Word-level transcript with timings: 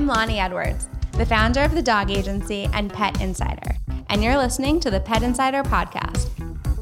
I'm 0.00 0.06
Lonnie 0.06 0.40
Edwards, 0.40 0.88
the 1.12 1.26
founder 1.26 1.60
of 1.60 1.74
the 1.74 1.82
dog 1.82 2.10
agency 2.10 2.66
and 2.72 2.90
Pet 2.90 3.20
Insider, 3.20 3.76
and 4.08 4.24
you're 4.24 4.38
listening 4.38 4.80
to 4.80 4.90
the 4.90 4.98
Pet 4.98 5.22
Insider 5.22 5.62
podcast. 5.62 6.30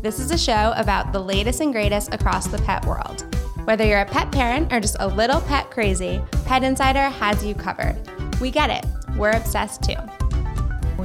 This 0.04 0.21
is 0.21 0.30
a 0.30 0.38
show 0.38 0.72
about 0.77 1.12
the 1.12 1.19
latest 1.19 1.61
and 1.61 1.73
greatest 1.73 2.15
across 2.15 2.46
the 2.46 2.59
pet 2.59 2.87
world. 2.87 3.25
Whether 3.65 3.85
you're 3.85 4.03
a 4.03 4.07
pet 4.07 4.31
parent 4.31 4.73
or 4.73 4.79
just 4.79 4.95
a 5.01 5.09
little 5.09 5.41
pet 5.41 5.69
crazy, 5.69 6.22
Pet 6.44 6.62
Insider 6.62 7.08
has 7.08 7.44
you 7.44 7.56
covered. 7.56 7.96
We 8.40 8.53
get 8.53 8.71
it, 8.71 8.87
we're 9.17 9.32
obsessed 9.32 9.82
too. 9.82 9.96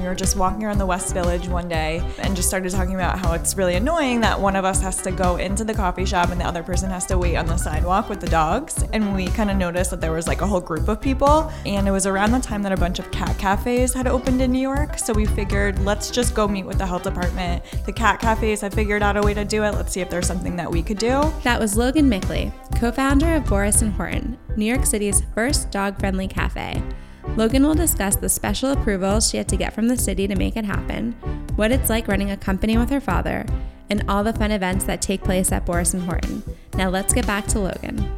We 0.03 0.09
were 0.09 0.15
just 0.15 0.35
walking 0.35 0.65
around 0.65 0.79
the 0.79 0.85
West 0.85 1.13
Village 1.13 1.47
one 1.47 1.69
day 1.69 2.03
and 2.17 2.35
just 2.35 2.49
started 2.49 2.73
talking 2.73 2.93
about 2.93 3.17
how 3.17 3.31
it's 3.31 3.55
really 3.55 3.75
annoying 3.75 4.19
that 4.19 4.37
one 4.37 4.57
of 4.57 4.65
us 4.65 4.81
has 4.81 5.01
to 5.03 5.11
go 5.11 5.37
into 5.37 5.63
the 5.63 5.73
coffee 5.73 6.03
shop 6.03 6.29
and 6.29 6.41
the 6.41 6.45
other 6.45 6.61
person 6.61 6.89
has 6.89 7.05
to 7.05 7.17
wait 7.17 7.37
on 7.37 7.45
the 7.45 7.55
sidewalk 7.55 8.09
with 8.09 8.19
the 8.19 8.27
dogs. 8.27 8.83
And 8.91 9.15
we 9.15 9.27
kind 9.27 9.49
of 9.49 9.55
noticed 9.55 9.91
that 9.91 10.01
there 10.01 10.11
was 10.11 10.27
like 10.27 10.41
a 10.41 10.45
whole 10.45 10.59
group 10.59 10.89
of 10.89 10.99
people. 10.99 11.49
And 11.65 11.87
it 11.87 11.91
was 11.91 12.05
around 12.05 12.33
the 12.33 12.41
time 12.41 12.61
that 12.63 12.73
a 12.73 12.75
bunch 12.75 12.99
of 12.99 13.09
cat 13.11 13.37
cafes 13.37 13.93
had 13.93 14.05
opened 14.05 14.41
in 14.41 14.51
New 14.51 14.59
York. 14.59 14.99
So 14.99 15.13
we 15.13 15.25
figured, 15.25 15.79
let's 15.85 16.11
just 16.11 16.35
go 16.35 16.49
meet 16.49 16.65
with 16.65 16.79
the 16.79 16.85
health 16.85 17.03
department. 17.03 17.63
The 17.85 17.93
cat 17.93 18.19
cafes 18.19 18.59
have 18.59 18.73
figured 18.73 19.03
out 19.03 19.15
a 19.15 19.21
way 19.21 19.33
to 19.33 19.45
do 19.45 19.63
it. 19.63 19.71
Let's 19.71 19.93
see 19.93 20.01
if 20.01 20.09
there's 20.09 20.27
something 20.27 20.57
that 20.57 20.69
we 20.69 20.83
could 20.83 20.97
do. 20.97 21.31
That 21.43 21.61
was 21.61 21.77
Logan 21.77 22.09
Mickley, 22.09 22.51
co 22.75 22.91
founder 22.91 23.35
of 23.35 23.45
Boris 23.45 23.81
and 23.81 23.93
Horton, 23.93 24.37
New 24.57 24.65
York 24.65 24.85
City's 24.85 25.23
first 25.33 25.71
dog 25.71 25.97
friendly 25.97 26.27
cafe. 26.27 26.83
Logan 27.35 27.65
will 27.65 27.73
discuss 27.73 28.15
the 28.15 28.29
special 28.29 28.71
approvals 28.71 29.29
she 29.29 29.37
had 29.37 29.47
to 29.49 29.57
get 29.57 29.73
from 29.73 29.87
the 29.87 29.97
city 29.97 30.27
to 30.27 30.35
make 30.35 30.55
it 30.55 30.65
happen, 30.65 31.13
what 31.55 31.71
it's 31.71 31.89
like 31.89 32.07
running 32.07 32.31
a 32.31 32.37
company 32.37 32.77
with 32.77 32.89
her 32.89 33.01
father, 33.01 33.45
and 33.89 34.03
all 34.07 34.23
the 34.23 34.33
fun 34.33 34.51
events 34.51 34.85
that 34.85 35.01
take 35.01 35.23
place 35.23 35.51
at 35.51 35.65
Boris 35.65 35.93
and 35.93 36.03
Horton. 36.03 36.43
Now 36.75 36.89
let's 36.89 37.13
get 37.13 37.25
back 37.25 37.47
to 37.47 37.59
Logan. 37.59 38.09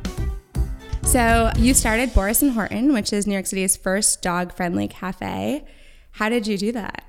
So, 1.03 1.51
you 1.57 1.73
started 1.73 2.13
Boris 2.13 2.41
and 2.41 2.51
Horton, 2.51 2.91
which 2.91 3.13
is 3.13 3.25
New 3.25 3.33
York 3.33 3.45
City's 3.45 3.77
first 3.77 4.21
dog-friendly 4.21 4.87
cafe. 4.89 5.63
How 6.11 6.29
did 6.29 6.47
you 6.47 6.57
do 6.57 6.71
that? 6.73 7.03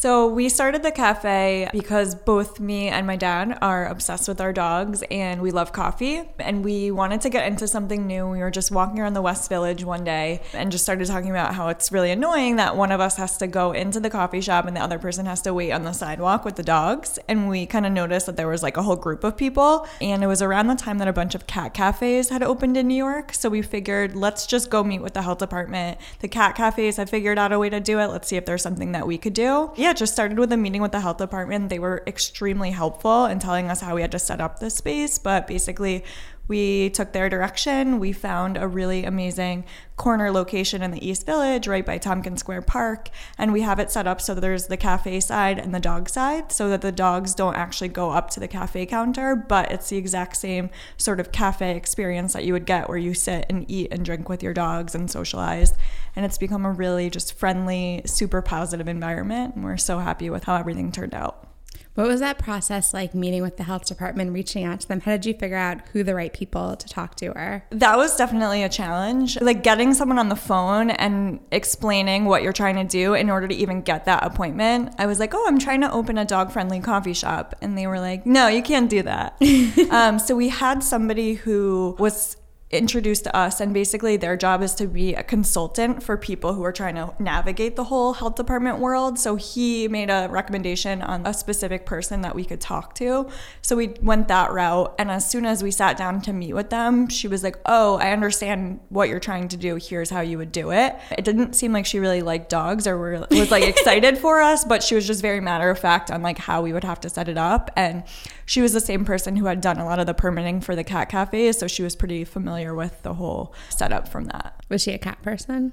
So 0.00 0.28
we 0.28 0.48
started 0.48 0.82
the 0.82 0.92
cafe 0.92 1.68
because 1.72 2.14
both 2.14 2.58
me 2.58 2.88
and 2.88 3.06
my 3.06 3.16
dad 3.16 3.58
are 3.60 3.86
obsessed 3.86 4.28
with 4.28 4.40
our 4.40 4.50
dogs 4.50 5.04
and 5.10 5.42
we 5.42 5.50
love 5.50 5.72
coffee 5.72 6.22
and 6.38 6.64
we 6.64 6.90
wanted 6.90 7.20
to 7.20 7.28
get 7.28 7.46
into 7.46 7.68
something 7.68 8.06
new. 8.06 8.26
We 8.26 8.38
were 8.38 8.50
just 8.50 8.70
walking 8.70 8.98
around 8.98 9.12
the 9.12 9.20
West 9.20 9.50
Village 9.50 9.84
one 9.84 10.02
day 10.02 10.40
and 10.54 10.72
just 10.72 10.84
started 10.84 11.06
talking 11.06 11.28
about 11.28 11.54
how 11.54 11.68
it's 11.68 11.92
really 11.92 12.10
annoying 12.12 12.56
that 12.56 12.78
one 12.78 12.92
of 12.92 13.00
us 13.00 13.18
has 13.18 13.36
to 13.36 13.46
go 13.46 13.72
into 13.72 14.00
the 14.00 14.08
coffee 14.08 14.40
shop 14.40 14.64
and 14.64 14.74
the 14.74 14.80
other 14.80 14.98
person 14.98 15.26
has 15.26 15.42
to 15.42 15.52
wait 15.52 15.70
on 15.70 15.82
the 15.82 15.92
sidewalk 15.92 16.46
with 16.46 16.56
the 16.56 16.62
dogs. 16.62 17.18
And 17.28 17.46
we 17.46 17.66
kind 17.66 17.84
of 17.84 17.92
noticed 17.92 18.24
that 18.24 18.38
there 18.38 18.48
was 18.48 18.62
like 18.62 18.78
a 18.78 18.82
whole 18.82 18.96
group 18.96 19.22
of 19.22 19.36
people 19.36 19.86
and 20.00 20.24
it 20.24 20.28
was 20.28 20.40
around 20.40 20.68
the 20.68 20.76
time 20.76 20.96
that 20.96 21.08
a 21.08 21.12
bunch 21.12 21.34
of 21.34 21.46
cat 21.46 21.74
cafes 21.74 22.30
had 22.30 22.42
opened 22.42 22.78
in 22.78 22.88
New 22.88 22.94
York. 22.94 23.34
So 23.34 23.50
we 23.50 23.60
figured 23.60 24.16
let's 24.16 24.46
just 24.46 24.70
go 24.70 24.82
meet 24.82 25.02
with 25.02 25.12
the 25.12 25.20
health 25.20 25.40
department. 25.40 25.98
The 26.20 26.28
cat 26.28 26.56
cafes 26.56 26.96
have 26.96 27.10
figured 27.10 27.38
out 27.38 27.52
a 27.52 27.58
way 27.58 27.68
to 27.68 27.80
do 27.80 27.98
it. 27.98 28.06
Let's 28.06 28.28
see 28.28 28.36
if 28.36 28.46
there's 28.46 28.62
something 28.62 28.92
that 28.92 29.06
we 29.06 29.18
could 29.18 29.34
do 29.34 29.70
yeah, 29.76 29.89
just 29.96 30.12
started 30.12 30.38
with 30.38 30.52
a 30.52 30.56
meeting 30.56 30.82
with 30.82 30.92
the 30.92 31.00
health 31.00 31.18
department. 31.18 31.68
They 31.68 31.78
were 31.78 32.02
extremely 32.06 32.70
helpful 32.70 33.26
in 33.26 33.38
telling 33.38 33.70
us 33.70 33.80
how 33.80 33.94
we 33.94 34.02
had 34.02 34.12
to 34.12 34.18
set 34.18 34.40
up 34.40 34.58
this 34.58 34.74
space, 34.74 35.18
but 35.18 35.46
basically, 35.46 36.04
we 36.50 36.90
took 36.90 37.12
their 37.12 37.28
direction. 37.28 38.00
We 38.00 38.10
found 38.12 38.58
a 38.58 38.66
really 38.66 39.04
amazing 39.04 39.64
corner 39.96 40.32
location 40.32 40.82
in 40.82 40.90
the 40.90 41.08
East 41.08 41.24
Village, 41.24 41.68
right 41.68 41.86
by 41.86 41.96
Tompkins 41.96 42.40
Square 42.40 42.62
Park. 42.62 43.08
And 43.38 43.52
we 43.52 43.60
have 43.60 43.78
it 43.78 43.92
set 43.92 44.08
up 44.08 44.20
so 44.20 44.34
there's 44.34 44.66
the 44.66 44.76
cafe 44.76 45.20
side 45.20 45.60
and 45.60 45.72
the 45.72 45.78
dog 45.78 46.08
side, 46.08 46.50
so 46.50 46.68
that 46.68 46.80
the 46.80 46.90
dogs 46.90 47.36
don't 47.36 47.54
actually 47.54 47.88
go 47.88 48.10
up 48.10 48.30
to 48.30 48.40
the 48.40 48.48
cafe 48.48 48.84
counter, 48.84 49.36
but 49.36 49.70
it's 49.70 49.90
the 49.90 49.96
exact 49.96 50.36
same 50.36 50.70
sort 50.96 51.20
of 51.20 51.30
cafe 51.30 51.76
experience 51.76 52.32
that 52.32 52.44
you 52.44 52.52
would 52.52 52.66
get 52.66 52.88
where 52.88 52.98
you 52.98 53.14
sit 53.14 53.46
and 53.48 53.70
eat 53.70 53.92
and 53.92 54.04
drink 54.04 54.28
with 54.28 54.42
your 54.42 54.52
dogs 54.52 54.94
and 54.94 55.08
socialize. 55.08 55.74
And 56.16 56.26
it's 56.26 56.38
become 56.38 56.66
a 56.66 56.72
really 56.72 57.10
just 57.10 57.38
friendly, 57.38 58.02
super 58.06 58.42
positive 58.42 58.88
environment. 58.88 59.54
And 59.54 59.62
we're 59.62 59.76
so 59.76 60.00
happy 60.00 60.28
with 60.28 60.44
how 60.44 60.56
everything 60.56 60.90
turned 60.90 61.14
out. 61.14 61.49
What 61.94 62.06
was 62.06 62.20
that 62.20 62.38
process 62.38 62.94
like 62.94 63.14
meeting 63.14 63.42
with 63.42 63.56
the 63.56 63.64
health 63.64 63.86
department, 63.86 64.32
reaching 64.32 64.64
out 64.64 64.80
to 64.80 64.88
them? 64.88 65.00
How 65.00 65.12
did 65.12 65.26
you 65.26 65.34
figure 65.34 65.56
out 65.56 65.80
who 65.92 66.02
the 66.02 66.14
right 66.14 66.32
people 66.32 66.76
to 66.76 66.88
talk 66.88 67.16
to 67.16 67.26
are? 67.36 67.64
That 67.70 67.96
was 67.96 68.16
definitely 68.16 68.62
a 68.62 68.68
challenge. 68.68 69.40
Like 69.40 69.62
getting 69.62 69.92
someone 69.94 70.18
on 70.18 70.28
the 70.28 70.36
phone 70.36 70.90
and 70.90 71.40
explaining 71.50 72.26
what 72.26 72.42
you're 72.42 72.52
trying 72.52 72.76
to 72.76 72.84
do 72.84 73.14
in 73.14 73.28
order 73.28 73.48
to 73.48 73.54
even 73.54 73.82
get 73.82 74.04
that 74.04 74.24
appointment. 74.24 74.94
I 74.98 75.06
was 75.06 75.18
like, 75.18 75.34
oh, 75.34 75.44
I'm 75.48 75.58
trying 75.58 75.80
to 75.80 75.92
open 75.92 76.16
a 76.16 76.24
dog 76.24 76.52
friendly 76.52 76.80
coffee 76.80 77.12
shop. 77.12 77.56
And 77.60 77.76
they 77.76 77.86
were 77.86 77.98
like, 77.98 78.24
no, 78.24 78.46
you 78.46 78.62
can't 78.62 78.88
do 78.88 79.02
that. 79.02 79.36
um, 79.90 80.18
so 80.18 80.36
we 80.36 80.48
had 80.48 80.82
somebody 80.82 81.34
who 81.34 81.96
was 81.98 82.36
introduced 82.70 83.24
to 83.24 83.36
us 83.36 83.60
and 83.60 83.74
basically 83.74 84.16
their 84.16 84.36
job 84.36 84.62
is 84.62 84.74
to 84.76 84.86
be 84.86 85.12
a 85.14 85.22
consultant 85.22 86.02
for 86.02 86.16
people 86.16 86.54
who 86.54 86.64
are 86.64 86.72
trying 86.72 86.94
to 86.94 87.12
navigate 87.18 87.74
the 87.74 87.84
whole 87.84 88.12
health 88.12 88.36
department 88.36 88.78
world. 88.78 89.18
So 89.18 89.34
he 89.34 89.88
made 89.88 90.08
a 90.08 90.28
recommendation 90.30 91.02
on 91.02 91.26
a 91.26 91.34
specific 91.34 91.84
person 91.84 92.20
that 92.20 92.34
we 92.34 92.44
could 92.44 92.60
talk 92.60 92.94
to. 92.96 93.28
So 93.60 93.74
we 93.74 93.88
went 94.00 94.28
that 94.28 94.52
route 94.52 94.94
and 94.98 95.10
as 95.10 95.28
soon 95.28 95.46
as 95.46 95.62
we 95.64 95.72
sat 95.72 95.96
down 95.96 96.20
to 96.22 96.32
meet 96.32 96.54
with 96.54 96.70
them 96.70 97.08
she 97.08 97.26
was 97.26 97.42
like 97.42 97.56
oh 97.66 97.96
i 97.96 98.10
understand 98.12 98.80
what 98.88 99.08
you're 99.08 99.20
trying 99.20 99.48
to 99.48 99.56
do. 99.56 99.76
Here's 99.76 100.10
how 100.10 100.20
you 100.20 100.38
would 100.38 100.52
do 100.52 100.70
it. 100.70 100.96
It 101.18 101.24
didn't 101.24 101.54
seem 101.54 101.72
like 101.72 101.86
she 101.86 101.98
really 101.98 102.22
liked 102.22 102.50
dogs 102.50 102.86
or 102.86 102.96
were, 102.96 103.26
was 103.30 103.50
like 103.50 103.64
excited 103.74 104.16
for 104.16 104.40
us 104.40 104.64
but 104.64 104.82
she 104.82 104.94
was 104.94 105.06
just 105.06 105.22
very 105.22 105.40
matter 105.40 105.70
of 105.70 105.78
fact 105.78 106.10
on 106.10 106.22
like 106.22 106.38
how 106.38 106.62
we 106.62 106.72
would 106.72 106.84
have 106.84 107.00
to 107.00 107.08
set 107.08 107.28
it 107.28 107.38
up. 107.38 107.70
And 107.76 108.04
she 108.50 108.60
was 108.60 108.72
the 108.72 108.80
same 108.80 109.04
person 109.04 109.36
who 109.36 109.46
had 109.46 109.60
done 109.60 109.78
a 109.78 109.84
lot 109.84 109.98
of 109.98 110.06
the 110.06 110.14
permitting 110.14 110.60
for 110.60 110.74
the 110.76 110.84
cat 110.84 111.08
cafes 111.08 111.58
so 111.58 111.66
she 111.66 111.82
was 111.82 111.96
pretty 111.96 112.24
familiar 112.24 112.50
familiar 112.50 112.74
with 112.74 113.02
the 113.02 113.14
whole 113.14 113.54
setup 113.68 114.08
from 114.08 114.24
that. 114.24 114.64
Was 114.68 114.82
she 114.82 114.92
a 114.92 114.98
cat 114.98 115.22
person? 115.22 115.72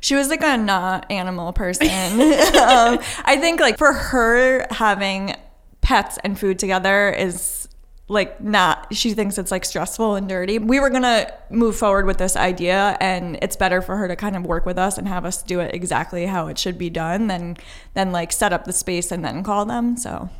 She 0.00 0.14
was 0.14 0.28
like 0.28 0.42
a 0.42 0.56
not 0.56 1.10
animal 1.10 1.52
person. 1.52 1.88
um, 1.90 2.98
I 3.24 3.36
think 3.40 3.60
like 3.60 3.78
for 3.78 3.92
her 3.92 4.66
having 4.70 5.34
pets 5.80 6.18
and 6.24 6.38
food 6.38 6.58
together 6.58 7.10
is 7.10 7.68
like 8.10 8.40
not 8.40 8.94
she 8.94 9.12
thinks 9.12 9.36
it's 9.36 9.50
like 9.50 9.64
stressful 9.64 10.14
and 10.14 10.28
dirty. 10.28 10.58
We 10.58 10.80
were 10.80 10.90
going 10.90 11.02
to 11.02 11.32
move 11.50 11.76
forward 11.76 12.06
with 12.06 12.18
this 12.18 12.36
idea 12.36 12.96
and 13.00 13.38
it's 13.42 13.56
better 13.56 13.82
for 13.82 13.96
her 13.96 14.08
to 14.08 14.16
kind 14.16 14.34
of 14.34 14.44
work 14.44 14.64
with 14.66 14.78
us 14.78 14.98
and 14.98 15.06
have 15.08 15.24
us 15.24 15.42
do 15.42 15.60
it 15.60 15.74
exactly 15.74 16.26
how 16.26 16.48
it 16.48 16.58
should 16.58 16.78
be 16.78 16.90
done 16.90 17.26
than 17.26 17.56
than 17.94 18.12
like 18.12 18.32
set 18.32 18.52
up 18.52 18.64
the 18.64 18.72
space 18.72 19.12
and 19.12 19.24
then 19.24 19.42
call 19.42 19.66
them. 19.66 19.96
So 19.96 20.30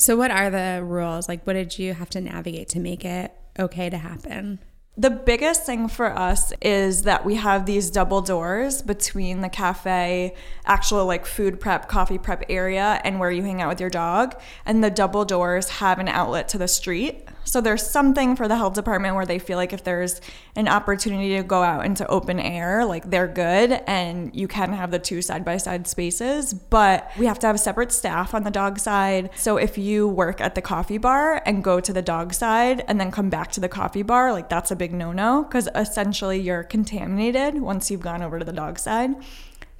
So 0.00 0.16
what 0.16 0.30
are 0.30 0.48
the 0.48 0.82
rules? 0.82 1.28
Like 1.28 1.46
what 1.46 1.52
did 1.52 1.78
you 1.78 1.92
have 1.92 2.08
to 2.10 2.22
navigate 2.22 2.70
to 2.70 2.80
make 2.80 3.04
it 3.04 3.34
okay 3.58 3.90
to 3.90 3.98
happen? 3.98 4.58
The 4.96 5.10
biggest 5.10 5.66
thing 5.66 5.88
for 5.88 6.16
us 6.18 6.54
is 6.62 7.02
that 7.02 7.26
we 7.26 7.34
have 7.34 7.66
these 7.66 7.90
double 7.90 8.22
doors 8.22 8.80
between 8.80 9.42
the 9.42 9.50
cafe, 9.50 10.34
actual 10.64 11.04
like 11.04 11.26
food 11.26 11.60
prep, 11.60 11.86
coffee 11.86 12.16
prep 12.16 12.44
area, 12.48 12.98
and 13.04 13.20
where 13.20 13.30
you 13.30 13.42
hang 13.42 13.60
out 13.60 13.68
with 13.68 13.80
your 13.80 13.90
dog. 13.90 14.40
And 14.64 14.82
the 14.82 14.90
double 14.90 15.26
doors 15.26 15.68
have 15.68 15.98
an 15.98 16.08
outlet 16.08 16.48
to 16.48 16.58
the 16.58 16.66
street. 16.66 17.28
So 17.44 17.60
there's 17.60 17.88
something 17.88 18.36
for 18.36 18.48
the 18.48 18.56
health 18.56 18.74
department 18.74 19.16
where 19.16 19.26
they 19.26 19.38
feel 19.38 19.56
like 19.56 19.72
if 19.72 19.82
there's 19.84 20.20
an 20.56 20.68
opportunity 20.68 21.36
to 21.36 21.42
go 21.42 21.62
out 21.62 21.84
into 21.84 22.06
open 22.06 22.38
air, 22.38 22.84
like 22.84 23.10
they're 23.10 23.28
good 23.28 23.72
and 23.86 24.34
you 24.34 24.46
can 24.46 24.72
have 24.72 24.90
the 24.90 24.98
two 24.98 25.22
side 25.22 25.44
by 25.44 25.56
side 25.56 25.86
spaces, 25.86 26.52
but 26.54 27.10
we 27.18 27.26
have 27.26 27.38
to 27.40 27.46
have 27.46 27.58
separate 27.58 27.92
staff 27.92 28.34
on 28.34 28.44
the 28.44 28.50
dog 28.50 28.78
side. 28.78 29.30
So 29.36 29.56
if 29.56 29.78
you 29.78 30.06
work 30.06 30.40
at 30.40 30.54
the 30.54 30.62
coffee 30.62 30.98
bar 30.98 31.42
and 31.46 31.64
go 31.64 31.80
to 31.80 31.92
the 31.92 32.02
dog 32.02 32.34
side 32.34 32.84
and 32.86 33.00
then 33.00 33.10
come 33.10 33.30
back 33.30 33.50
to 33.52 33.60
the 33.60 33.68
coffee 33.68 34.02
bar, 34.02 34.32
like 34.32 34.48
that's 34.48 34.70
a 34.70 34.76
big 34.76 34.92
no 34.92 35.12
no 35.12 35.44
because 35.44 35.68
essentially 35.74 36.38
you're 36.38 36.62
contaminated 36.62 37.60
once 37.60 37.90
you've 37.90 38.00
gone 38.00 38.22
over 38.22 38.38
to 38.38 38.44
the 38.44 38.52
dog 38.52 38.78
side. 38.78 39.14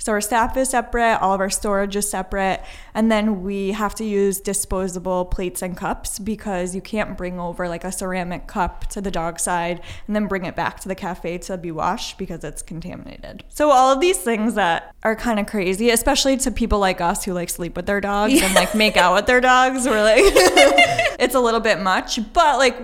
So 0.01 0.13
our 0.13 0.21
staff 0.23 0.57
is 0.57 0.71
separate, 0.71 1.19
all 1.21 1.35
of 1.35 1.41
our 1.41 1.51
storage 1.51 1.95
is 1.95 2.11
separate, 2.11 2.63
and 2.95 3.13
then 3.13 3.43
we 3.43 3.73
have 3.73 3.95
to 3.97 4.05
use 4.05 4.41
disposable 4.41 5.27
plates 5.27 5.61
and 5.61 5.77
cups 5.77 6.19
because 6.19 6.75
you 6.75 6.81
can't 6.81 7.19
bring 7.19 7.39
over 7.39 7.69
like 7.69 7.85
a 7.85 7.93
ceramic 7.93 8.47
cup 8.47 8.87
to 8.89 9.03
the 9.03 9.11
dog 9.11 9.39
side 9.39 9.83
and 10.07 10.17
then 10.17 10.27
bring 10.27 10.47
it 10.47 10.57
back 10.57 10.81
to 10.81 10.89
the 10.89 10.95
cafe 10.95 11.37
to 11.39 11.59
be 11.59 11.71
washed 11.71 12.17
because 12.17 12.43
it's 12.43 12.63
contaminated. 12.63 13.45
So 13.51 13.71
all 13.71 13.93
of 13.93 14.01
these 14.01 14.17
things 14.17 14.55
that 14.55 14.95
are 15.03 15.15
kind 15.15 15.39
of 15.39 15.47
crazy, 15.47 15.91
especially 15.91 16.39
to 16.39 16.51
people 16.51 16.79
like 16.79 17.03
us 17.03 17.25
who 17.25 17.35
like 17.35 17.51
sleep 17.51 17.77
with 17.77 17.85
their 17.85 18.01
dogs 18.01 18.33
yeah. 18.33 18.47
and 18.47 18.55
like 18.55 18.75
make 18.75 18.97
out 18.97 19.15
with 19.15 19.27
their 19.27 19.43
dogs, 19.43 19.87
we're 19.87 20.03
like 20.03 20.23
it's 20.25 21.35
a 21.35 21.41
little 21.41 21.61
bit 21.61 21.79
much, 21.79 22.19
but 22.33 22.57
like 22.57 22.77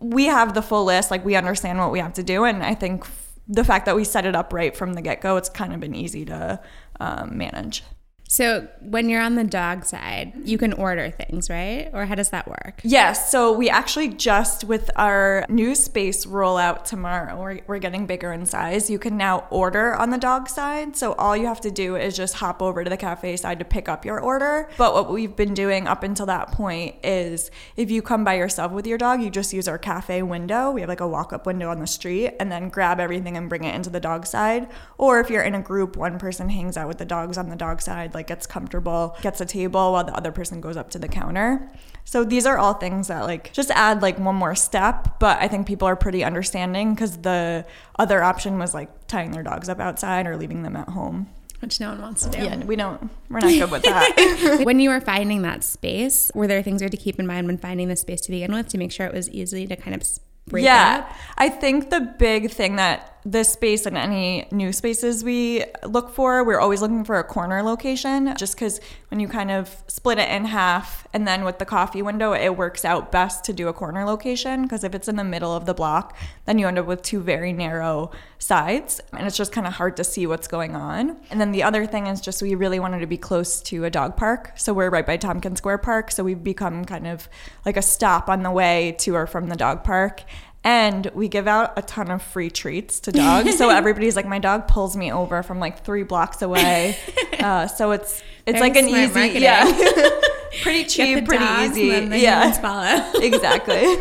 we 0.00 0.24
have 0.24 0.54
the 0.54 0.62
full 0.62 0.84
list, 0.84 1.12
like 1.12 1.24
we 1.24 1.36
understand 1.36 1.78
what 1.78 1.92
we 1.92 2.00
have 2.00 2.14
to 2.14 2.24
do 2.24 2.42
and 2.44 2.64
I 2.64 2.74
think 2.74 3.04
the 3.46 3.64
fact 3.64 3.86
that 3.86 3.96
we 3.96 4.04
set 4.04 4.24
it 4.26 4.34
up 4.34 4.52
right 4.52 4.76
from 4.76 4.94
the 4.94 5.02
get 5.02 5.20
go, 5.20 5.36
it's 5.36 5.48
kind 5.48 5.72
of 5.72 5.80
been 5.80 5.94
easy 5.94 6.24
to 6.24 6.60
um, 7.00 7.36
manage. 7.36 7.82
So 8.26 8.66
when 8.80 9.08
you're 9.08 9.20
on 9.20 9.34
the 9.34 9.44
dog 9.44 9.84
side, 9.84 10.32
you 10.44 10.58
can 10.58 10.72
order 10.72 11.10
things, 11.10 11.50
right? 11.50 11.90
Or 11.92 12.06
how 12.06 12.14
does 12.14 12.30
that 12.30 12.48
work? 12.48 12.80
Yes. 12.82 13.30
So 13.30 13.52
we 13.52 13.68
actually 13.68 14.08
just 14.08 14.64
with 14.64 14.90
our 14.96 15.44
new 15.48 15.74
space 15.74 16.24
rollout 16.24 16.84
tomorrow, 16.84 17.40
we're, 17.40 17.60
we're 17.66 17.78
getting 17.78 18.06
bigger 18.06 18.32
in 18.32 18.46
size. 18.46 18.88
You 18.88 18.98
can 18.98 19.16
now 19.16 19.46
order 19.50 19.94
on 19.94 20.10
the 20.10 20.18
dog 20.18 20.48
side. 20.48 20.96
So 20.96 21.12
all 21.12 21.36
you 21.36 21.46
have 21.46 21.60
to 21.60 21.70
do 21.70 21.96
is 21.96 22.16
just 22.16 22.34
hop 22.34 22.62
over 22.62 22.82
to 22.82 22.90
the 22.90 22.96
cafe 22.96 23.36
side 23.36 23.58
to 23.58 23.64
pick 23.64 23.88
up 23.88 24.04
your 24.04 24.18
order. 24.18 24.70
But 24.78 24.94
what 24.94 25.12
we've 25.12 25.36
been 25.36 25.54
doing 25.54 25.86
up 25.86 26.02
until 26.02 26.26
that 26.26 26.50
point 26.50 26.96
is 27.04 27.50
if 27.76 27.90
you 27.90 28.00
come 28.00 28.24
by 28.24 28.34
yourself 28.34 28.72
with 28.72 28.86
your 28.86 28.98
dog, 28.98 29.22
you 29.22 29.30
just 29.30 29.52
use 29.52 29.68
our 29.68 29.78
cafe 29.78 30.22
window. 30.22 30.70
We 30.70 30.80
have 30.80 30.88
like 30.88 31.00
a 31.00 31.08
walk 31.08 31.32
up 31.32 31.46
window 31.46 31.70
on 31.70 31.78
the 31.78 31.86
street 31.86 32.34
and 32.40 32.50
then 32.50 32.70
grab 32.70 33.00
everything 33.00 33.36
and 33.36 33.48
bring 33.48 33.64
it 33.64 33.74
into 33.74 33.90
the 33.90 34.00
dog 34.00 34.26
side. 34.26 34.68
Or 34.96 35.20
if 35.20 35.28
you're 35.28 35.42
in 35.42 35.54
a 35.54 35.62
group, 35.62 35.96
one 35.96 36.18
person 36.18 36.48
hangs 36.48 36.76
out 36.76 36.88
with 36.88 36.98
the 36.98 37.04
dogs 37.04 37.36
on 37.36 37.50
the 37.50 37.56
dog 37.56 37.82
side, 37.82 38.13
like 38.14 38.26
gets 38.26 38.46
comfortable, 38.46 39.16
gets 39.22 39.40
a 39.40 39.46
table 39.46 39.92
while 39.92 40.04
the 40.04 40.14
other 40.14 40.32
person 40.32 40.60
goes 40.60 40.76
up 40.76 40.90
to 40.90 40.98
the 40.98 41.08
counter. 41.08 41.70
So 42.04 42.24
these 42.24 42.46
are 42.46 42.58
all 42.58 42.74
things 42.74 43.08
that 43.08 43.22
like 43.22 43.52
just 43.52 43.70
add 43.70 44.02
like 44.02 44.18
one 44.18 44.36
more 44.36 44.54
step, 44.54 45.18
but 45.18 45.40
I 45.40 45.48
think 45.48 45.66
people 45.66 45.88
are 45.88 45.96
pretty 45.96 46.22
understanding 46.22 46.94
because 46.94 47.18
the 47.18 47.66
other 47.98 48.22
option 48.22 48.58
was 48.58 48.74
like 48.74 49.06
tying 49.06 49.30
their 49.30 49.42
dogs 49.42 49.68
up 49.68 49.80
outside 49.80 50.26
or 50.26 50.36
leaving 50.36 50.62
them 50.62 50.76
at 50.76 50.90
home. 50.90 51.28
Which 51.60 51.80
no 51.80 51.88
one 51.88 52.02
wants 52.02 52.24
to 52.24 52.30
do. 52.30 52.44
Yeah, 52.44 52.56
we 52.58 52.76
don't. 52.76 53.10
We're 53.30 53.40
not 53.40 53.48
good 53.48 53.70
with 53.70 53.84
that. 53.84 54.60
when 54.64 54.80
you 54.80 54.90
were 54.90 55.00
finding 55.00 55.42
that 55.42 55.64
space, 55.64 56.30
were 56.34 56.46
there 56.46 56.62
things 56.62 56.82
you 56.82 56.84
had 56.84 56.92
to 56.92 56.98
keep 56.98 57.18
in 57.18 57.26
mind 57.26 57.46
when 57.46 57.56
finding 57.56 57.88
the 57.88 57.96
space 57.96 58.20
to 58.22 58.30
begin 58.30 58.52
with 58.52 58.68
to 58.68 58.78
make 58.78 58.92
sure 58.92 59.06
it 59.06 59.14
was 59.14 59.30
easy 59.30 59.66
to 59.68 59.74
kind 59.74 59.94
of 59.94 60.06
break 60.46 60.62
yeah, 60.64 61.06
up? 61.08 61.16
I 61.38 61.48
think 61.48 61.88
the 61.88 62.00
big 62.18 62.50
thing 62.50 62.76
that 62.76 63.13
this 63.24 63.48
space 63.48 63.86
and 63.86 63.96
any 63.96 64.46
new 64.50 64.72
spaces 64.72 65.24
we 65.24 65.64
look 65.84 66.10
for, 66.10 66.44
we're 66.44 66.60
always 66.60 66.82
looking 66.82 67.04
for 67.04 67.18
a 67.18 67.24
corner 67.24 67.62
location 67.62 68.34
just 68.36 68.54
because 68.54 68.80
when 69.08 69.18
you 69.18 69.28
kind 69.28 69.50
of 69.50 69.82
split 69.86 70.18
it 70.18 70.28
in 70.28 70.44
half 70.44 71.06
and 71.14 71.26
then 71.26 71.44
with 71.44 71.58
the 71.58 71.64
coffee 71.64 72.02
window, 72.02 72.34
it 72.34 72.56
works 72.56 72.84
out 72.84 73.10
best 73.10 73.42
to 73.44 73.52
do 73.52 73.68
a 73.68 73.72
corner 73.72 74.04
location 74.04 74.62
because 74.62 74.84
if 74.84 74.94
it's 74.94 75.08
in 75.08 75.16
the 75.16 75.24
middle 75.24 75.54
of 75.54 75.64
the 75.64 75.72
block, 75.72 76.16
then 76.44 76.58
you 76.58 76.68
end 76.68 76.78
up 76.78 76.86
with 76.86 77.00
two 77.00 77.20
very 77.20 77.52
narrow 77.52 78.10
sides 78.38 79.00
and 79.14 79.26
it's 79.26 79.36
just 79.36 79.52
kind 79.52 79.66
of 79.66 79.74
hard 79.74 79.96
to 79.96 80.04
see 80.04 80.26
what's 80.26 80.46
going 80.46 80.76
on. 80.76 81.16
And 81.30 81.40
then 81.40 81.52
the 81.52 81.62
other 81.62 81.86
thing 81.86 82.06
is 82.06 82.20
just 82.20 82.42
we 82.42 82.54
really 82.54 82.78
wanted 82.78 83.00
to 83.00 83.06
be 83.06 83.16
close 83.16 83.62
to 83.62 83.84
a 83.84 83.90
dog 83.90 84.16
park. 84.18 84.52
So 84.56 84.74
we're 84.74 84.90
right 84.90 85.06
by 85.06 85.16
Tompkins 85.16 85.58
Square 85.58 85.78
Park. 85.78 86.10
So 86.10 86.22
we've 86.22 86.44
become 86.44 86.84
kind 86.84 87.06
of 87.06 87.28
like 87.64 87.78
a 87.78 87.82
stop 87.82 88.28
on 88.28 88.42
the 88.42 88.50
way 88.50 88.96
to 88.98 89.16
or 89.16 89.26
from 89.26 89.48
the 89.48 89.56
dog 89.56 89.82
park 89.82 90.24
and 90.64 91.10
we 91.14 91.28
give 91.28 91.46
out 91.46 91.74
a 91.76 91.82
ton 91.82 92.10
of 92.10 92.22
free 92.22 92.50
treats 92.50 92.98
to 93.00 93.12
dogs. 93.12 93.56
so 93.58 93.68
everybody's 93.80 94.16
like, 94.16 94.26
my 94.26 94.38
dog 94.38 94.66
pulls 94.66 94.96
me 94.96 95.12
over 95.12 95.42
from 95.42 95.60
like 95.60 95.84
three 95.84 96.02
blocks 96.02 96.42
away. 96.42 96.96
Uh, 97.44 97.66
so 97.66 97.90
it's 97.90 98.22
it's 98.46 98.58
Very 98.58 98.70
like 98.70 98.76
an 98.76 98.88
easy, 98.88 99.12
marketing. 99.14 99.42
yeah, 99.42 99.64
pretty 100.62 100.84
cheap, 100.84 101.26
pretty 101.26 101.44
dogs 101.44 101.76
easy, 101.76 102.22
yeah, 102.22 103.12
exactly. 103.16 103.96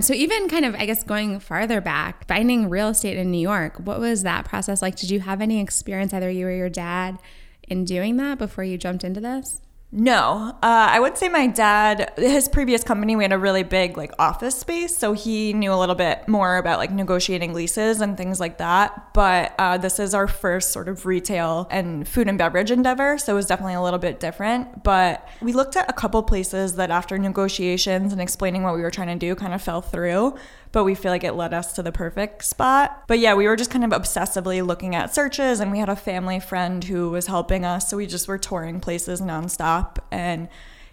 So 0.00 0.14
even 0.14 0.48
kind 0.48 0.64
of, 0.64 0.76
I 0.76 0.86
guess, 0.86 1.02
going 1.02 1.40
farther 1.40 1.80
back, 1.80 2.28
finding 2.28 2.68
real 2.70 2.90
estate 2.90 3.16
in 3.16 3.32
New 3.32 3.40
York, 3.40 3.78
what 3.78 3.98
was 3.98 4.22
that 4.22 4.44
process 4.44 4.80
like? 4.80 4.94
Did 4.94 5.10
you 5.10 5.18
have 5.20 5.40
any 5.40 5.60
experience, 5.60 6.14
either 6.14 6.30
you 6.30 6.46
or 6.46 6.52
your 6.52 6.68
dad, 6.68 7.18
in 7.64 7.84
doing 7.84 8.16
that 8.18 8.38
before 8.38 8.62
you 8.62 8.78
jumped 8.78 9.02
into 9.02 9.20
this? 9.20 9.60
No, 9.90 10.54
uh, 10.62 10.88
I 10.90 11.00
would 11.00 11.16
say 11.16 11.30
my 11.30 11.46
dad, 11.46 12.12
his 12.18 12.46
previous 12.46 12.84
company, 12.84 13.16
we 13.16 13.24
had 13.24 13.32
a 13.32 13.38
really 13.38 13.62
big 13.62 13.96
like 13.96 14.12
office 14.18 14.54
space, 14.54 14.94
so 14.94 15.14
he 15.14 15.54
knew 15.54 15.72
a 15.72 15.76
little 15.76 15.94
bit 15.94 16.28
more 16.28 16.58
about 16.58 16.78
like 16.78 16.90
negotiating 16.90 17.54
leases 17.54 18.02
and 18.02 18.14
things 18.14 18.38
like 18.38 18.58
that. 18.58 19.14
But 19.14 19.54
uh, 19.58 19.78
this 19.78 19.98
is 19.98 20.12
our 20.12 20.28
first 20.28 20.72
sort 20.72 20.90
of 20.90 21.06
retail 21.06 21.66
and 21.70 22.06
food 22.06 22.28
and 22.28 22.36
beverage 22.36 22.70
endeavor, 22.70 23.16
so 23.16 23.32
it 23.32 23.36
was 23.36 23.46
definitely 23.46 23.74
a 23.74 23.82
little 23.82 23.98
bit 23.98 24.20
different. 24.20 24.84
But 24.84 25.26
we 25.40 25.54
looked 25.54 25.74
at 25.74 25.88
a 25.88 25.94
couple 25.94 26.22
places 26.22 26.74
that 26.74 26.90
after 26.90 27.16
negotiations 27.16 28.12
and 28.12 28.20
explaining 28.20 28.64
what 28.64 28.74
we 28.74 28.82
were 28.82 28.90
trying 28.90 29.18
to 29.18 29.26
do, 29.26 29.34
kind 29.34 29.54
of 29.54 29.62
fell 29.62 29.80
through 29.80 30.34
but 30.72 30.84
we 30.84 30.94
feel 30.94 31.10
like 31.10 31.24
it 31.24 31.34
led 31.34 31.54
us 31.54 31.72
to 31.74 31.82
the 31.82 31.92
perfect 31.92 32.44
spot. 32.44 33.04
But 33.06 33.18
yeah, 33.18 33.34
we 33.34 33.46
were 33.46 33.56
just 33.56 33.70
kind 33.70 33.84
of 33.84 33.90
obsessively 33.90 34.64
looking 34.64 34.94
at 34.94 35.14
searches, 35.14 35.60
and 35.60 35.70
we 35.70 35.78
had 35.78 35.88
a 35.88 35.96
family 35.96 36.40
friend 36.40 36.84
who 36.84 37.10
was 37.10 37.26
helping 37.26 37.64
us. 37.64 37.88
So 37.90 37.96
we 37.96 38.06
just 38.06 38.28
were 38.28 38.38
touring 38.38 38.80
places 38.80 39.20
nonstop. 39.20 39.98
And 40.10 40.48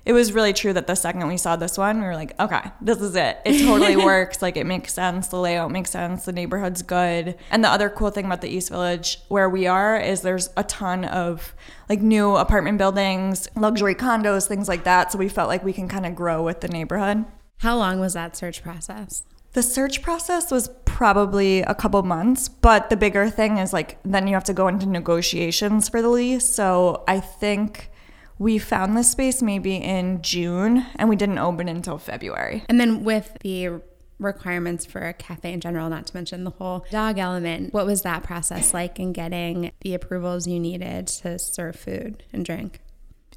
it 0.06 0.14
was 0.14 0.34
really 0.34 0.54
true 0.54 0.72
that 0.72 0.86
the 0.86 0.94
second 0.94 1.28
we 1.28 1.36
saw 1.36 1.56
this 1.56 1.80
one, 1.80 2.00
we 2.00 2.06
were 2.06 2.14
like, 2.14 2.40
okay, 2.40 2.62
this 2.80 3.02
is 3.02 3.16
it. 3.16 3.40
It 3.44 3.66
totally 3.66 3.96
works. 4.06 4.40
Like 4.40 4.56
it 4.56 4.66
makes 4.66 4.94
sense. 4.94 5.30
The 5.30 5.40
layout 5.40 5.72
makes 5.72 5.90
sense. 5.90 6.26
The 6.26 6.32
neighborhood's 6.32 6.84
good. 6.84 7.36
And 7.50 7.64
the 7.64 7.70
other 7.70 7.90
cool 7.90 8.12
thing 8.12 8.26
about 8.26 8.42
the 8.42 8.50
East 8.50 8.70
Village 8.70 9.20
where 9.30 9.50
we 9.50 9.66
are 9.66 9.98
is 9.98 10.22
there's 10.22 10.52
a 10.56 10.64
ton 10.64 11.06
of 11.06 11.56
like 11.90 12.02
new 12.02 12.36
apartment 12.36 12.78
buildings, 12.78 13.50
luxury 13.56 13.96
condos, 13.96 14.48
things 14.48 14.68
like 14.68 14.84
that. 14.84 15.12
So 15.12 15.18
we 15.18 15.28
felt 15.28 15.50
like 15.50 15.64
we 15.64 15.74
can 15.74 15.90
kind 15.90 16.06
of 16.06 16.16
grow 16.16 16.44
with 16.44 16.62
the 16.62 16.68
neighborhood. 16.68 17.26
How 17.60 17.76
long 17.76 18.00
was 18.00 18.14
that 18.14 18.38
search 18.38 18.62
process? 18.62 19.24
The 19.56 19.64
search 19.64 20.02
process 20.02 20.52
was 20.52 20.70
probably 20.84 21.62
a 21.62 21.74
couple 21.74 22.04
months, 22.04 22.50
but 22.50 22.90
the 22.90 22.98
bigger 22.98 23.30
thing 23.30 23.58
is 23.58 23.72
like 23.72 23.98
then 24.04 24.28
you 24.28 24.34
have 24.34 24.44
to 24.44 24.54
go 24.54 24.68
into 24.68 24.86
negotiations 24.86 25.88
for 25.88 26.02
the 26.02 26.10
lease. 26.10 26.44
So 26.44 27.06
I 27.08 27.22
think 27.22 27.90
we 28.38 28.58
found 28.58 28.98
this 28.98 29.12
space 29.12 29.42
maybe 29.42 29.78
in 29.78 30.22
June 30.22 30.86
and 30.98 31.08
we 31.08 31.16
didn't 31.16 31.38
open 31.38 31.70
until 31.70 31.98
February. 31.98 32.66
And 32.68 32.82
then 32.82 33.06
with 33.06 33.38
the 33.44 33.80
requirements 34.20 34.86
for 34.86 35.00
a 35.00 35.14
cafe 35.14 35.54
in 35.54 35.62
general, 35.62 35.90
not 35.90 36.08
to 36.08 36.14
mention 36.18 36.44
the 36.44 36.52
whole 36.52 36.86
dog 36.92 37.18
element, 37.18 37.74
what 37.74 37.86
was 37.86 38.02
that 38.02 38.24
process 38.24 38.74
like 38.74 39.00
in 39.00 39.14
getting 39.14 39.72
the 39.80 39.94
approvals 39.94 40.48
you 40.48 40.60
needed 40.60 41.08
to 41.08 41.40
serve 41.40 41.78
food 41.78 42.24
and 42.34 42.44
drink? 42.44 42.82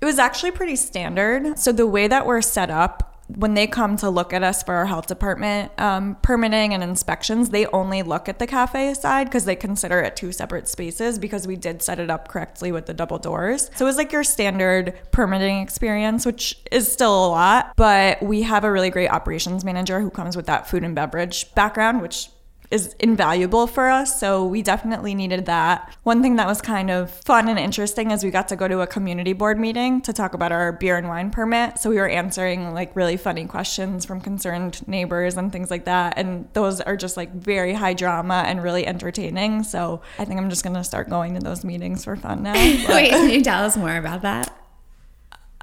It 0.01 0.05
was 0.05 0.19
actually 0.19 0.51
pretty 0.51 0.75
standard. 0.75 1.61
So 1.61 1.71
the 1.71 1.87
way 1.87 2.09
that 2.09 2.27
we're 2.27 2.43
set 2.43 2.71
up, 2.71 3.08
when 3.29 3.55
they 3.55 3.67
come 3.67 3.97
to 3.99 4.11
look 4.11 4.33
at 4.33 4.43
us 4.43 4.63
for 4.63 4.75
our 4.75 4.87
health 4.87 5.07
department 5.07 5.71
um, 5.79 6.17
permitting 6.23 6.73
and 6.73 6.83
inspections, 6.83 7.51
they 7.51 7.67
only 7.67 8.03
look 8.03 8.29
at 8.29 8.39
the 8.39 8.47
cafe 8.47 8.95
side 8.95 9.25
because 9.25 9.45
they 9.45 9.57
consider 9.57 10.01
it 10.01 10.17
two 10.17 10.33
separate 10.33 10.67
spaces 10.67 11.19
because 11.19 11.47
we 11.47 11.57
did 11.57 11.83
set 11.83 12.01
it 12.01 12.11
up 12.11 12.29
correctly 12.29 12.73
with 12.73 12.87
the 12.87 12.95
double 12.95 13.19
doors. 13.19 13.71
So 13.77 13.85
it 13.85 13.89
was 13.89 13.97
like 13.97 14.13
your 14.13 14.25
standard 14.25 14.99
permitting 15.11 15.61
experience, 15.61 16.25
which 16.25 16.59
is 16.73 16.91
still 16.91 17.27
a 17.27 17.29
lot, 17.29 17.73
but 17.77 18.23
we 18.23 18.43
have 18.43 18.65
a 18.65 18.73
really 18.73 18.91
great 18.91 19.09
operations 19.09 19.65
manager 19.65 20.01
who 20.01 20.11
comes 20.11 20.37
with 20.37 20.47
that 20.47 20.69
food 20.69 20.83
and 20.83 20.95
beverage 20.95 21.55
background, 21.55 22.01
which 22.01 22.31
is 22.71 22.95
invaluable 23.01 23.67
for 23.67 23.89
us. 23.89 24.21
So 24.21 24.45
we 24.45 24.63
definitely 24.63 25.15
needed 25.15 25.47
that. 25.47 25.97
One 26.03 26.23
thing 26.23 26.37
that 26.37 26.47
was 26.47 26.61
kind 26.61 26.91
of 26.91 27.11
fun 27.11 27.49
and 27.49 27.59
interesting 27.59 28.11
is 28.11 28.23
we 28.23 28.31
got 28.31 28.49
to 28.49 28.57
go 28.57 28.69
to 28.69 28.81
a 28.81 28.87
community 28.87 29.33
board 29.33 29.59
meeting 29.59 30.03
to 30.03 30.13
talk 30.13 30.35
about 30.35 30.53
our 30.53 30.73
beer 30.73 30.97
and 30.97 31.09
wine 31.09 31.31
permit. 31.31 31.79
So 31.79 31.89
we 31.89 31.97
were 31.97 32.09
answering 32.09 32.75
like 32.75 32.95
really 32.95 33.17
funny 33.17 33.47
questions 33.47 34.05
from 34.05 34.21
concerned 34.21 34.87
neighbors 34.87 35.37
and 35.37 35.51
things 35.51 35.71
like 35.71 35.87
that. 35.87 36.19
And 36.19 36.49
those 36.53 36.81
are 36.83 36.97
just 36.97 37.17
like 37.17 37.33
very 37.33 37.73
high 37.73 37.95
drama 37.95 38.45
and 38.47 38.63
really 38.63 38.87
entertaining. 38.87 39.63
So 39.63 40.03
I 40.19 40.27
think 40.27 40.39
I'm 40.39 40.51
just 40.51 40.63
going 40.63 40.77
to 40.77 40.85
start 40.85 41.09
going 41.09 41.35
to 41.35 41.41
those 41.41 41.65
meetings 41.65 42.05
for 42.05 42.17
fun 42.17 42.43
now. 42.43 42.53
Wait, 42.55 43.11
can 43.11 43.31
you 43.31 43.43
tell 43.43 43.65
us 43.65 43.77
more 43.77 43.97
about 43.97 44.23
that? 44.23 44.55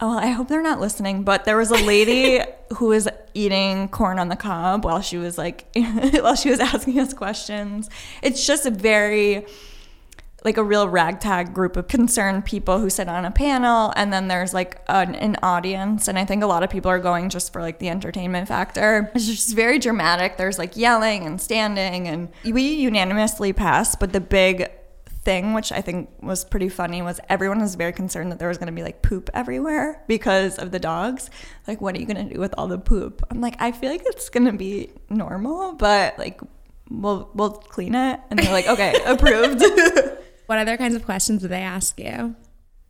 Oh, 0.02 0.10
well, 0.10 0.20
I 0.20 0.28
hope 0.28 0.50
they're 0.50 0.62
not 0.62 0.82
listening, 0.82 1.24
but 1.24 1.46
there 1.46 1.56
was 1.56 1.72
a 1.72 1.78
lady 1.86 2.42
who 2.78 2.88
was 2.88 3.08
eating 3.36 3.88
corn 3.90 4.18
on 4.18 4.30
the 4.30 4.36
cob 4.36 4.86
while 4.86 5.02
she 5.02 5.18
was 5.18 5.38
like 5.38 5.68
while 5.76 6.36
she 6.36 6.50
was 6.50 6.60
asking 6.60 7.00
us 7.00 7.14
questions. 7.14 7.90
It's 8.24 8.48
just 8.48 8.66
a 8.66 8.72
very 8.72 9.46
like 10.46 10.58
a 10.58 10.64
real 10.64 10.88
ragtag 10.88 11.54
group 11.54 11.76
of 11.76 11.88
concerned 11.88 12.46
people 12.46 12.80
who 12.80 12.90
sit 12.90 13.10
on 13.10 13.26
a 13.26 13.32
panel 13.32 13.92
and 13.96 14.14
then 14.14 14.28
there's 14.28 14.54
like 14.54 14.80
an, 14.88 15.16
an 15.16 15.36
audience 15.42 16.08
and 16.08 16.20
i 16.20 16.24
think 16.24 16.44
a 16.44 16.46
lot 16.46 16.62
of 16.62 16.70
people 16.70 16.90
are 16.90 17.00
going 17.00 17.30
just 17.30 17.52
for 17.52 17.62
like 17.62 17.80
the 17.80 17.90
entertainment 17.90 18.48
factor 18.48 19.12
it's 19.16 19.26
just 19.26 19.56
very 19.56 19.80
dramatic 19.80 20.38
there's 20.38 20.60
like 20.60 20.78
yelling 20.78 21.26
and 21.26 21.42
standing 21.42 22.08
and 22.08 22.30
we 22.46 22.76
unanimously 22.76 23.52
passed 23.52 24.00
but 24.00 24.14
the 24.14 24.22
big 24.22 24.70
thing, 25.26 25.54
which 25.54 25.72
I 25.72 25.82
think 25.82 26.10
was 26.22 26.46
pretty 26.46 26.70
funny, 26.70 27.02
was 27.02 27.20
everyone 27.28 27.60
was 27.60 27.76
very 27.76 27.92
concerned 27.92 28.32
that 28.32 28.40
there 28.40 28.48
was 28.48 28.58
going 28.58 28.68
to 28.68 28.74
be 28.74 28.84
like 28.84 29.02
poop 29.02 29.30
everywhere 29.34 30.04
because 30.08 30.58
of 30.58 30.72
the 30.72 30.80
dogs. 30.80 31.30
Like, 31.68 31.82
what 31.82 31.96
are 31.96 32.00
you 32.00 32.06
going 32.06 32.28
to 32.28 32.34
do 32.34 32.40
with 32.40 32.54
all 32.58 32.68
the 32.68 32.78
poop? 32.78 33.26
I'm 33.30 33.42
like, 33.42 33.56
I 33.60 33.72
feel 33.72 33.92
like 33.92 34.04
it's 34.06 34.30
going 34.30 34.46
to 34.46 34.54
be 34.54 34.92
normal, 35.10 35.74
but 35.74 36.18
like, 36.18 36.40
we'll 36.90 37.30
we'll 37.34 37.52
clean 37.52 37.96
it. 37.96 38.20
And 38.30 38.40
they're 38.40 38.52
like, 38.52 38.68
okay, 38.68 38.94
approved. 39.06 39.64
What 40.46 40.60
other 40.60 40.78
kinds 40.78 40.96
of 40.96 41.04
questions 41.04 41.42
did 41.42 41.50
they 41.50 41.62
ask 41.62 42.00
you? 42.00 42.36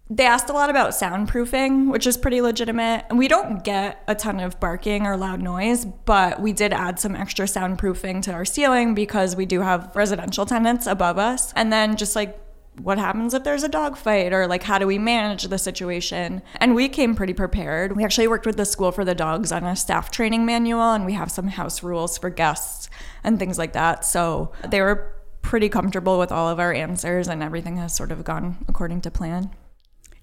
They 0.10 0.26
asked 0.26 0.50
a 0.50 0.54
lot 0.54 0.70
about 0.70 0.92
soundproofing, 0.92 1.90
which 1.90 2.06
is 2.06 2.16
pretty 2.16 2.40
legitimate. 2.40 3.06
And 3.10 3.18
we 3.18 3.28
don't 3.28 3.64
get 3.64 4.04
a 4.08 4.14
ton 4.14 4.40
of 4.40 4.60
barking 4.60 5.08
or 5.08 5.18
loud 5.18 5.42
noise, 5.42 5.86
but 5.86 6.40
we 6.40 6.54
did 6.54 6.74
add 6.74 7.00
some 7.00 7.16
extra 7.16 7.46
soundproofing 7.46 8.22
to 8.24 8.32
our 8.32 8.46
ceiling 8.46 8.94
because 8.94 9.36
we 9.36 9.48
do 9.48 9.62
have 9.62 9.96
residential 9.96 10.46
tenants 10.46 10.86
above 10.86 11.18
us. 11.18 11.52
And 11.54 11.74
then 11.74 11.98
just 11.98 12.16
like 12.16 12.40
what 12.82 12.98
happens 13.00 13.34
if 13.34 13.44
there's 13.44 13.64
a 13.64 13.70
dog 13.70 13.98
fight 13.98 14.34
or 14.34 14.48
like 14.48 14.62
how 14.62 14.78
do 14.78 14.86
we 14.86 15.00
manage 15.00 15.44
the 15.44 15.58
situation 15.58 16.42
and 16.58 16.76
we 16.76 16.90
came 16.90 17.16
pretty 17.16 17.34
prepared 17.34 17.96
we 17.96 18.04
actually 18.04 18.28
worked 18.28 18.46
with 18.46 18.58
the 18.58 18.66
school 18.66 18.92
for 18.92 19.06
the 19.06 19.16
dogs 19.16 19.50
on 19.54 19.64
a 19.64 19.78
staff 19.78 20.12
training 20.12 20.46
manual 20.46 20.92
and 20.92 21.06
we 21.06 21.14
have 21.14 21.32
some 21.32 21.48
house 21.48 21.84
rules 21.84 22.18
for 22.18 22.30
guests 22.30 22.90
and 23.24 23.40
things 23.40 23.58
like 23.58 23.72
that 23.72 24.04
so 24.04 24.52
they 24.68 24.82
were 24.82 25.10
pretty 25.42 25.70
comfortable 25.70 26.20
with 26.20 26.34
all 26.34 26.50
of 26.50 26.60
our 26.60 26.74
answers 26.74 27.30
and 27.30 27.42
everything 27.42 27.78
has 27.78 27.96
sort 27.96 28.12
of 28.12 28.26
gone 28.26 28.58
according 28.68 29.00
to 29.00 29.10
plan 29.10 29.50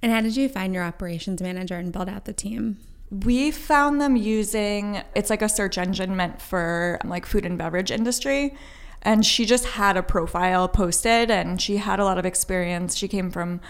And 0.02 0.10
how 0.10 0.20
did 0.20 0.36
you 0.36 0.48
find 0.48 0.74
your 0.74 0.82
operations 0.82 1.40
manager 1.40 1.76
and 1.76 1.92
build 1.92 2.08
out 2.08 2.24
the 2.24 2.32
team? 2.32 2.78
We 3.10 3.50
found 3.50 4.00
them 4.00 4.16
using 4.16 5.02
it's 5.14 5.30
like 5.30 5.42
a 5.42 5.48
search 5.48 5.78
engine 5.78 6.16
meant 6.16 6.40
for 6.40 6.98
like 7.04 7.24
food 7.26 7.46
and 7.46 7.56
beverage 7.56 7.90
industry. 7.90 8.56
And 9.02 9.24
she 9.24 9.44
just 9.44 9.64
had 9.64 9.96
a 9.96 10.02
profile 10.02 10.68
posted 10.68 11.30
and 11.30 11.60
she 11.60 11.76
had 11.76 12.00
a 12.00 12.04
lot 12.04 12.18
of 12.18 12.26
experience. 12.26 12.96
She 12.96 13.08
came 13.08 13.30
from 13.30 13.60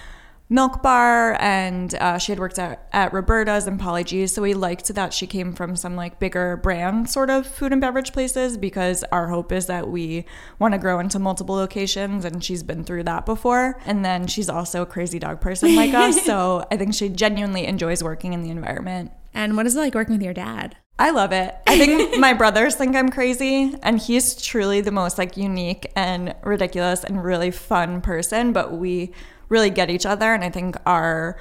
Milk 0.53 0.83
Bar 0.83 1.39
and 1.41 1.95
uh, 1.95 2.19
she 2.19 2.31
had 2.31 2.39
worked 2.39 2.59
at, 2.59 2.87
at 2.93 3.15
Roberta's 3.15 3.67
and 3.67 3.81
Paulie 3.81 4.05
Gee's. 4.05 4.35
So 4.35 4.43
we 4.43 4.53
liked 4.53 4.87
that 4.95 5.15
she 5.15 5.27
came 5.27 5.55
from 5.55 5.77
some 5.77 5.97
like 5.97 6.19
bigger 6.19 6.59
brand 6.59 7.09
sort 7.09 7.31
of 7.31 7.47
food 7.47 7.73
and 7.73 7.81
beverage 7.81 8.13
places 8.13 8.59
because 8.59 9.03
our 9.05 9.29
hope 9.29 9.51
is 9.51 9.65
that 9.67 9.89
we 9.89 10.27
want 10.59 10.75
to 10.75 10.79
grow 10.79 10.99
into 10.99 11.19
multiple 11.19 11.55
locations 11.55 12.27
and 12.27 12.45
she's 12.45 12.63
been 12.63 12.85
through 12.85 13.05
that 13.05 13.25
before. 13.25 13.81
And 13.87 14.05
then 14.05 14.27
she's 14.27 14.51
also 14.51 14.83
a 14.83 14.87
crazy 14.87 15.19
dog 15.19 15.41
person 15.41 15.75
like 15.75 15.95
us. 15.95 16.23
So 16.23 16.67
I 16.71 16.77
think 16.77 16.95
she 16.95 17.09
genuinely 17.09 17.65
enjoys 17.65 18.05
working 18.05 18.35
in 18.35 18.43
the 18.43 18.51
environment. 18.51 19.11
And 19.33 19.57
what 19.57 19.65
is 19.65 19.75
it 19.75 19.81
like 19.81 19.95
working 19.95 20.13
with 20.13 20.23
your 20.23 20.35
dad? 20.35 20.77
I 20.99 21.11
love 21.11 21.33
it. 21.33 21.57
I 21.67 21.79
think 21.79 22.19
my 22.19 22.33
brothers 22.35 22.77
think 22.77 22.95
I'm 22.95 23.09
crazy, 23.09 23.75
and 23.83 23.99
he's 23.99 24.41
truly 24.41 24.83
the 24.83 24.93
most 24.93 25.17
like 25.17 25.37
unique 25.39 25.91
and 25.97 26.35
ridiculous 26.45 27.03
and 27.03 27.25
really 27.25 27.51
fun 27.51 28.03
person. 28.03 28.53
But 28.53 28.73
we 28.73 29.13
really 29.53 29.71
get 29.71 29.91
each 29.91 30.07
other, 30.07 30.35
and 30.35 30.43
I 30.43 30.51
think 30.51 30.77
our 30.87 31.37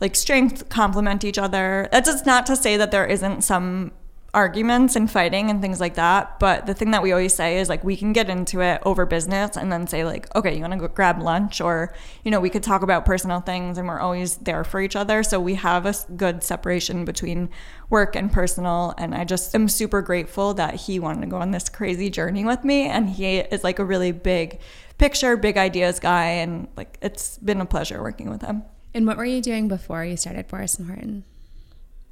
like 0.00 0.14
strengths 0.14 0.62
complement 0.62 1.24
each 1.24 1.38
other. 1.38 1.88
That's 1.90 2.08
just 2.08 2.24
not 2.24 2.46
to 2.46 2.56
say 2.56 2.76
that 2.76 2.90
there 2.90 3.06
isn't 3.06 3.42
some 3.42 3.92
arguments 4.34 4.94
and 4.94 5.10
fighting 5.10 5.48
and 5.48 5.62
things 5.62 5.80
like 5.80 5.94
that. 5.94 6.38
But 6.38 6.66
the 6.66 6.74
thing 6.74 6.90
that 6.90 7.02
we 7.02 7.10
always 7.10 7.34
say 7.34 7.56
is 7.56 7.70
like 7.70 7.82
we 7.82 7.96
can 7.96 8.12
get 8.12 8.28
into 8.28 8.60
it 8.60 8.82
over 8.84 9.06
business 9.06 9.56
and 9.56 9.72
then 9.72 9.86
say 9.86 10.04
like, 10.04 10.32
okay, 10.36 10.54
you 10.54 10.60
want 10.60 10.74
to 10.74 10.78
go 10.78 10.88
grab 10.88 11.22
lunch, 11.22 11.60
or 11.60 11.94
you 12.22 12.30
know, 12.30 12.38
we 12.38 12.50
could 12.50 12.62
talk 12.62 12.82
about 12.82 13.06
personal 13.06 13.40
things, 13.40 13.78
and 13.78 13.88
we're 13.88 13.98
always 13.98 14.36
there 14.36 14.62
for 14.62 14.80
each 14.80 14.94
other. 14.94 15.22
So 15.22 15.40
we 15.40 15.54
have 15.54 15.86
a 15.86 15.94
good 16.14 16.44
separation 16.44 17.06
between 17.06 17.48
work 17.88 18.14
and 18.14 18.30
personal. 18.30 18.92
And 18.98 19.14
I 19.14 19.24
just 19.24 19.54
am 19.54 19.68
super 19.68 20.02
grateful 20.02 20.52
that 20.54 20.74
he 20.74 21.00
wanted 21.00 21.22
to 21.22 21.26
go 21.28 21.38
on 21.38 21.52
this 21.52 21.70
crazy 21.70 22.10
journey 22.10 22.44
with 22.44 22.62
me, 22.62 22.82
and 22.86 23.08
he 23.08 23.38
is 23.38 23.64
like 23.64 23.78
a 23.78 23.84
really 23.84 24.12
big 24.12 24.60
picture, 24.98 25.36
big 25.36 25.56
ideas 25.56 26.00
guy, 26.00 26.24
and 26.24 26.68
like 26.76 26.98
it's 27.02 27.38
been 27.38 27.60
a 27.60 27.66
pleasure 27.66 28.02
working 28.02 28.30
with 28.30 28.42
him. 28.42 28.62
And 28.94 29.06
what 29.06 29.16
were 29.16 29.24
you 29.24 29.42
doing 29.42 29.68
before 29.68 30.04
you 30.04 30.16
started 30.16 30.48
Boris 30.48 30.78
and 30.78 30.86
Horton? 30.86 31.24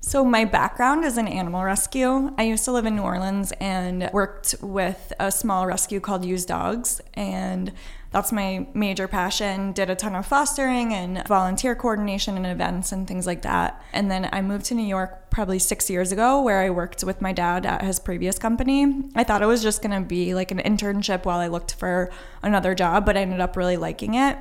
So, 0.01 0.23
my 0.23 0.45
background 0.45 1.03
is 1.07 1.17
in 1.17 1.27
animal 1.27 1.65
rescue. 1.65 2.35
I 2.37 2.43
used 2.43 2.67
to 2.67 2.73
live 2.73 2.85
in 2.85 2.97
New 2.97 3.03
Orleans 3.03 3.53
and 3.53 4.11
worked 4.13 4.55
with 4.61 5.15
a 5.19 5.33
small 5.33 5.67
rescue 5.67 5.99
called 5.99 6.27
Used 6.27 6.49
Dogs. 6.49 7.01
And 7.15 7.73
that's 8.15 8.31
my 8.31 8.65
major 8.75 9.09
passion. 9.09 9.73
Did 9.73 9.91
a 9.91 9.97
ton 9.97 10.15
of 10.15 10.25
fostering 10.25 10.95
and 10.95 11.27
volunteer 11.27 11.75
coordination 11.75 12.37
and 12.37 12.47
events 12.47 12.93
and 12.93 13.09
things 13.09 13.27
like 13.27 13.43
that. 13.43 13.83
And 13.93 14.09
then 14.09 14.29
I 14.33 14.41
moved 14.41 14.67
to 14.67 14.75
New 14.75 14.87
York 14.87 15.31
probably 15.31 15.59
six 15.59 15.91
years 15.91 16.13
ago 16.13 16.41
where 16.41 16.61
I 16.61 16.71
worked 16.71 17.03
with 17.03 17.21
my 17.21 17.33
dad 17.33 17.67
at 17.67 17.83
his 17.83 17.99
previous 17.99 18.39
company. 18.39 18.87
I 19.17 19.25
thought 19.25 19.43
it 19.43 19.47
was 19.47 19.65
just 19.65 19.83
gonna 19.83 20.01
be 20.01 20.33
like 20.33 20.53
an 20.53 20.59
internship 20.59 21.25
while 21.25 21.41
I 21.41 21.49
looked 21.49 21.75
for 21.75 22.13
another 22.41 22.73
job, 22.73 23.05
but 23.05 23.17
I 23.17 23.23
ended 23.23 23.41
up 23.41 23.57
really 23.57 23.77
liking 23.77 24.15
it. 24.15 24.39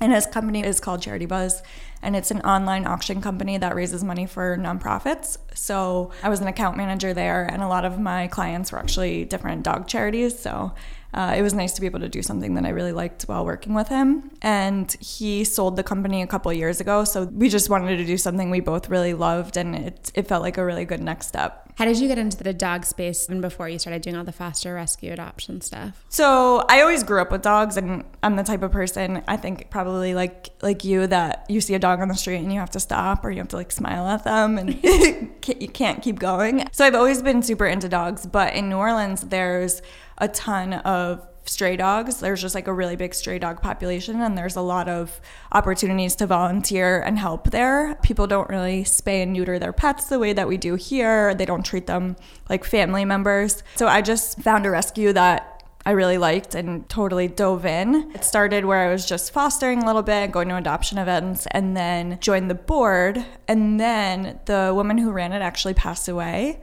And 0.00 0.12
his 0.12 0.26
company 0.26 0.62
is 0.62 0.78
called 0.78 1.00
Charitybuzz, 1.00 1.62
and 2.02 2.14
it's 2.14 2.30
an 2.30 2.42
online 2.42 2.86
auction 2.86 3.22
company 3.22 3.56
that 3.56 3.74
raises 3.74 4.04
money 4.04 4.26
for 4.26 4.56
nonprofits. 4.58 5.38
So 5.54 6.12
I 6.22 6.28
was 6.28 6.40
an 6.40 6.46
account 6.46 6.76
manager 6.76 7.14
there, 7.14 7.44
and 7.50 7.62
a 7.62 7.68
lot 7.68 7.86
of 7.86 7.98
my 7.98 8.28
clients 8.28 8.70
were 8.70 8.78
actually 8.78 9.24
different 9.24 9.64
dog 9.64 9.88
charities. 9.88 10.38
So 10.38 10.72
uh, 11.14 11.34
it 11.36 11.42
was 11.42 11.54
nice 11.54 11.72
to 11.72 11.80
be 11.80 11.86
able 11.86 12.00
to 12.00 12.08
do 12.08 12.22
something 12.22 12.54
that 12.54 12.64
I 12.64 12.70
really 12.70 12.92
liked 12.92 13.22
while 13.22 13.44
working 13.44 13.74
with 13.74 13.88
him. 13.88 14.30
And 14.42 14.94
he 15.00 15.44
sold 15.44 15.76
the 15.76 15.82
company 15.82 16.22
a 16.22 16.26
couple 16.26 16.52
years 16.52 16.80
ago, 16.80 17.04
so 17.04 17.24
we 17.24 17.48
just 17.48 17.70
wanted 17.70 17.96
to 17.96 18.04
do 18.04 18.16
something 18.16 18.50
we 18.50 18.60
both 18.60 18.88
really 18.88 19.14
loved, 19.14 19.56
and 19.56 19.74
it, 19.74 20.12
it 20.14 20.28
felt 20.28 20.42
like 20.42 20.58
a 20.58 20.64
really 20.64 20.84
good 20.84 21.00
next 21.00 21.26
step. 21.26 21.64
How 21.78 21.84
did 21.84 21.98
you 21.98 22.08
get 22.08 22.18
into 22.18 22.42
the 22.42 22.52
dog 22.52 22.84
space 22.84 23.26
even 23.30 23.40
before 23.40 23.68
you 23.68 23.78
started 23.78 24.02
doing 24.02 24.16
all 24.16 24.24
the 24.24 24.32
foster 24.32 24.74
rescue 24.74 25.12
adoption 25.12 25.60
stuff? 25.60 26.04
So 26.08 26.64
I 26.68 26.80
always 26.80 27.04
grew 27.04 27.20
up 27.20 27.30
with 27.30 27.42
dogs, 27.42 27.76
and 27.76 28.04
I'm 28.22 28.34
the 28.34 28.42
type 28.42 28.62
of 28.62 28.72
person 28.72 29.22
I 29.28 29.36
think 29.36 29.70
probably 29.70 30.12
like 30.12 30.48
like 30.60 30.84
you 30.84 31.06
that 31.06 31.46
you 31.48 31.60
see 31.60 31.74
a 31.74 31.78
dog 31.78 32.00
on 32.00 32.08
the 32.08 32.16
street 32.16 32.38
and 32.38 32.52
you 32.52 32.58
have 32.58 32.70
to 32.70 32.80
stop 32.80 33.24
or 33.24 33.30
you 33.30 33.38
have 33.38 33.48
to 33.48 33.56
like 33.56 33.70
smile 33.70 34.06
at 34.08 34.24
them 34.24 34.58
and 34.58 34.82
you 34.84 35.68
can't 35.68 36.02
keep 36.02 36.18
going. 36.18 36.68
So 36.72 36.84
I've 36.84 36.96
always 36.96 37.22
been 37.22 37.42
super 37.42 37.66
into 37.66 37.88
dogs, 37.88 38.26
but 38.26 38.54
in 38.54 38.68
New 38.68 38.76
Orleans 38.76 39.20
there's 39.22 39.80
a 40.18 40.28
ton 40.28 40.74
of 40.74 41.26
stray 41.44 41.76
dogs. 41.76 42.20
There's 42.20 42.42
just 42.42 42.54
like 42.54 42.68
a 42.68 42.72
really 42.72 42.96
big 42.96 43.14
stray 43.14 43.38
dog 43.38 43.62
population, 43.62 44.20
and 44.20 44.36
there's 44.36 44.56
a 44.56 44.60
lot 44.60 44.88
of 44.88 45.20
opportunities 45.52 46.14
to 46.16 46.26
volunteer 46.26 47.00
and 47.00 47.18
help 47.18 47.50
there. 47.50 47.94
People 48.02 48.26
don't 48.26 48.48
really 48.48 48.84
spay 48.84 49.22
and 49.22 49.32
neuter 49.32 49.58
their 49.58 49.72
pets 49.72 50.06
the 50.06 50.18
way 50.18 50.32
that 50.32 50.48
we 50.48 50.56
do 50.56 50.74
here, 50.74 51.34
they 51.34 51.46
don't 51.46 51.64
treat 51.64 51.86
them 51.86 52.16
like 52.48 52.64
family 52.64 53.04
members. 53.04 53.62
So 53.76 53.86
I 53.86 54.02
just 54.02 54.40
found 54.40 54.66
a 54.66 54.70
rescue 54.70 55.12
that 55.14 55.54
I 55.86 55.92
really 55.92 56.18
liked 56.18 56.54
and 56.54 56.86
totally 56.90 57.28
dove 57.28 57.64
in. 57.64 58.10
It 58.14 58.22
started 58.24 58.66
where 58.66 58.86
I 58.86 58.92
was 58.92 59.06
just 59.06 59.32
fostering 59.32 59.82
a 59.82 59.86
little 59.86 60.02
bit, 60.02 60.32
going 60.32 60.48
to 60.48 60.56
adoption 60.56 60.98
events, 60.98 61.46
and 61.50 61.74
then 61.74 62.18
joined 62.20 62.50
the 62.50 62.54
board. 62.54 63.24
And 63.46 63.80
then 63.80 64.38
the 64.44 64.72
woman 64.74 64.98
who 64.98 65.12
ran 65.12 65.32
it 65.32 65.40
actually 65.40 65.72
passed 65.72 66.06
away. 66.06 66.60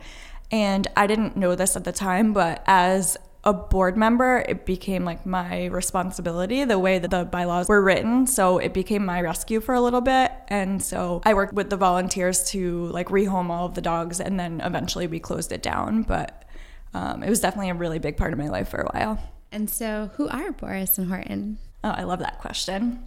And 0.51 0.87
I 0.95 1.07
didn't 1.07 1.35
know 1.35 1.55
this 1.55 1.75
at 1.75 1.85
the 1.85 1.91
time, 1.91 2.33
but 2.33 2.63
as 2.67 3.17
a 3.45 3.53
board 3.53 3.95
member, 3.95 4.43
it 4.49 4.65
became 4.65 5.05
like 5.05 5.25
my 5.25 5.65
responsibility 5.65 6.63
the 6.65 6.79
way 6.79 6.97
that 6.97 7.11
the 7.11 7.25
bylaws 7.25 7.69
were 7.69 7.81
written. 7.81 8.25
So 8.25 8.57
it 8.57 8.73
became 8.73 9.05
my 9.05 9.21
rescue 9.21 9.61
for 9.61 9.75
a 9.75 9.81
little 9.81 10.01
bit. 10.01 10.31
And 10.47 10.81
so 10.81 11.21
I 11.23 11.35
worked 11.35 11.53
with 11.53 11.69
the 11.69 11.77
volunteers 11.77 12.49
to 12.51 12.87
like 12.87 13.09
rehome 13.09 13.49
all 13.49 13.67
of 13.67 13.75
the 13.75 13.81
dogs 13.81 14.19
and 14.19 14.39
then 14.39 14.61
eventually 14.61 15.05
we 15.05 15.19
closed 15.19 15.51
it 15.51 15.61
down. 15.61 16.01
But 16.03 16.43
um, 16.95 17.21
it 17.21 17.29
was 17.29 17.39
definitely 17.39 17.69
a 17.69 17.75
really 17.75 17.99
big 17.99 18.17
part 18.17 18.33
of 18.33 18.39
my 18.39 18.49
life 18.49 18.69
for 18.69 18.81
a 18.81 18.89
while. 18.93 19.19
And 19.51 19.69
so, 19.69 20.09
who 20.15 20.27
are 20.27 20.51
Boris 20.51 20.97
and 20.97 21.07
Horton? 21.07 21.59
Oh, 21.83 21.89
I 21.89 22.03
love 22.03 22.19
that 22.19 22.39
question. 22.39 23.05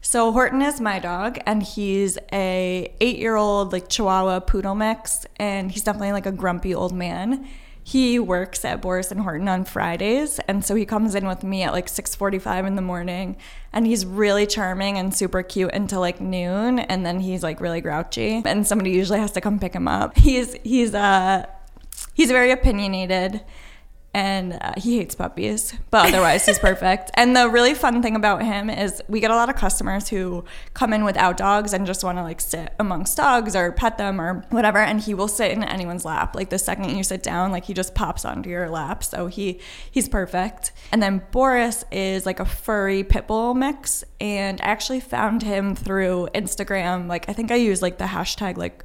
So 0.00 0.32
Horton 0.32 0.62
is 0.62 0.80
my 0.80 0.98
dog, 0.98 1.38
and 1.46 1.62
he's 1.62 2.16
a 2.32 2.94
eight-year-old 3.00 3.72
like 3.72 3.88
Chihuahua 3.88 4.40
poodle 4.40 4.74
mix, 4.74 5.26
and 5.36 5.70
he's 5.70 5.82
definitely 5.82 6.12
like 6.12 6.26
a 6.26 6.32
grumpy 6.32 6.74
old 6.74 6.92
man 6.92 7.46
he 7.90 8.20
works 8.20 8.64
at 8.64 8.80
Boris 8.80 9.10
and 9.10 9.20
Horton 9.22 9.48
on 9.48 9.64
Fridays, 9.64 10.38
and 10.46 10.64
so 10.64 10.76
he 10.76 10.86
comes 10.86 11.16
in 11.16 11.26
with 11.26 11.42
me 11.42 11.64
at 11.64 11.72
like 11.72 11.88
6:45 11.88 12.64
in 12.64 12.76
the 12.76 12.82
morning, 12.82 13.36
and 13.72 13.84
he's 13.84 14.06
really 14.06 14.46
charming 14.46 14.96
and 14.96 15.12
super 15.12 15.42
cute 15.42 15.72
until 15.72 15.98
like 15.98 16.20
noon, 16.20 16.78
and 16.78 17.04
then 17.04 17.18
he's 17.18 17.42
like 17.42 17.60
really 17.60 17.80
grouchy, 17.80 18.42
and 18.46 18.64
somebody 18.64 18.92
usually 18.92 19.18
has 19.18 19.32
to 19.32 19.40
come 19.40 19.58
pick 19.58 19.74
him 19.74 19.88
up. 19.88 20.16
He's 20.16 20.54
he's 20.62 20.94
uh 20.94 21.46
he's 22.14 22.30
very 22.30 22.52
opinionated 22.52 23.40
and 24.12 24.58
uh, 24.60 24.72
he 24.76 24.98
hates 24.98 25.14
puppies, 25.14 25.74
but 25.90 26.08
otherwise 26.08 26.44
he's 26.46 26.58
perfect. 26.58 27.10
And 27.20 27.36
the 27.36 27.50
really 27.50 27.74
fun 27.74 28.02
thing 28.02 28.16
about 28.16 28.42
him 28.42 28.70
is 28.70 29.02
we 29.06 29.20
get 29.20 29.30
a 29.30 29.34
lot 29.34 29.50
of 29.50 29.56
customers 29.56 30.08
who 30.08 30.44
come 30.72 30.94
in 30.94 31.04
without 31.04 31.36
dogs 31.36 31.74
and 31.74 31.86
just 31.86 32.02
want 32.02 32.16
to 32.16 32.22
like 32.22 32.40
sit 32.40 32.72
amongst 32.78 33.16
dogs 33.18 33.54
or 33.54 33.72
pet 33.72 33.98
them 33.98 34.18
or 34.20 34.46
whatever. 34.48 34.78
And 34.78 35.00
he 35.00 35.12
will 35.12 35.28
sit 35.28 35.52
in 35.52 35.62
anyone's 35.62 36.06
lap. 36.06 36.34
Like 36.34 36.48
the 36.48 36.58
second 36.58 36.96
you 36.96 37.04
sit 37.04 37.22
down, 37.22 37.52
like 37.52 37.66
he 37.66 37.74
just 37.74 37.94
pops 37.94 38.24
onto 38.24 38.48
your 38.48 38.70
lap. 38.70 39.04
So 39.04 39.26
he 39.26 39.60
he's 39.90 40.08
perfect. 40.08 40.72
And 40.92 41.02
then 41.02 41.22
Boris 41.30 41.84
is 41.92 42.24
like 42.24 42.40
a 42.40 42.46
furry 42.46 43.04
pit 43.04 43.26
bull 43.26 43.54
mix, 43.54 44.02
and 44.18 44.60
I 44.62 44.64
actually 44.64 45.00
found 45.00 45.42
him 45.42 45.76
through 45.76 46.28
Instagram. 46.34 47.06
Like 47.06 47.28
I 47.28 47.34
think 47.34 47.50
I 47.50 47.56
use 47.56 47.82
like 47.82 47.98
the 47.98 48.06
hashtag 48.06 48.56
like 48.56 48.82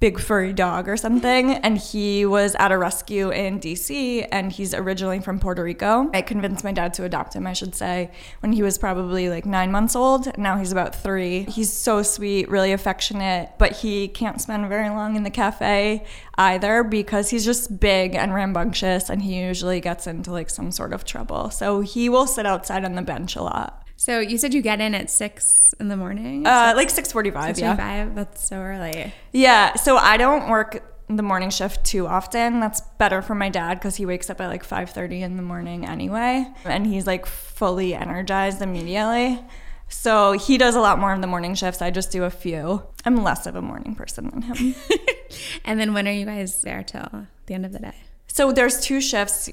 big 0.00 0.20
furry 0.20 0.52
dog 0.52 0.88
or 0.88 0.96
something. 0.96 1.52
And 1.52 1.78
he 1.78 2.26
was 2.26 2.54
at 2.56 2.72
a 2.72 2.78
rescue 2.78 3.30
in 3.30 3.58
DC 3.58 4.26
and 4.30 4.52
he's 4.52 4.74
originally 4.74 5.20
from 5.20 5.38
Puerto 5.38 5.62
Rico. 5.62 6.10
I 6.12 6.22
convinced 6.22 6.64
my 6.64 6.72
dad 6.72 6.92
to 6.94 7.04
adopt 7.04 7.34
him, 7.34 7.46
I 7.46 7.52
should 7.52 7.74
say, 7.74 8.10
when 8.40 8.52
he 8.52 8.62
was 8.62 8.76
probably 8.76 9.30
like 9.30 9.46
nine 9.46 9.72
months 9.72 9.96
old. 9.96 10.36
Now 10.36 10.58
he's 10.58 10.72
about 10.72 10.94
three. 10.94 11.44
He's 11.44 11.72
so 11.72 12.02
sweet, 12.02 12.48
really 12.50 12.72
affectionate, 12.72 13.52
but 13.58 13.72
he 13.72 14.08
can't 14.08 14.40
spend 14.40 14.68
very 14.68 14.90
long 14.90 15.16
in 15.16 15.22
the 15.22 15.30
cafe 15.30 16.04
either 16.36 16.84
because 16.84 17.30
he's 17.30 17.44
just 17.44 17.80
big 17.80 18.14
and 18.14 18.34
rambunctious 18.34 19.08
and 19.08 19.22
he 19.22 19.40
usually 19.40 19.80
gets 19.80 20.06
into 20.06 20.32
like 20.32 20.50
some 20.50 20.70
sort 20.70 20.92
of 20.92 21.04
trouble. 21.04 21.50
So 21.50 21.80
he 21.80 22.08
will 22.08 22.26
sit 22.26 22.44
outside 22.46 22.84
on 22.84 22.94
the 22.94 23.02
bench 23.02 23.36
a 23.36 23.42
lot. 23.42 23.83
So 23.96 24.20
you 24.20 24.38
said 24.38 24.52
you 24.54 24.62
get 24.62 24.80
in 24.80 24.94
at 24.94 25.10
six 25.10 25.74
in 25.80 25.88
the 25.88 25.96
morning? 25.96 26.46
Uh, 26.46 26.72
like 26.76 26.90
six 26.90 27.12
forty-five. 27.12 27.58
Yeah, 27.58 28.08
that's 28.14 28.46
so 28.48 28.56
early. 28.56 29.12
Yeah. 29.32 29.74
So 29.74 29.96
I 29.96 30.16
don't 30.16 30.48
work 30.48 30.90
the 31.08 31.22
morning 31.22 31.50
shift 31.50 31.84
too 31.84 32.06
often. 32.06 32.60
That's 32.60 32.80
better 32.98 33.22
for 33.22 33.34
my 33.34 33.48
dad 33.48 33.74
because 33.74 33.96
he 33.96 34.06
wakes 34.06 34.30
up 34.30 34.40
at 34.40 34.48
like 34.48 34.64
five 34.64 34.90
thirty 34.90 35.22
in 35.22 35.36
the 35.36 35.42
morning 35.42 35.86
anyway, 35.86 36.46
and 36.64 36.86
he's 36.86 37.06
like 37.06 37.26
fully 37.26 37.94
energized 37.94 38.62
immediately. 38.62 39.40
So 39.88 40.32
he 40.32 40.58
does 40.58 40.74
a 40.74 40.80
lot 40.80 40.98
more 40.98 41.12
of 41.12 41.20
the 41.20 41.26
morning 41.26 41.54
shifts. 41.54 41.80
I 41.80 41.90
just 41.90 42.10
do 42.10 42.24
a 42.24 42.30
few. 42.30 42.82
I'm 43.04 43.22
less 43.22 43.46
of 43.46 43.54
a 43.54 43.62
morning 43.62 43.94
person 43.94 44.28
than 44.30 44.42
him. 44.42 44.74
and 45.64 45.78
then 45.78 45.94
when 45.94 46.08
are 46.08 46.12
you 46.12 46.26
guys 46.26 46.62
there 46.62 46.82
till 46.82 47.26
the 47.46 47.54
end 47.54 47.64
of 47.64 47.72
the 47.72 47.78
day? 47.78 47.94
So 48.34 48.50
there's 48.50 48.80
two 48.80 49.00
shifts. 49.00 49.48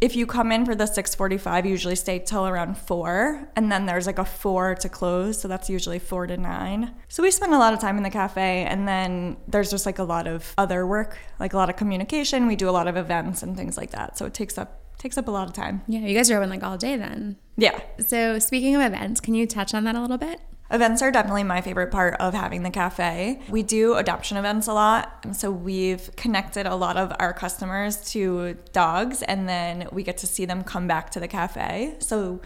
If 0.00 0.16
you 0.16 0.24
come 0.24 0.52
in 0.52 0.64
for 0.64 0.74
the 0.74 0.86
6:45, 0.86 1.66
you 1.66 1.70
usually 1.72 1.94
stay 1.94 2.18
till 2.18 2.46
around 2.46 2.78
4, 2.78 3.50
and 3.56 3.70
then 3.70 3.84
there's 3.84 4.06
like 4.06 4.18
a 4.18 4.24
4 4.24 4.74
to 4.76 4.88
close, 4.88 5.38
so 5.38 5.48
that's 5.48 5.68
usually 5.68 5.98
4 5.98 6.28
to 6.28 6.38
9. 6.38 6.94
So 7.08 7.22
we 7.22 7.30
spend 7.30 7.52
a 7.52 7.58
lot 7.58 7.74
of 7.74 7.78
time 7.78 7.98
in 7.98 8.02
the 8.02 8.08
cafe 8.08 8.64
and 8.64 8.88
then 8.88 9.36
there's 9.46 9.70
just 9.70 9.84
like 9.84 9.98
a 9.98 10.02
lot 10.04 10.26
of 10.26 10.54
other 10.56 10.86
work, 10.86 11.18
like 11.38 11.52
a 11.52 11.58
lot 11.58 11.68
of 11.68 11.76
communication. 11.76 12.46
We 12.46 12.56
do 12.56 12.70
a 12.70 12.76
lot 12.78 12.88
of 12.88 12.96
events 12.96 13.42
and 13.42 13.54
things 13.54 13.76
like 13.76 13.90
that. 13.90 14.16
So 14.16 14.24
it 14.24 14.32
takes 14.32 14.56
up 14.56 14.80
takes 14.96 15.18
up 15.18 15.28
a 15.28 15.30
lot 15.30 15.46
of 15.46 15.52
time. 15.52 15.82
Yeah, 15.86 16.00
you 16.00 16.14
guys 16.14 16.30
are 16.30 16.38
open 16.38 16.48
like 16.48 16.62
all 16.62 16.78
day 16.78 16.96
then. 16.96 17.36
Yeah. 17.58 17.78
So 17.98 18.38
speaking 18.38 18.74
of 18.76 18.80
events, 18.80 19.20
can 19.20 19.34
you 19.34 19.46
touch 19.46 19.74
on 19.74 19.84
that 19.84 19.94
a 19.94 20.00
little 20.00 20.16
bit? 20.16 20.40
Events 20.72 21.02
are 21.02 21.10
definitely 21.10 21.44
my 21.44 21.60
favorite 21.60 21.90
part 21.90 22.14
of 22.14 22.32
having 22.32 22.62
the 22.62 22.70
cafe. 22.70 23.42
We 23.50 23.62
do 23.62 23.94
adoption 23.94 24.38
events 24.38 24.68
a 24.68 24.72
lot. 24.72 25.26
So 25.32 25.50
we've 25.50 26.10
connected 26.16 26.64
a 26.64 26.74
lot 26.74 26.96
of 26.96 27.12
our 27.18 27.34
customers 27.34 27.96
to 28.12 28.56
dogs 28.72 29.22
and 29.22 29.46
then 29.46 29.86
we 29.92 30.02
get 30.02 30.16
to 30.18 30.26
see 30.26 30.46
them 30.46 30.64
come 30.64 30.88
back 30.88 31.10
to 31.10 31.20
the 31.20 31.28
cafe. 31.28 31.96
So 31.98 32.40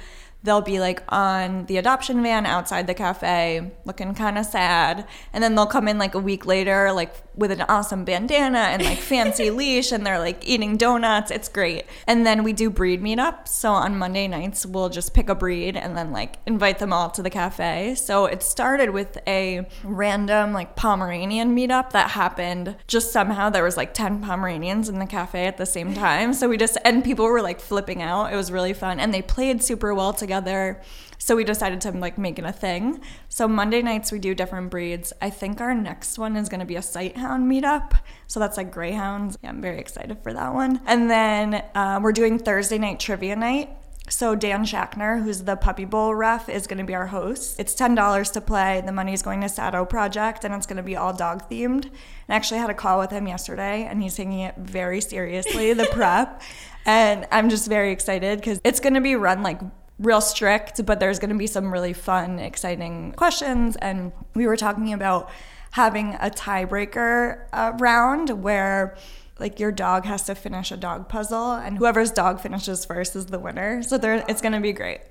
they'll 0.46 0.62
be 0.62 0.80
like 0.80 1.02
on 1.10 1.66
the 1.66 1.76
adoption 1.76 2.22
van 2.22 2.46
outside 2.46 2.86
the 2.86 2.94
cafe 2.94 3.72
looking 3.84 4.14
kind 4.14 4.38
of 4.38 4.46
sad. 4.46 5.06
And 5.32 5.44
then 5.44 5.54
they'll 5.54 5.66
come 5.66 5.88
in 5.88 5.98
like 5.98 6.14
a 6.14 6.18
week 6.18 6.46
later 6.46 6.92
like 6.92 7.14
with 7.34 7.50
an 7.50 7.62
awesome 7.62 8.04
bandana 8.04 8.60
and 8.60 8.82
like 8.82 8.98
fancy 8.98 9.50
leash 9.60 9.92
and 9.92 10.06
they're 10.06 10.20
like 10.20 10.46
eating 10.46 10.76
donuts. 10.76 11.30
It's 11.30 11.48
great. 11.48 11.84
And 12.06 12.24
then 12.24 12.44
we 12.44 12.52
do 12.52 12.70
breed 12.70 13.02
meetups. 13.02 13.48
So 13.48 13.72
on 13.72 13.98
monday 13.98 14.28
nights 14.28 14.64
we'll 14.64 14.88
just 14.88 15.12
pick 15.12 15.28
a 15.28 15.34
breed 15.34 15.76
and 15.76 15.96
then 15.96 16.12
like 16.12 16.36
invite 16.46 16.78
them 16.78 16.92
all 16.92 17.10
to 17.10 17.22
the 17.22 17.30
cafe. 17.30 17.96
So 17.96 18.26
it 18.26 18.42
started 18.42 18.90
with 18.90 19.18
a 19.26 19.66
random 19.82 20.52
like 20.52 20.76
pomeranian 20.76 21.56
meetup 21.56 21.90
that 21.90 22.10
happened 22.10 22.76
just 22.86 23.12
somehow. 23.12 23.50
There 23.50 23.64
was 23.64 23.76
like 23.76 23.92
10 23.94 24.22
pomeranians 24.22 24.88
in 24.88 25.00
the 25.00 25.06
cafe 25.06 25.46
at 25.46 25.56
the 25.56 25.66
same 25.66 25.92
time. 25.92 26.32
So 26.32 26.48
we 26.48 26.56
just 26.56 26.78
and 26.84 27.02
people 27.02 27.26
were 27.26 27.42
like 27.42 27.60
flipping 27.60 28.00
out. 28.00 28.32
It 28.32 28.36
was 28.36 28.52
really 28.52 28.72
fun. 28.72 29.00
And 29.00 29.12
they 29.12 29.22
played 29.22 29.60
super 29.60 29.92
well 29.92 30.12
together 30.12 30.35
together. 30.36 30.80
So 31.18 31.34
we 31.34 31.44
decided 31.44 31.80
to 31.82 31.92
like 31.92 32.18
make 32.18 32.38
it 32.38 32.44
a 32.44 32.52
thing. 32.52 33.00
So 33.28 33.48
Monday 33.48 33.82
nights 33.82 34.12
we 34.12 34.18
do 34.18 34.34
different 34.34 34.70
breeds. 34.70 35.12
I 35.20 35.30
think 35.30 35.60
our 35.60 35.74
next 35.74 36.18
one 36.18 36.36
is 36.36 36.48
going 36.48 36.60
to 36.60 36.66
be 36.66 36.76
a 36.76 36.80
sighthound 36.80 37.44
meetup. 37.46 37.98
So 38.26 38.38
that's 38.38 38.56
like 38.56 38.70
greyhounds. 38.70 39.38
Yeah, 39.42 39.50
I'm 39.50 39.62
very 39.62 39.78
excited 39.78 40.18
for 40.22 40.32
that 40.32 40.52
one. 40.52 40.80
And 40.86 41.10
then 41.10 41.64
uh, 41.74 42.00
we're 42.02 42.12
doing 42.12 42.38
Thursday 42.38 42.78
night 42.78 43.00
trivia 43.00 43.34
night. 43.34 43.70
So 44.08 44.36
Dan 44.36 44.64
Schachner, 44.64 45.24
who's 45.24 45.42
the 45.42 45.56
Puppy 45.56 45.84
Bowl 45.84 46.14
ref, 46.14 46.48
is 46.48 46.68
going 46.68 46.78
to 46.78 46.84
be 46.84 46.94
our 46.94 47.08
host. 47.08 47.58
It's 47.58 47.74
ten 47.74 47.96
dollars 47.96 48.30
to 48.32 48.40
play. 48.40 48.80
The 48.86 48.92
money 48.92 49.12
is 49.12 49.20
going 49.20 49.40
to 49.40 49.48
Sato 49.48 49.84
Project, 49.84 50.44
and 50.44 50.54
it's 50.54 50.64
going 50.64 50.76
to 50.76 50.82
be 50.84 50.94
all 50.94 51.12
dog 51.12 51.50
themed. 51.50 51.86
And 51.86 52.28
I 52.28 52.36
actually 52.36 52.60
had 52.60 52.70
a 52.70 52.74
call 52.74 53.00
with 53.00 53.10
him 53.10 53.26
yesterday, 53.26 53.82
and 53.82 54.00
he's 54.00 54.14
taking 54.14 54.38
it 54.38 54.54
very 54.58 55.00
seriously, 55.00 55.72
the 55.72 55.86
prep. 55.92 56.40
And 56.84 57.26
I'm 57.32 57.50
just 57.50 57.66
very 57.68 57.90
excited 57.90 58.38
because 58.38 58.60
it's 58.62 58.78
going 58.78 58.94
to 58.94 59.00
be 59.00 59.16
run 59.16 59.42
like 59.42 59.60
real 59.98 60.20
strict, 60.20 60.84
but 60.84 61.00
there's 61.00 61.18
going 61.18 61.30
to 61.30 61.36
be 61.36 61.46
some 61.46 61.72
really 61.72 61.92
fun, 61.92 62.38
exciting 62.38 63.12
questions. 63.12 63.76
And 63.76 64.12
we 64.34 64.46
were 64.46 64.56
talking 64.56 64.92
about 64.92 65.30
having 65.72 66.14
a 66.14 66.30
tiebreaker 66.30 67.46
uh, 67.52 67.72
round 67.78 68.42
where 68.42 68.96
like 69.38 69.60
your 69.60 69.70
dog 69.70 70.06
has 70.06 70.22
to 70.24 70.34
finish 70.34 70.70
a 70.72 70.76
dog 70.76 71.08
puzzle 71.08 71.52
and 71.52 71.76
whoever's 71.76 72.10
dog 72.10 72.40
finishes 72.40 72.86
first 72.86 73.14
is 73.14 73.26
the 73.26 73.38
winner. 73.38 73.82
So 73.82 73.98
there 73.98 74.24
it's 74.28 74.40
going 74.40 74.54
to 74.54 74.60
be 74.60 74.72
great. 74.72 75.00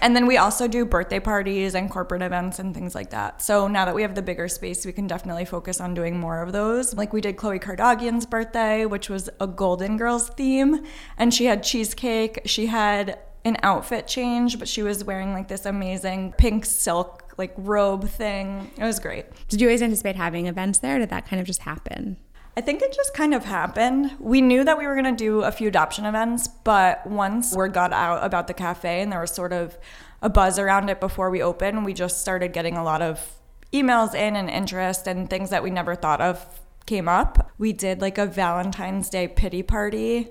And 0.00 0.14
then 0.14 0.26
we 0.26 0.36
also 0.36 0.68
do 0.68 0.84
birthday 0.84 1.20
parties 1.20 1.74
and 1.74 1.90
corporate 1.90 2.22
events 2.22 2.58
and 2.58 2.74
things 2.74 2.94
like 2.94 3.10
that. 3.10 3.42
So 3.42 3.68
now 3.68 3.84
that 3.84 3.94
we 3.94 4.02
have 4.02 4.14
the 4.14 4.22
bigger 4.22 4.48
space 4.48 4.86
we 4.86 4.92
can 4.92 5.06
definitely 5.06 5.44
focus 5.44 5.80
on 5.80 5.94
doing 5.94 6.18
more 6.18 6.42
of 6.42 6.52
those. 6.52 6.94
Like 6.94 7.12
we 7.12 7.20
did 7.20 7.36
chloe 7.36 7.58
Kardashian's 7.58 8.26
birthday 8.26 8.86
which 8.86 9.08
was 9.08 9.28
a 9.40 9.46
golden 9.46 9.96
girls 9.96 10.28
theme 10.30 10.84
and 11.16 11.34
she 11.34 11.46
had 11.46 11.62
cheesecake. 11.62 12.40
She 12.44 12.66
had 12.66 13.18
an 13.48 13.56
outfit 13.62 14.06
change, 14.06 14.58
but 14.58 14.68
she 14.68 14.82
was 14.82 15.04
wearing 15.04 15.32
like 15.32 15.48
this 15.48 15.66
amazing 15.66 16.34
pink 16.38 16.64
silk 16.64 17.24
like 17.38 17.54
robe 17.56 18.08
thing. 18.08 18.70
It 18.76 18.84
was 18.84 18.98
great. 18.98 19.26
Did 19.48 19.60
you 19.60 19.68
always 19.68 19.82
anticipate 19.82 20.16
having 20.16 20.46
events 20.46 20.80
there? 20.80 20.98
did 20.98 21.10
that 21.10 21.26
kind 21.26 21.40
of 21.40 21.46
just 21.46 21.62
happen? 21.62 22.16
I 22.56 22.60
think 22.60 22.82
it 22.82 22.92
just 22.92 23.14
kind 23.14 23.34
of 23.34 23.44
happened. 23.44 24.16
We 24.18 24.40
knew 24.40 24.64
that 24.64 24.76
we 24.76 24.86
were 24.86 24.94
going 24.94 25.16
to 25.16 25.24
do 25.24 25.42
a 25.42 25.52
few 25.52 25.68
adoption 25.68 26.04
events, 26.04 26.48
but 26.48 27.06
once 27.06 27.54
word 27.54 27.72
got 27.72 27.92
out 27.92 28.24
about 28.24 28.48
the 28.48 28.54
cafe 28.54 29.00
and 29.00 29.12
there 29.12 29.20
was 29.20 29.30
sort 29.30 29.52
of 29.52 29.78
a 30.20 30.28
buzz 30.28 30.58
around 30.58 30.88
it 30.88 30.98
before 30.98 31.30
we 31.30 31.40
opened, 31.40 31.84
we 31.84 31.94
just 31.94 32.20
started 32.20 32.52
getting 32.52 32.76
a 32.76 32.82
lot 32.82 33.00
of 33.00 33.34
emails 33.72 34.12
in 34.12 34.34
and 34.34 34.50
interest 34.50 35.06
and 35.06 35.30
things 35.30 35.50
that 35.50 35.62
we 35.62 35.70
never 35.70 35.94
thought 35.94 36.20
of 36.20 36.60
came 36.86 37.08
up. 37.08 37.52
We 37.58 37.72
did 37.72 38.00
like 38.00 38.18
a 38.18 38.26
Valentine's 38.26 39.08
Day 39.08 39.28
pity 39.28 39.62
party 39.62 40.30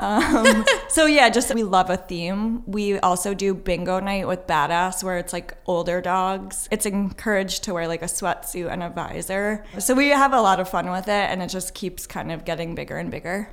um, 0.00 0.64
so 0.88 1.06
yeah, 1.06 1.28
just 1.28 1.52
we 1.54 1.62
love 1.62 1.90
a 1.90 1.96
theme. 1.96 2.62
We 2.66 2.98
also 2.98 3.34
do 3.34 3.54
bingo 3.54 4.00
night 4.00 4.26
with 4.26 4.46
badass, 4.46 5.02
where 5.02 5.18
it's 5.18 5.32
like 5.32 5.54
older 5.66 6.00
dogs. 6.00 6.68
It's 6.70 6.86
encouraged 6.86 7.64
to 7.64 7.74
wear 7.74 7.88
like 7.88 8.02
a 8.02 8.06
sweatsuit 8.06 8.70
and 8.70 8.82
a 8.82 8.90
visor. 8.90 9.64
So 9.78 9.94
we 9.94 10.08
have 10.08 10.32
a 10.32 10.40
lot 10.40 10.60
of 10.60 10.68
fun 10.68 10.90
with 10.90 11.08
it, 11.08 11.10
and 11.10 11.42
it 11.42 11.48
just 11.48 11.74
keeps 11.74 12.06
kind 12.06 12.30
of 12.30 12.44
getting 12.44 12.74
bigger 12.74 12.96
and 12.96 13.10
bigger. 13.10 13.50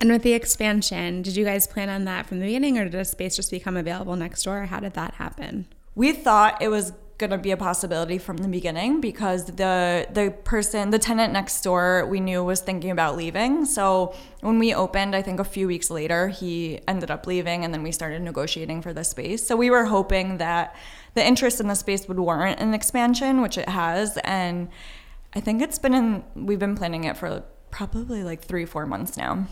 And 0.00 0.10
with 0.10 0.22
the 0.22 0.32
expansion, 0.32 1.22
did 1.22 1.36
you 1.36 1.44
guys 1.44 1.66
plan 1.66 1.88
on 1.88 2.04
that 2.04 2.26
from 2.26 2.38
the 2.38 2.46
beginning, 2.46 2.78
or 2.78 2.84
did 2.84 2.94
a 2.94 3.04
space 3.04 3.34
just 3.36 3.50
become 3.50 3.76
available 3.76 4.14
next 4.14 4.42
door? 4.44 4.66
How 4.66 4.80
did 4.80 4.94
that 4.94 5.14
happen? 5.14 5.66
We 5.94 6.12
thought 6.12 6.62
it 6.62 6.68
was 6.68 6.92
going 7.18 7.30
to 7.30 7.38
be 7.38 7.50
a 7.50 7.56
possibility 7.56 8.16
from 8.16 8.36
the 8.36 8.48
beginning 8.48 9.00
because 9.00 9.44
the 9.46 10.06
the 10.12 10.32
person 10.44 10.90
the 10.90 10.98
tenant 10.98 11.32
next 11.32 11.60
door 11.62 12.06
we 12.06 12.20
knew 12.20 12.44
was 12.44 12.60
thinking 12.60 12.92
about 12.92 13.16
leaving. 13.16 13.64
So 13.64 14.14
when 14.40 14.58
we 14.58 14.72
opened 14.72 15.16
i 15.16 15.22
think 15.22 15.40
a 15.40 15.44
few 15.44 15.66
weeks 15.66 15.90
later 15.90 16.28
he 16.28 16.80
ended 16.86 17.10
up 17.10 17.26
leaving 17.26 17.64
and 17.64 17.74
then 17.74 17.82
we 17.82 17.90
started 17.90 18.22
negotiating 18.22 18.82
for 18.82 18.92
the 18.92 19.02
space. 19.02 19.44
So 19.44 19.56
we 19.56 19.68
were 19.68 19.86
hoping 19.86 20.38
that 20.38 20.76
the 21.14 21.26
interest 21.26 21.60
in 21.60 21.66
the 21.66 21.74
space 21.74 22.06
would 22.06 22.20
warrant 22.20 22.60
an 22.60 22.72
expansion 22.72 23.42
which 23.42 23.58
it 23.58 23.68
has. 23.68 24.16
And 24.18 24.68
i 25.34 25.40
think 25.40 25.60
it's 25.60 25.78
been 25.78 25.94
in 25.94 26.24
we've 26.36 26.60
been 26.60 26.76
planning 26.76 27.04
it 27.04 27.16
for 27.16 27.42
probably 27.70 28.22
like 28.22 28.42
three 28.42 28.64
four 28.64 28.86
months 28.86 29.16
now 29.16 29.46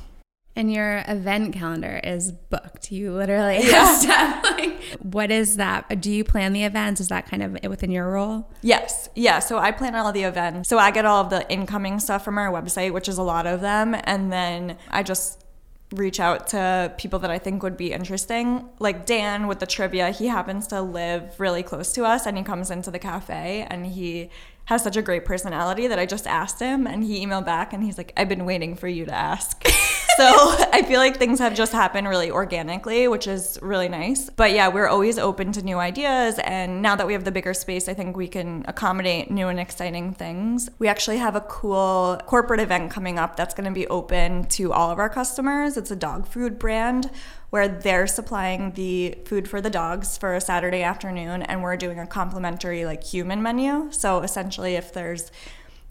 and 0.57 0.73
your 0.73 1.05
event 1.07 1.55
calendar 1.55 2.01
is 2.03 2.33
booked. 2.33 2.91
You 2.91 3.13
literally 3.13 3.59
yeah. 3.69 4.03
have 4.03 4.43
like, 4.43 4.83
what 5.01 5.31
is 5.31 5.57
that? 5.57 6.01
Do 6.01 6.11
you 6.11 6.25
plan 6.25 6.55
the 6.55 6.65
events? 6.65 7.01
Is 7.01 7.09
that 7.09 7.27
kind 7.27 7.43
of 7.43 7.71
within 7.71 7.91
your 7.91 8.11
role? 8.11 8.51
Yes. 8.63 9.11
Yeah. 9.15 9.39
So 9.39 9.59
I 9.59 9.71
plan 9.71 9.95
all 9.95 10.11
the 10.13 10.23
events. 10.23 10.69
So 10.69 10.79
I 10.79 10.91
get 10.91 11.05
all 11.05 11.23
of 11.23 11.31
the 11.31 11.49
incoming 11.53 12.01
stuff 12.01 12.25
from 12.25 12.39
our 12.39 12.51
website, 12.51 12.93
which 12.93 13.09
is 13.09 13.19
a 13.19 13.23
lot 13.23 13.47
of 13.47 13.61
them. 13.61 13.95
And 14.05 14.33
then 14.33 14.79
I 14.91 15.03
just 15.03 15.45
reach 15.93 16.19
out 16.19 16.49
to 16.49 16.93
people 16.99 17.19
that 17.21 17.31
I 17.31 17.39
think 17.39 17.63
would 17.63 17.77
be 17.77 17.93
interesting. 17.93 18.69
Like 18.79 19.07
Dan 19.07 19.47
with 19.47 19.61
the 19.61 19.67
trivia, 19.67 20.11
he 20.11 20.27
happens 20.27 20.67
to 20.69 20.81
live 20.81 21.39
really 21.39 21.63
close 21.63 21.93
to 21.93 22.05
us 22.05 22.27
and 22.27 22.37
he 22.37 22.43
comes 22.43 22.71
into 22.71 22.91
the 22.91 22.99
cafe 22.99 23.67
and 23.71 23.87
he 23.87 24.31
has 24.67 24.83
such 24.83 24.97
a 24.97 25.03
great 25.03 25.25
personality 25.25 25.87
that 25.87 25.99
I 25.99 26.07
just 26.07 26.27
asked 26.27 26.61
him 26.61 26.87
and 26.87 27.03
he 27.03 27.25
emailed 27.25 27.47
back 27.47 27.73
and 27.73 27.83
he's 27.83 27.97
like, 27.97 28.13
I've 28.17 28.29
been 28.29 28.45
waiting 28.45 28.75
for 28.75 28.89
you 28.89 29.05
to 29.07 29.15
ask. 29.15 29.67
so 30.17 30.25
I 30.73 30.83
feel 30.83 30.99
like 30.99 31.19
things 31.19 31.39
have 31.39 31.55
just 31.55 31.73
happened 31.73 32.09
really 32.09 32.33
organically, 32.33 33.07
which 33.07 33.29
is 33.29 33.61
really 33.63 33.89
nice. 33.89 34.29
But 34.29 34.53
yeah, 34.53 34.67
we're 34.67 34.89
always 34.89 35.19
open 35.19 35.53
to 35.53 35.63
new 35.63 35.79
ideas. 35.79 36.41
And 36.41 36.83
now 36.83 36.97
that 36.97 37.07
we 37.07 37.13
have 37.13 37.23
the 37.23 37.31
bigger 37.31 37.55
space, 37.55 37.89
I 37.89 37.95
think 37.95 38.17
we 38.17 38.27
can 38.27 38.65
accommodate 38.67 39.31
new 39.31 39.47
and 39.47 39.61
exciting 39.61 40.13
things. 40.15 40.69
We 40.81 40.89
actually 40.89 41.19
have 41.19 41.37
a 41.37 41.43
cool 41.43 42.21
corporate 42.27 42.61
event 42.61 42.91
coming 42.91 43.21
up 43.21 43.37
that's 43.37 43.55
going 43.55 43.67
to 43.67 43.75
be 43.75 43.87
open 43.87 44.47
to 44.47 44.73
all 44.73 44.91
of 44.91 44.99
our 44.99 45.09
customers. 45.09 45.77
It's 45.77 45.93
a 45.93 45.97
dog 45.97 46.27
food 46.27 46.59
brand 46.59 47.09
where 47.51 47.69
they're 47.69 48.07
supplying 48.07 48.73
the 48.73 49.17
food 49.25 49.49
for 49.49 49.61
the 49.61 49.71
dogs 49.71 50.19
for 50.19 50.35
a 50.35 50.41
Saturday 50.41 50.83
afternoon 50.83 51.43
and 51.43 51.63
we're 51.63 51.77
doing 51.77 51.99
a 51.99 52.07
complimentary 52.07 52.85
like 52.85 53.05
human 53.05 53.43
menu. 53.43 53.89
So 53.93 54.21
essentially 54.23 54.75
if 54.75 54.93
there's 54.93 55.31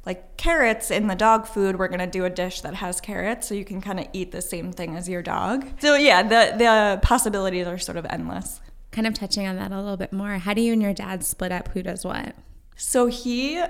like 0.06 0.38
carrots 0.38 0.92
in 0.92 1.08
the 1.08 1.16
dog 1.16 1.48
food, 1.48 1.80
we're 1.80 1.88
gonna 1.88 2.08
do 2.08 2.26
a 2.26 2.30
dish 2.30 2.62
that 2.62 2.76
has 2.76 3.02
carrots 3.02 3.48
so 3.48 3.56
you 3.56 3.66
can 3.66 3.82
kind 3.82 4.00
of 4.00 4.08
eat 4.14 4.32
the 4.32 4.42
same 4.42 4.72
thing 4.72 4.96
as 4.96 5.10
your 5.10 5.22
dog. 5.22 5.68
So 5.80 5.96
yeah, 5.96 6.22
the 6.24 6.58
the 6.58 7.00
possibilities 7.02 7.66
are 7.68 7.78
sort 7.78 7.98
of 7.98 8.06
endless. 8.10 8.62
Kind 8.92 9.08
of 9.08 9.14
touching 9.14 9.48
on 9.48 9.56
that 9.56 9.72
a 9.72 9.78
little 9.78 9.98
bit 9.98 10.14
more. 10.14 10.38
How 10.38 10.54
do 10.54 10.62
you 10.62 10.74
and 10.74 10.82
your 10.82 10.94
dad 10.94 11.24
split 11.24 11.52
up 11.52 11.70
who 11.70 11.82
does 11.82 12.06
what? 12.06 12.36
So 12.76 13.08
he 13.08 13.64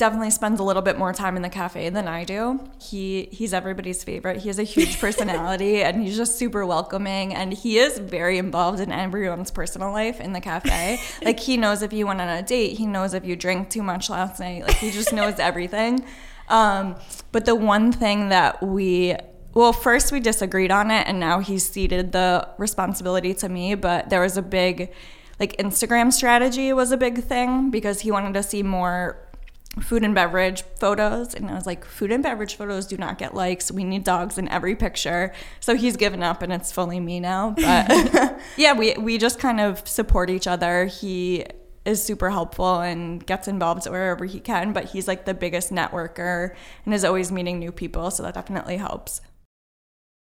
definitely 0.00 0.30
spends 0.30 0.58
a 0.58 0.62
little 0.62 0.80
bit 0.80 0.98
more 0.98 1.12
time 1.12 1.36
in 1.36 1.42
the 1.42 1.50
cafe 1.50 1.90
than 1.90 2.08
I 2.08 2.24
do. 2.24 2.58
He 2.80 3.28
he's 3.30 3.52
everybody's 3.52 4.02
favorite. 4.02 4.38
He 4.38 4.48
has 4.48 4.58
a 4.58 4.64
huge 4.64 4.98
personality 5.04 5.82
and 5.82 6.02
he's 6.02 6.16
just 6.16 6.38
super 6.38 6.64
welcoming 6.64 7.34
and 7.34 7.52
he 7.52 7.78
is 7.78 7.98
very 7.98 8.38
involved 8.38 8.80
in 8.80 8.90
everyone's 8.90 9.50
personal 9.50 9.92
life 9.92 10.18
in 10.18 10.32
the 10.32 10.40
cafe. 10.40 10.98
like 11.22 11.38
he 11.38 11.58
knows 11.58 11.82
if 11.82 11.92
you 11.92 12.06
went 12.06 12.20
on 12.22 12.30
a 12.30 12.42
date, 12.42 12.78
he 12.78 12.86
knows 12.86 13.12
if 13.12 13.26
you 13.26 13.36
drank 13.36 13.68
too 13.68 13.82
much 13.82 14.08
last 14.08 14.40
night. 14.40 14.62
Like 14.62 14.76
he 14.76 14.90
just 14.90 15.12
knows 15.12 15.38
everything. 15.38 16.04
Um, 16.48 16.96
but 17.30 17.44
the 17.44 17.54
one 17.54 17.92
thing 17.92 18.30
that 18.30 18.62
we 18.62 19.14
well, 19.52 19.74
first 19.74 20.12
we 20.12 20.20
disagreed 20.20 20.70
on 20.70 20.90
it 20.90 21.06
and 21.06 21.20
now 21.20 21.40
he's 21.40 21.68
ceded 21.68 22.12
the 22.12 22.48
responsibility 22.56 23.34
to 23.34 23.48
me, 23.50 23.74
but 23.74 24.08
there 24.08 24.22
was 24.22 24.38
a 24.38 24.42
big 24.42 24.90
like 25.38 25.56
Instagram 25.58 26.10
strategy 26.10 26.72
was 26.72 26.90
a 26.90 26.96
big 26.96 27.22
thing 27.22 27.70
because 27.70 28.00
he 28.00 28.10
wanted 28.10 28.34
to 28.34 28.42
see 28.42 28.62
more 28.62 29.29
food 29.78 30.02
and 30.02 30.14
beverage 30.14 30.62
photos 30.62 31.32
and 31.32 31.48
I 31.48 31.54
was 31.54 31.64
like 31.64 31.84
food 31.84 32.10
and 32.10 32.22
beverage 32.22 32.56
photos 32.56 32.86
do 32.86 32.96
not 32.96 33.18
get 33.18 33.34
likes. 33.34 33.70
We 33.70 33.84
need 33.84 34.02
dogs 34.02 34.36
in 34.36 34.48
every 34.48 34.74
picture. 34.74 35.32
So 35.60 35.76
he's 35.76 35.96
given 35.96 36.22
up 36.22 36.42
and 36.42 36.52
it's 36.52 36.72
fully 36.72 36.98
me 36.98 37.20
now 37.20 37.50
but 37.56 38.40
yeah 38.56 38.72
we 38.72 38.94
we 38.94 39.16
just 39.16 39.38
kind 39.38 39.60
of 39.60 39.86
support 39.86 40.28
each 40.28 40.48
other. 40.48 40.86
He 40.86 41.44
is 41.84 42.02
super 42.02 42.30
helpful 42.30 42.80
and 42.80 43.24
gets 43.24 43.46
involved 43.46 43.88
wherever 43.88 44.24
he 44.24 44.40
can 44.40 44.72
but 44.72 44.86
he's 44.86 45.06
like 45.08 45.24
the 45.24 45.34
biggest 45.34 45.70
networker 45.70 46.54
and 46.84 46.92
is 46.92 47.04
always 47.04 47.30
meeting 47.30 47.58
new 47.58 47.72
people 47.72 48.10
so 48.10 48.22
that 48.24 48.34
definitely 48.34 48.76
helps. 48.76 49.20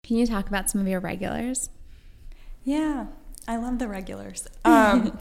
Can 0.04 0.16
you 0.16 0.26
talk 0.26 0.48
about 0.48 0.70
some 0.70 0.80
of 0.80 0.86
your 0.86 1.00
regulars? 1.00 1.70
Yeah 2.64 3.06
I 3.48 3.56
love 3.56 3.78
the 3.78 3.88
regulars. 3.88 4.46
Um 4.66 5.18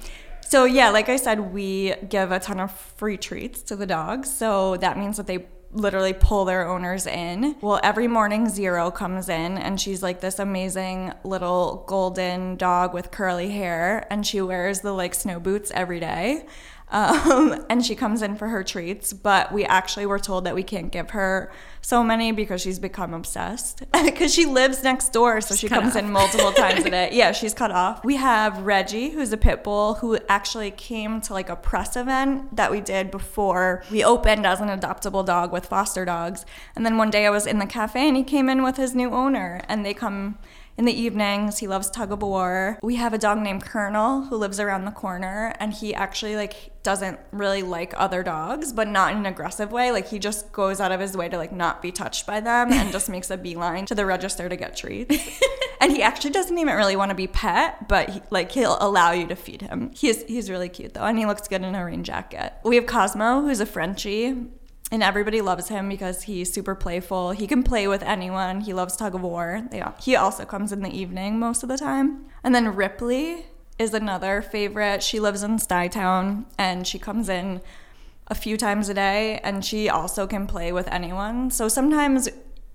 so 0.49 0.63
yeah, 0.65 0.89
like 0.89 1.09
I 1.09 1.17
said, 1.17 1.53
we 1.53 1.93
give 2.07 2.31
a 2.31 2.39
ton 2.39 2.59
of 2.59 2.71
free 2.71 3.17
treats 3.17 3.61
to 3.63 3.75
the 3.75 3.85
dogs. 3.85 4.31
So 4.31 4.77
that 4.77 4.97
means 4.97 5.17
that 5.17 5.27
they 5.27 5.45
literally 5.71 6.13
pull 6.13 6.45
their 6.45 6.67
owners 6.67 7.05
in. 7.05 7.55
Well, 7.61 7.79
every 7.83 8.07
morning 8.07 8.47
Zero 8.47 8.89
comes 8.89 9.27
in 9.27 9.57
and 9.57 9.79
she's 9.79 10.01
like 10.01 10.21
this 10.21 10.39
amazing 10.39 11.13
little 11.23 11.83
golden 11.87 12.55
dog 12.55 12.93
with 12.93 13.11
curly 13.11 13.49
hair 13.49 14.07
and 14.09 14.25
she 14.25 14.41
wears 14.41 14.79
the 14.79 14.93
like 14.93 15.13
snow 15.13 15.39
boots 15.39 15.69
every 15.71 15.99
day. 15.99 16.45
Um, 16.89 17.65
and 17.69 17.85
she 17.85 17.95
comes 17.95 18.21
in 18.21 18.35
for 18.35 18.47
her 18.47 18.63
treats, 18.63 19.13
but 19.13 19.51
we 19.51 19.65
actually 19.65 20.05
were 20.05 20.19
told 20.19 20.45
that 20.45 20.55
we 20.55 20.63
can't 20.63 20.91
give 20.91 21.11
her 21.11 21.51
so 21.81 22.03
many 22.03 22.31
because 22.31 22.61
she's 22.61 22.79
become 22.79 23.13
obsessed. 23.13 23.83
Because 24.07 24.33
she 24.33 24.45
lives 24.45 24.83
next 24.83 25.09
door, 25.11 25.41
so 25.41 25.53
she's 25.53 25.59
she 25.61 25.67
comes 25.67 25.95
off. 25.95 26.03
in 26.03 26.11
multiple 26.11 26.51
times 26.51 26.85
a 26.85 26.89
day. 26.97 27.09
Yeah, 27.11 27.33
she's 27.33 27.53
cut 27.53 27.71
off. 27.71 28.03
We 28.05 28.15
have 28.15 28.65
Reggie, 28.65 29.09
who's 29.09 29.33
a 29.33 29.37
pit 29.37 29.63
bull, 29.63 29.95
who 29.95 30.17
actually 30.29 30.71
came 30.71 31.19
to 31.21 31.33
like 31.33 31.49
a 31.49 31.55
press 31.55 31.95
event 31.95 32.55
that 32.55 32.71
we 32.71 32.79
did 32.79 33.11
before 33.11 33.83
we 33.91 34.03
opened 34.03 34.45
as 34.45 34.61
an 34.61 34.69
adoptable 34.69 35.25
dog 35.25 35.51
with 35.51 35.65
foster 35.65 36.05
dogs. 36.05 36.45
And 36.75 36.85
then 36.85 36.97
one 36.97 37.09
day 37.09 37.25
I 37.25 37.29
was 37.29 37.45
in 37.45 37.59
the 37.59 37.65
cafe 37.65 38.07
and 38.07 38.15
he 38.15 38.23
came 38.23 38.49
in 38.49 38.63
with 38.63 38.77
his 38.77 38.95
new 38.95 39.11
owner, 39.11 39.61
and 39.67 39.85
they 39.85 39.93
come 39.93 40.37
in 40.77 40.85
the 40.85 40.93
evenings. 40.93 41.57
He 41.57 41.67
loves 41.67 41.89
tug 41.89 42.11
of 42.11 42.21
war. 42.21 42.79
We 42.83 42.95
have 42.95 43.13
a 43.13 43.17
dog 43.17 43.39
named 43.39 43.63
Colonel 43.63 44.25
who 44.25 44.35
lives 44.37 44.59
around 44.59 44.85
the 44.85 44.91
corner 44.91 45.53
and 45.59 45.73
he 45.73 45.93
actually 45.93 46.35
like 46.35 46.71
doesn't 46.83 47.19
really 47.31 47.63
like 47.63 47.93
other 47.97 48.23
dogs, 48.23 48.71
but 48.71 48.87
not 48.87 49.11
in 49.11 49.17
an 49.17 49.25
aggressive 49.25 49.71
way. 49.71 49.91
Like 49.91 50.07
he 50.07 50.19
just 50.19 50.51
goes 50.51 50.79
out 50.79 50.91
of 50.91 50.99
his 50.99 51.17
way 51.17 51.27
to 51.27 51.37
like 51.37 51.51
not 51.51 51.81
be 51.81 51.91
touched 51.91 52.25
by 52.25 52.39
them 52.39 52.71
and 52.71 52.91
just 52.91 53.09
makes 53.09 53.29
a 53.29 53.37
beeline 53.37 53.85
to 53.87 53.95
the 53.95 54.05
register 54.05 54.47
to 54.47 54.55
get 54.55 54.77
treats. 54.77 55.17
and 55.81 55.91
he 55.91 56.01
actually 56.01 56.31
doesn't 56.31 56.57
even 56.57 56.75
really 56.75 56.95
want 56.95 57.09
to 57.09 57.15
be 57.15 57.27
pet, 57.27 57.87
but 57.87 58.09
he, 58.09 58.21
like 58.29 58.51
he'll 58.51 58.77
allow 58.79 59.11
you 59.11 59.27
to 59.27 59.35
feed 59.35 59.61
him. 59.61 59.91
He's 59.93 60.23
he's 60.23 60.49
really 60.49 60.69
cute 60.69 60.93
though, 60.93 61.03
and 61.03 61.17
he 61.17 61.25
looks 61.25 61.47
good 61.47 61.63
in 61.63 61.75
a 61.75 61.83
rain 61.83 62.03
jacket. 62.03 62.53
We 62.63 62.75
have 62.75 62.85
Cosmo, 62.85 63.41
who's 63.41 63.59
a 63.59 63.65
Frenchie 63.65 64.47
and 64.91 65.03
everybody 65.03 65.41
loves 65.41 65.67
him 65.67 65.89
because 65.89 66.23
he's 66.23 66.51
super 66.51 66.73
playful. 66.73 67.31
He 67.31 67.45
can 67.47 67.63
play 67.63 67.87
with 67.87 68.01
anyone. 68.03 68.61
He 68.61 68.73
loves 68.73 68.95
tug 68.95 69.15
of 69.15 69.21
war. 69.21 69.63
They, 69.69 69.83
he 69.99 70.15
also 70.15 70.45
comes 70.45 70.71
in 70.71 70.81
the 70.81 70.89
evening 70.89 71.39
most 71.39 71.63
of 71.63 71.69
the 71.69 71.77
time. 71.77 72.25
And 72.43 72.55
then 72.55 72.73
Ripley 72.73 73.47
is 73.77 73.93
another 73.93 74.41
favorite. 74.41 75.03
She 75.03 75.19
lives 75.19 75.43
in 75.43 75.57
Stuytown 75.57 76.45
and 76.57 76.87
she 76.87 76.99
comes 76.99 77.27
in 77.27 77.61
a 78.27 78.35
few 78.35 78.57
times 78.57 78.89
a 78.89 78.93
day 78.93 79.39
and 79.43 79.63
she 79.63 79.89
also 79.89 80.25
can 80.25 80.47
play 80.47 80.71
with 80.71 80.87
anyone. 80.87 81.51
So 81.51 81.67
sometimes 81.67 82.29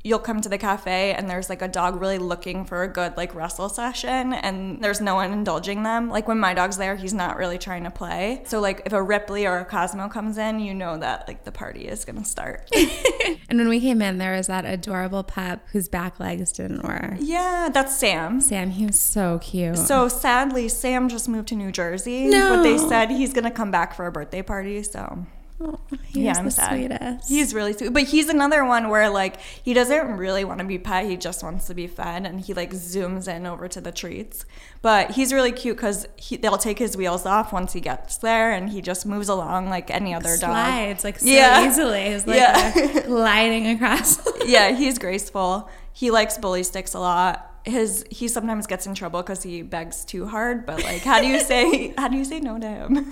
you'll 0.04 0.18
come 0.18 0.40
to 0.40 0.48
the 0.48 0.58
cafe 0.58 1.14
and 1.14 1.30
there's 1.30 1.48
like 1.48 1.62
a 1.62 1.68
dog 1.68 2.00
really 2.00 2.18
looking 2.18 2.64
for 2.64 2.82
a 2.82 2.88
good 2.88 3.16
like 3.16 3.34
wrestle 3.34 3.68
session 3.68 4.32
and 4.32 4.82
there's 4.82 5.00
no 5.00 5.14
one 5.14 5.32
indulging 5.32 5.84
them. 5.84 6.08
Like 6.08 6.26
when 6.26 6.40
my 6.40 6.54
dog's 6.54 6.76
there, 6.76 6.96
he's 6.96 7.14
not 7.14 7.36
really 7.36 7.58
trying 7.58 7.84
to 7.84 7.90
play. 7.90 8.42
So 8.46 8.60
like 8.60 8.82
if 8.84 8.92
a 8.92 9.02
Ripley 9.02 9.46
or 9.46 9.58
a 9.58 9.64
Cosmo 9.64 10.08
comes 10.08 10.38
in, 10.38 10.58
you 10.58 10.74
know 10.74 10.98
that 10.98 11.28
like 11.28 11.44
the 11.44 11.52
party 11.52 11.86
is 11.86 12.04
gonna 12.04 12.24
start. 12.24 12.68
and 13.48 13.58
when 13.58 13.68
we 13.68 13.80
came 13.80 14.02
in, 14.02 14.18
there 14.18 14.36
was 14.36 14.48
that 14.48 14.64
adorable 14.64 15.22
pup 15.22 15.60
whose 15.72 15.88
back 15.88 16.18
legs 16.18 16.50
didn't 16.50 16.82
work. 16.82 17.14
Yeah, 17.20 17.68
that's 17.72 17.96
Sam. 17.96 18.40
Sam, 18.40 18.70
he 18.70 18.86
was 18.86 18.98
so 18.98 19.38
cute. 19.38 19.78
So 19.78 20.08
sadly, 20.08 20.68
Sam 20.68 21.08
just 21.08 21.28
moved 21.28 21.48
to 21.48 21.54
New 21.54 21.70
Jersey. 21.70 22.26
No. 22.26 22.56
But 22.56 22.62
they 22.64 22.78
said 22.78 23.10
he's 23.10 23.32
gonna 23.32 23.50
come 23.52 23.70
back 23.70 23.94
for 23.94 24.06
a 24.06 24.12
birthday 24.12 24.42
party, 24.42 24.82
so 24.82 25.26
Oh, 25.64 25.78
yeah, 26.10 26.34
I'm 26.36 26.50
sad. 26.50 26.70
Sweetest. 26.70 27.28
He's 27.28 27.54
really 27.54 27.72
sweet, 27.72 27.92
but 27.92 28.04
he's 28.04 28.28
another 28.28 28.64
one 28.64 28.88
where 28.88 29.08
like 29.08 29.40
he 29.40 29.74
doesn't 29.74 30.16
really 30.16 30.44
want 30.44 30.58
to 30.58 30.64
be 30.64 30.78
pet. 30.78 31.06
He 31.06 31.16
just 31.16 31.42
wants 31.42 31.66
to 31.68 31.74
be 31.74 31.86
fed, 31.86 32.26
and 32.26 32.40
he 32.40 32.52
like 32.52 32.70
zooms 32.70 33.28
in 33.28 33.46
over 33.46 33.68
to 33.68 33.80
the 33.80 33.92
treats. 33.92 34.44
But 34.80 35.12
he's 35.12 35.32
really 35.32 35.52
cute 35.52 35.76
because 35.76 36.08
they'll 36.40 36.58
take 36.58 36.78
his 36.78 36.96
wheels 36.96 37.24
off 37.26 37.52
once 37.52 37.72
he 37.72 37.80
gets 37.80 38.16
there, 38.16 38.52
and 38.52 38.70
he 38.70 38.80
just 38.80 39.06
moves 39.06 39.28
along 39.28 39.68
like 39.68 39.90
any 39.90 40.14
other 40.14 40.36
Slides, 40.36 40.40
dog. 40.40 40.50
Slides 40.50 41.04
like 41.04 41.18
so 41.20 41.26
yeah. 41.26 41.66
easily. 41.68 42.00
It's 42.00 42.26
like 42.26 42.36
yeah. 42.36 43.06
gliding 43.06 43.68
across. 43.68 44.20
yeah, 44.46 44.72
he's 44.72 44.98
graceful. 44.98 45.70
He 45.92 46.10
likes 46.10 46.38
bully 46.38 46.64
sticks 46.64 46.94
a 46.94 47.00
lot 47.00 47.48
his 47.64 48.04
he 48.10 48.28
sometimes 48.28 48.66
gets 48.66 48.86
in 48.86 48.94
trouble 48.94 49.22
because 49.22 49.42
he 49.42 49.62
begs 49.62 50.04
too 50.04 50.26
hard 50.26 50.66
but 50.66 50.82
like 50.82 51.02
how 51.02 51.20
do 51.20 51.26
you 51.26 51.38
say 51.44 51.94
how 51.96 52.08
do 52.08 52.16
you 52.16 52.24
say 52.24 52.40
no 52.40 52.58
to 52.58 52.66
him 52.66 53.06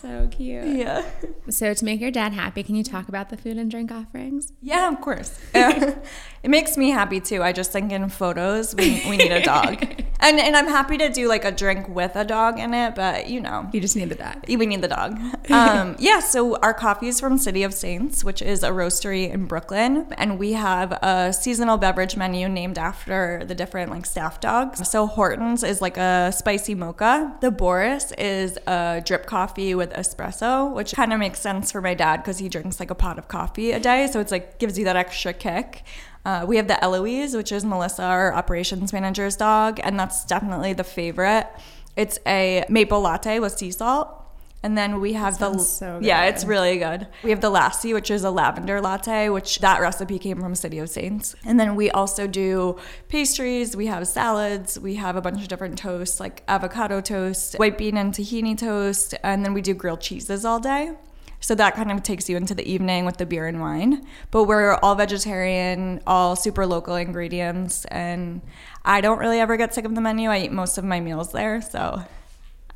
so 0.00 0.28
cute. 0.30 0.76
Yeah. 0.76 1.04
So 1.50 1.74
to 1.74 1.84
make 1.84 2.00
your 2.00 2.10
dad 2.10 2.32
happy, 2.32 2.62
can 2.62 2.74
you 2.74 2.84
talk 2.84 3.08
about 3.08 3.30
the 3.30 3.36
food 3.36 3.56
and 3.56 3.70
drink 3.70 3.90
offerings? 3.90 4.52
Yeah, 4.60 4.92
of 4.92 5.00
course. 5.00 5.38
it 5.54 6.00
makes 6.44 6.76
me 6.76 6.90
happy 6.90 7.20
too. 7.20 7.42
I 7.42 7.52
just 7.52 7.72
think 7.72 7.90
in 7.92 8.08
photos 8.08 8.74
we, 8.74 9.02
we 9.08 9.16
need 9.16 9.32
a 9.32 9.42
dog. 9.42 9.82
and 10.20 10.38
and 10.38 10.56
I'm 10.56 10.68
happy 10.68 10.98
to 10.98 11.08
do 11.08 11.28
like 11.28 11.44
a 11.44 11.52
drink 11.52 11.88
with 11.88 12.16
a 12.16 12.24
dog 12.24 12.58
in 12.58 12.74
it, 12.74 12.94
but 12.94 13.28
you 13.28 13.40
know. 13.40 13.68
You 13.72 13.80
just 13.80 13.96
need 13.96 14.08
the 14.08 14.14
dog. 14.14 14.44
We 14.48 14.66
need 14.66 14.82
the 14.82 14.88
dog. 14.88 15.18
Um, 15.50 15.96
yeah, 15.98 16.20
so 16.20 16.56
our 16.58 16.74
coffee 16.74 17.08
is 17.08 17.18
from 17.18 17.38
City 17.38 17.62
of 17.62 17.72
Saints, 17.72 18.22
which 18.22 18.42
is 18.42 18.62
a 18.62 18.68
roastery 18.68 19.30
in 19.32 19.46
Brooklyn. 19.46 20.06
And 20.18 20.38
we 20.38 20.52
have 20.52 20.92
a 20.92 21.32
seasonal 21.32 21.78
beverage 21.78 22.16
menu 22.16 22.48
named 22.48 22.76
after 22.76 23.42
the 23.46 23.54
different 23.54 23.90
like 23.90 24.04
staff 24.04 24.40
dogs. 24.40 24.86
So 24.88 25.06
Horton's 25.06 25.64
is 25.64 25.80
like 25.80 25.96
a 25.96 26.32
spicy 26.36 26.74
mocha. 26.74 27.34
The 27.40 27.50
Boris 27.50 28.12
is 28.12 28.58
a 28.66 29.02
drip 29.04 29.26
coffee 29.26 29.74
with 29.74 29.87
with 29.88 29.96
espresso, 29.96 30.72
which 30.72 30.92
kind 30.92 31.12
of 31.12 31.18
makes 31.18 31.40
sense 31.40 31.72
for 31.72 31.80
my 31.80 31.94
dad 31.94 32.18
because 32.18 32.38
he 32.38 32.48
drinks 32.48 32.80
like 32.80 32.90
a 32.90 32.94
pot 32.94 33.18
of 33.18 33.28
coffee 33.28 33.72
a 33.72 33.80
day. 33.80 34.08
So 34.10 34.20
it's 34.20 34.32
like 34.32 34.58
gives 34.58 34.78
you 34.78 34.84
that 34.84 34.96
extra 34.96 35.32
kick. 35.32 35.84
Uh, 36.24 36.44
we 36.46 36.56
have 36.56 36.68
the 36.68 36.82
Eloise, 36.82 37.34
which 37.34 37.52
is 37.52 37.64
Melissa, 37.64 38.02
our 38.02 38.34
operations 38.34 38.92
manager's 38.92 39.36
dog, 39.36 39.80
and 39.82 39.98
that's 39.98 40.24
definitely 40.24 40.72
the 40.72 40.84
favorite. 40.84 41.48
It's 41.96 42.18
a 42.26 42.64
maple 42.68 43.00
latte 43.00 43.38
with 43.38 43.56
sea 43.56 43.70
salt. 43.70 44.17
And 44.62 44.76
then 44.76 45.00
we 45.00 45.12
have 45.12 45.38
the 45.38 45.56
so 45.58 46.00
yeah, 46.02 46.24
it's 46.24 46.44
really 46.44 46.78
good. 46.78 47.06
We 47.22 47.30
have 47.30 47.40
the 47.40 47.50
lassi, 47.50 47.94
which 47.94 48.10
is 48.10 48.24
a 48.24 48.30
lavender 48.30 48.80
latte, 48.80 49.28
which 49.28 49.60
that 49.60 49.80
recipe 49.80 50.18
came 50.18 50.40
from 50.40 50.54
City 50.56 50.80
of 50.80 50.90
Saints. 50.90 51.36
And 51.44 51.60
then 51.60 51.76
we 51.76 51.90
also 51.90 52.26
do 52.26 52.76
pastries. 53.08 53.76
We 53.76 53.86
have 53.86 54.08
salads. 54.08 54.78
We 54.78 54.96
have 54.96 55.14
a 55.14 55.20
bunch 55.20 55.42
of 55.42 55.48
different 55.48 55.78
toasts, 55.78 56.18
like 56.18 56.42
avocado 56.48 57.00
toast, 57.00 57.54
white 57.54 57.78
bean 57.78 57.96
and 57.96 58.12
tahini 58.12 58.58
toast, 58.58 59.14
and 59.22 59.44
then 59.44 59.54
we 59.54 59.62
do 59.62 59.74
grilled 59.74 60.00
cheeses 60.00 60.44
all 60.44 60.58
day. 60.58 60.96
So 61.40 61.54
that 61.54 61.76
kind 61.76 61.92
of 61.92 62.02
takes 62.02 62.28
you 62.28 62.36
into 62.36 62.52
the 62.52 62.68
evening 62.68 63.04
with 63.04 63.18
the 63.18 63.26
beer 63.26 63.46
and 63.46 63.60
wine. 63.60 64.04
But 64.32 64.44
we're 64.44 64.74
all 64.74 64.96
vegetarian, 64.96 66.00
all 66.04 66.34
super 66.34 66.66
local 66.66 66.96
ingredients, 66.96 67.84
and 67.84 68.42
I 68.84 69.00
don't 69.00 69.20
really 69.20 69.38
ever 69.38 69.56
get 69.56 69.72
sick 69.72 69.84
of 69.84 69.94
the 69.94 70.00
menu. 70.00 70.30
I 70.30 70.38
eat 70.40 70.52
most 70.52 70.78
of 70.78 70.84
my 70.84 70.98
meals 70.98 71.30
there, 71.30 71.62
so 71.62 72.02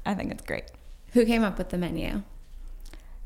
I 0.06 0.14
think 0.14 0.30
it's 0.30 0.44
great. 0.44 0.64
Who 1.12 1.24
came 1.26 1.42
up 1.44 1.58
with 1.58 1.70
the 1.70 1.78
menu? 1.78 2.22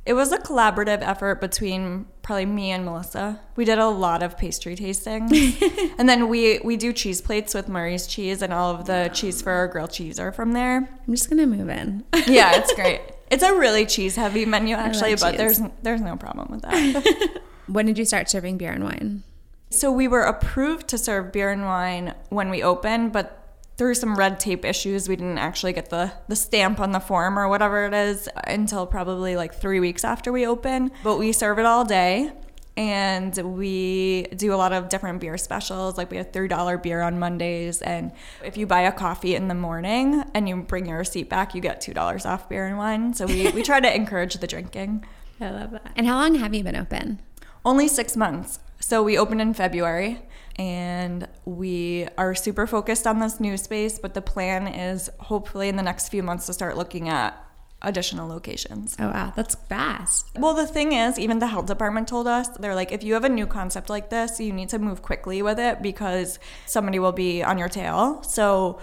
It 0.04 0.14
was 0.14 0.30
a 0.30 0.38
collaborative 0.38 1.02
effort 1.02 1.40
between 1.40 2.06
probably 2.22 2.46
me 2.46 2.70
and 2.70 2.84
Melissa. 2.84 3.40
We 3.56 3.64
did 3.64 3.78
a 3.78 3.88
lot 3.88 4.22
of 4.22 4.38
pastry 4.38 4.76
tastings. 4.76 5.92
and 5.98 6.08
then 6.08 6.28
we 6.28 6.60
we 6.60 6.76
do 6.76 6.92
cheese 6.92 7.20
plates 7.20 7.54
with 7.54 7.68
Murray's 7.68 8.06
cheese 8.06 8.40
and 8.40 8.52
all 8.52 8.72
of 8.72 8.86
the 8.86 9.10
cheese 9.12 9.42
for 9.42 9.50
our 9.50 9.66
grilled 9.66 9.90
cheese 9.90 10.20
are 10.20 10.30
from 10.30 10.52
there. 10.52 10.76
I'm 10.76 11.14
just 11.14 11.28
going 11.28 11.38
to 11.38 11.46
move 11.46 11.68
in. 11.68 12.04
yeah, 12.28 12.56
it's 12.56 12.72
great. 12.76 13.00
It's 13.32 13.42
a 13.42 13.52
really 13.52 13.84
cheese 13.84 14.14
heavy 14.14 14.44
menu 14.44 14.76
actually, 14.76 15.16
but 15.16 15.32
cheese. 15.32 15.38
there's 15.38 15.60
there's 15.82 16.00
no 16.00 16.16
problem 16.16 16.52
with 16.52 16.62
that. 16.62 17.40
when 17.66 17.86
did 17.86 17.98
you 17.98 18.04
start 18.04 18.30
serving 18.30 18.58
beer 18.58 18.70
and 18.70 18.84
wine? 18.84 19.24
So 19.70 19.90
we 19.90 20.06
were 20.06 20.22
approved 20.22 20.86
to 20.88 20.98
serve 20.98 21.32
beer 21.32 21.50
and 21.50 21.64
wine 21.64 22.14
when 22.28 22.50
we 22.50 22.62
opened, 22.62 23.12
but 23.12 23.45
through 23.76 23.94
some 23.94 24.16
red 24.16 24.40
tape 24.40 24.64
issues, 24.64 25.08
we 25.08 25.16
didn't 25.16 25.38
actually 25.38 25.72
get 25.72 25.90
the, 25.90 26.12
the 26.28 26.36
stamp 26.36 26.80
on 26.80 26.92
the 26.92 27.00
form 27.00 27.38
or 27.38 27.48
whatever 27.48 27.84
it 27.84 27.94
is 27.94 28.28
until 28.44 28.86
probably 28.86 29.36
like 29.36 29.54
three 29.54 29.80
weeks 29.80 30.04
after 30.04 30.32
we 30.32 30.46
open. 30.46 30.90
But 31.04 31.18
we 31.18 31.32
serve 31.32 31.58
it 31.58 31.66
all 31.66 31.84
day 31.84 32.32
and 32.78 33.36
we 33.36 34.24
do 34.36 34.54
a 34.54 34.56
lot 34.56 34.72
of 34.72 34.88
different 34.88 35.20
beer 35.20 35.36
specials. 35.36 35.98
Like 35.98 36.10
we 36.10 36.16
have 36.16 36.32
$3 36.32 36.82
beer 36.82 37.02
on 37.02 37.18
Mondays. 37.18 37.82
And 37.82 38.12
if 38.44 38.56
you 38.56 38.66
buy 38.66 38.82
a 38.82 38.92
coffee 38.92 39.34
in 39.34 39.48
the 39.48 39.54
morning 39.54 40.24
and 40.34 40.48
you 40.48 40.56
bring 40.56 40.86
your 40.86 40.98
receipt 40.98 41.28
back, 41.28 41.54
you 41.54 41.60
get 41.60 41.82
$2 41.82 42.26
off 42.26 42.48
beer 42.48 42.66
and 42.66 42.78
wine. 42.78 43.12
So 43.14 43.26
we, 43.26 43.50
we 43.50 43.62
try 43.62 43.80
to 43.80 43.94
encourage 43.94 44.34
the 44.34 44.46
drinking. 44.46 45.04
I 45.40 45.50
love 45.50 45.72
that. 45.72 45.92
And 45.96 46.06
how 46.06 46.16
long 46.16 46.34
have 46.36 46.54
you 46.54 46.64
been 46.64 46.76
open? 46.76 47.20
Only 47.64 47.88
six 47.88 48.16
months. 48.16 48.58
So 48.80 49.02
we 49.02 49.18
opened 49.18 49.40
in 49.40 49.52
February 49.52 50.22
and 50.58 51.28
we 51.44 52.08
are 52.16 52.34
super 52.34 52.66
focused 52.66 53.06
on 53.06 53.20
this 53.20 53.40
new 53.40 53.56
space, 53.56 53.98
but 53.98 54.14
the 54.14 54.22
plan 54.22 54.66
is 54.66 55.10
hopefully 55.18 55.68
in 55.68 55.76
the 55.76 55.82
next 55.82 56.08
few 56.08 56.22
months 56.22 56.46
to 56.46 56.52
start 56.52 56.76
looking 56.76 57.08
at 57.08 57.42
additional 57.82 58.26
locations. 58.28 58.96
Oh, 58.98 59.08
wow. 59.08 59.32
That's 59.36 59.54
fast. 59.54 60.26
Well, 60.36 60.54
the 60.54 60.66
thing 60.66 60.92
is, 60.92 61.18
even 61.18 61.38
the 61.38 61.46
health 61.46 61.66
department 61.66 62.08
told 62.08 62.26
us, 62.26 62.48
they're 62.48 62.74
like, 62.74 62.90
if 62.90 63.02
you 63.02 63.14
have 63.14 63.24
a 63.24 63.28
new 63.28 63.46
concept 63.46 63.90
like 63.90 64.08
this, 64.10 64.40
you 64.40 64.52
need 64.52 64.70
to 64.70 64.78
move 64.78 65.02
quickly 65.02 65.42
with 65.42 65.58
it 65.58 65.82
because 65.82 66.38
somebody 66.64 66.98
will 66.98 67.12
be 67.12 67.42
on 67.42 67.58
your 67.58 67.68
tail. 67.68 68.22
So, 68.22 68.80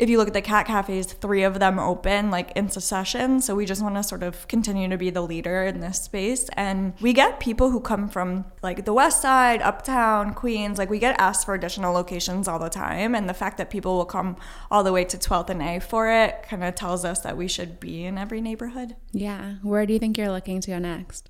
if 0.00 0.08
you 0.08 0.16
look 0.16 0.28
at 0.28 0.34
the 0.34 0.40
cat 0.40 0.66
cafes, 0.66 1.12
three 1.12 1.42
of 1.42 1.58
them 1.58 1.78
open 1.78 2.30
like 2.30 2.52
in 2.56 2.70
succession. 2.70 3.42
So 3.42 3.54
we 3.54 3.66
just 3.66 3.82
want 3.82 3.96
to 3.96 4.02
sort 4.02 4.22
of 4.22 4.48
continue 4.48 4.88
to 4.88 4.96
be 4.96 5.10
the 5.10 5.20
leader 5.20 5.64
in 5.64 5.80
this 5.80 6.00
space. 6.00 6.48
And 6.54 6.94
we 7.02 7.12
get 7.12 7.38
people 7.38 7.68
who 7.70 7.80
come 7.80 8.08
from 8.08 8.46
like 8.62 8.86
the 8.86 8.94
West 8.94 9.20
Side, 9.20 9.60
Uptown, 9.60 10.32
Queens. 10.32 10.78
Like 10.78 10.88
we 10.88 10.98
get 10.98 11.20
asked 11.20 11.44
for 11.44 11.52
additional 11.52 11.92
locations 11.92 12.48
all 12.48 12.58
the 12.58 12.70
time. 12.70 13.14
And 13.14 13.28
the 13.28 13.34
fact 13.34 13.58
that 13.58 13.68
people 13.68 13.98
will 13.98 14.06
come 14.06 14.36
all 14.70 14.82
the 14.82 14.92
way 14.92 15.04
to 15.04 15.18
12th 15.18 15.50
and 15.50 15.60
A 15.60 15.80
for 15.80 16.10
it 16.10 16.44
kind 16.44 16.64
of 16.64 16.74
tells 16.74 17.04
us 17.04 17.20
that 17.20 17.36
we 17.36 17.46
should 17.46 17.78
be 17.78 18.06
in 18.06 18.16
every 18.16 18.40
neighborhood. 18.40 18.96
Yeah. 19.12 19.56
Where 19.62 19.84
do 19.84 19.92
you 19.92 19.98
think 19.98 20.16
you're 20.16 20.32
looking 20.32 20.62
to 20.62 20.70
go 20.70 20.78
next? 20.78 21.28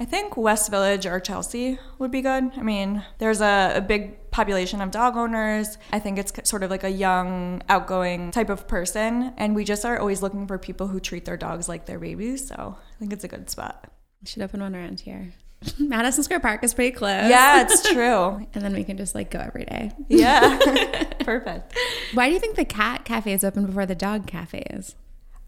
I 0.00 0.06
think 0.06 0.34
West 0.34 0.70
Village 0.70 1.04
or 1.04 1.20
Chelsea 1.20 1.78
would 1.98 2.10
be 2.10 2.22
good. 2.22 2.52
I 2.56 2.62
mean, 2.62 3.04
there's 3.18 3.42
a, 3.42 3.74
a, 3.76 3.80
big 3.82 4.16
population 4.30 4.80
of 4.80 4.90
dog 4.90 5.16
owners. 5.16 5.78
I 5.92 5.98
think 5.98 6.18
it's 6.18 6.32
sort 6.48 6.62
of 6.62 6.70
like 6.70 6.84
a 6.84 6.90
young, 6.90 7.62
outgoing 7.68 8.30
type 8.30 8.50
of 8.50 8.68
person. 8.68 9.32
And 9.36 9.54
we 9.54 9.64
just 9.64 9.84
are 9.84 9.98
always 9.98 10.22
looking 10.22 10.46
for 10.46 10.58
people 10.58 10.88
who 10.88 11.00
treat 11.00 11.24
their 11.24 11.36
dogs 11.36 11.68
like 11.68 11.86
their 11.86 11.98
babies. 11.98 12.46
So 12.48 12.76
I 12.78 12.98
think 12.98 13.12
it's 13.12 13.24
a 13.24 13.28
good 13.28 13.50
spot. 13.50 13.92
We 14.22 14.28
should 14.28 14.42
open 14.42 14.60
one 14.60 14.76
around 14.76 15.00
here. 15.00 15.32
Madison 15.78 16.24
Square 16.24 16.40
Park 16.40 16.64
is 16.64 16.72
pretty 16.72 16.92
close. 16.92 17.28
Yeah, 17.28 17.62
it's 17.62 17.90
true. 17.90 18.46
and 18.54 18.64
then 18.64 18.72
we 18.72 18.84
can 18.84 18.96
just 18.96 19.14
like 19.14 19.30
go 19.30 19.38
every 19.38 19.64
day. 19.64 19.92
Yeah. 20.08 20.58
Perfect. 21.20 21.76
Why 22.14 22.28
do 22.28 22.34
you 22.34 22.40
think 22.40 22.56
the 22.56 22.64
cat 22.64 23.04
cafe 23.04 23.32
is 23.32 23.44
open 23.44 23.66
before 23.66 23.86
the 23.86 23.94
dog 23.94 24.26
cafe 24.26 24.64
is? 24.70 24.94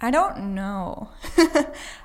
I 0.00 0.10
don't 0.10 0.54
know. 0.54 1.10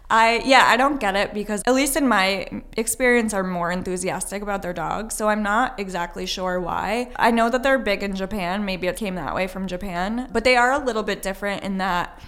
I 0.09 0.41
yeah, 0.45 0.65
I 0.67 0.77
don't 0.77 0.99
get 0.99 1.15
it 1.15 1.33
because 1.33 1.61
at 1.65 1.73
least 1.73 1.97
in 1.97 2.07
my 2.07 2.63
experience 2.77 3.33
are 3.33 3.43
more 3.43 3.71
enthusiastic 3.71 4.41
about 4.41 4.61
their 4.61 4.73
dogs. 4.73 5.15
So 5.15 5.27
I'm 5.27 5.43
not 5.43 5.79
exactly 5.79 6.25
sure 6.25 6.59
why. 6.59 7.11
I 7.17 7.31
know 7.31 7.49
that 7.49 7.63
they're 7.63 7.79
big 7.79 8.03
in 8.03 8.15
Japan, 8.15 8.63
maybe 8.63 8.87
it 8.87 8.95
came 8.95 9.15
that 9.15 9.35
way 9.35 9.47
from 9.47 9.67
Japan, 9.67 10.29
but 10.31 10.43
they 10.43 10.55
are 10.55 10.71
a 10.71 10.79
little 10.79 11.03
bit 11.03 11.21
different 11.21 11.63
in 11.63 11.77
that 11.79 12.19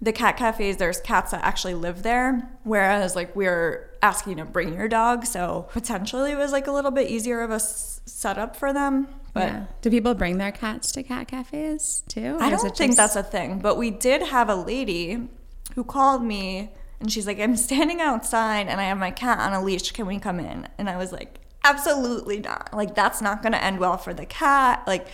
the 0.00 0.12
cat 0.12 0.36
cafes 0.36 0.76
there's 0.76 1.00
cats 1.00 1.30
that 1.30 1.42
actually 1.42 1.72
live 1.72 2.02
there 2.02 2.50
whereas 2.64 3.16
like 3.16 3.34
we're 3.34 3.90
asking 4.02 4.36
to 4.36 4.44
bring 4.44 4.74
your 4.74 4.88
dog 4.88 5.24
so 5.24 5.66
potentially 5.72 6.32
it 6.32 6.36
was 6.36 6.52
like 6.52 6.66
a 6.66 6.72
little 6.72 6.90
bit 6.90 7.08
easier 7.10 7.40
of 7.40 7.50
a 7.50 7.54
s- 7.54 8.02
setup 8.04 8.54
for 8.54 8.72
them 8.74 9.08
but 9.32 9.44
yeah. 9.44 9.64
do 9.80 9.90
people 9.90 10.14
bring 10.14 10.36
their 10.36 10.52
cats 10.52 10.92
to 10.92 11.02
cat 11.02 11.26
cafes 11.28 12.02
too 12.08 12.36
i 12.40 12.50
don't 12.50 12.76
think 12.76 12.94
just... 12.94 12.96
that's 12.98 13.16
a 13.16 13.22
thing 13.22 13.58
but 13.58 13.76
we 13.76 13.90
did 13.90 14.20
have 14.20 14.50
a 14.50 14.54
lady 14.54 15.28
who 15.74 15.82
called 15.82 16.22
me 16.22 16.70
and 17.00 17.12
she's 17.12 17.26
like 17.26 17.38
i'm 17.38 17.56
standing 17.56 18.00
outside 18.00 18.66
and 18.68 18.80
i 18.80 18.84
have 18.84 18.98
my 18.98 19.10
cat 19.10 19.38
on 19.38 19.52
a 19.52 19.62
leash 19.62 19.92
can 19.92 20.06
we 20.06 20.18
come 20.18 20.40
in 20.40 20.68
and 20.78 20.88
i 20.88 20.96
was 20.96 21.12
like 21.12 21.40
absolutely 21.64 22.38
not 22.40 22.68
like 22.72 22.94
that's 22.94 23.20
not 23.20 23.42
going 23.42 23.52
to 23.52 23.62
end 23.62 23.78
well 23.78 23.96
for 23.96 24.14
the 24.14 24.26
cat 24.26 24.82
like 24.86 25.08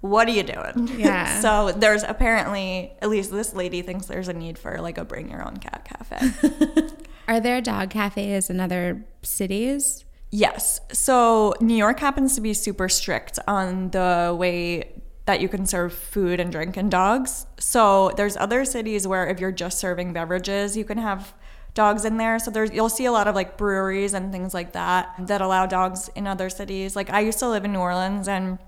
what 0.00 0.28
are 0.28 0.32
you 0.32 0.42
doing? 0.42 0.88
Yeah. 0.96 1.40
so 1.40 1.72
there's 1.72 2.04
apparently, 2.04 2.92
at 3.02 3.08
least 3.08 3.30
this 3.30 3.54
lady 3.54 3.82
thinks 3.82 4.06
there's 4.06 4.28
a 4.28 4.32
need 4.32 4.58
for 4.58 4.80
like 4.80 4.98
a 4.98 5.04
bring 5.04 5.30
your 5.30 5.44
own 5.44 5.56
cat 5.56 5.84
cafe. 5.84 6.88
are 7.28 7.40
there 7.40 7.60
dog 7.60 7.90
cafes 7.90 8.50
in 8.50 8.60
other 8.60 9.04
cities? 9.22 10.04
Yes. 10.30 10.80
So 10.92 11.54
New 11.60 11.74
York 11.74 11.98
happens 12.00 12.34
to 12.34 12.40
be 12.40 12.54
super 12.54 12.88
strict 12.88 13.38
on 13.48 13.90
the 13.90 14.36
way 14.38 14.92
that 15.28 15.42
you 15.42 15.48
can 15.48 15.66
serve 15.66 15.92
food 15.92 16.40
and 16.40 16.50
drink 16.50 16.74
and 16.78 16.90
dogs. 16.90 17.44
So 17.58 18.12
there's 18.16 18.34
other 18.38 18.64
cities 18.64 19.06
where 19.06 19.26
if 19.28 19.38
you're 19.40 19.52
just 19.52 19.78
serving 19.78 20.14
beverages, 20.14 20.74
you 20.74 20.86
can 20.86 20.96
have 20.96 21.34
dogs 21.74 22.06
in 22.06 22.16
there. 22.16 22.38
So 22.38 22.50
there's 22.50 22.72
you'll 22.72 22.88
see 22.88 23.04
a 23.04 23.12
lot 23.12 23.28
of 23.28 23.34
like 23.34 23.58
breweries 23.58 24.14
and 24.14 24.32
things 24.32 24.54
like 24.54 24.72
that 24.72 25.12
that 25.18 25.42
allow 25.42 25.66
dogs 25.66 26.08
in 26.16 26.26
other 26.26 26.48
cities. 26.48 26.96
Like 26.96 27.10
I 27.10 27.20
used 27.20 27.38
to 27.40 27.48
live 27.50 27.66
in 27.66 27.74
New 27.74 27.78
Orleans 27.78 28.26
and 28.26 28.58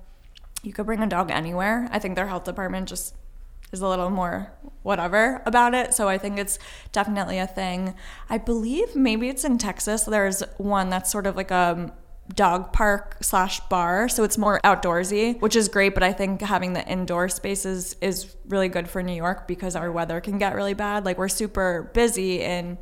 you 0.63 0.75
could 0.75 0.85
bring 0.85 1.03
a 1.03 1.07
dog 1.07 1.31
anywhere. 1.31 1.89
I 1.93 1.99
think 1.99 2.15
their 2.15 2.27
health 2.27 2.45
department 2.45 2.91
just 2.91 3.15
is 3.73 3.81
a 3.81 3.89
little 3.89 4.11
more 4.11 4.53
whatever 4.83 5.43
about 5.47 5.73
it. 5.73 5.95
So 5.95 6.09
I 6.09 6.19
think 6.19 6.39
it's 6.39 6.59
definitely 6.93 7.39
a 7.39 7.47
thing. 7.47 7.95
I 8.29 8.37
believe 8.37 8.95
maybe 8.95 9.31
it's 9.31 9.45
in 9.45 9.57
Texas. 9.57 10.03
There's 10.03 10.43
one 10.59 10.91
that's 10.91 11.11
sort 11.11 11.27
of 11.27 11.37
like 11.37 11.51
a 11.51 11.91
dog 12.35 12.73
park 12.73 13.19
slash 13.21 13.61
bar. 13.69 14.09
So 14.09 14.25
it's 14.25 14.39
more 14.39 14.61
outdoorsy, 14.65 15.41
which 15.41 15.57
is 15.57 15.69
great. 15.69 15.95
But 15.95 16.03
I 16.03 16.13
think 16.13 16.41
having 16.41 16.73
the 16.73 16.87
indoor 16.87 17.29
spaces 17.29 17.97
is 18.01 18.35
really 18.49 18.69
good 18.69 18.89
for 18.89 19.03
New 19.03 19.15
York 19.15 19.47
because 19.47 19.77
our 19.77 19.91
weather 19.91 20.21
can 20.21 20.39
get 20.39 20.55
really 20.55 20.75
bad. 20.75 21.05
Like 21.05 21.19
we're 21.19 21.29
super 21.29 21.91
busy 21.95 22.41
in 22.41 22.79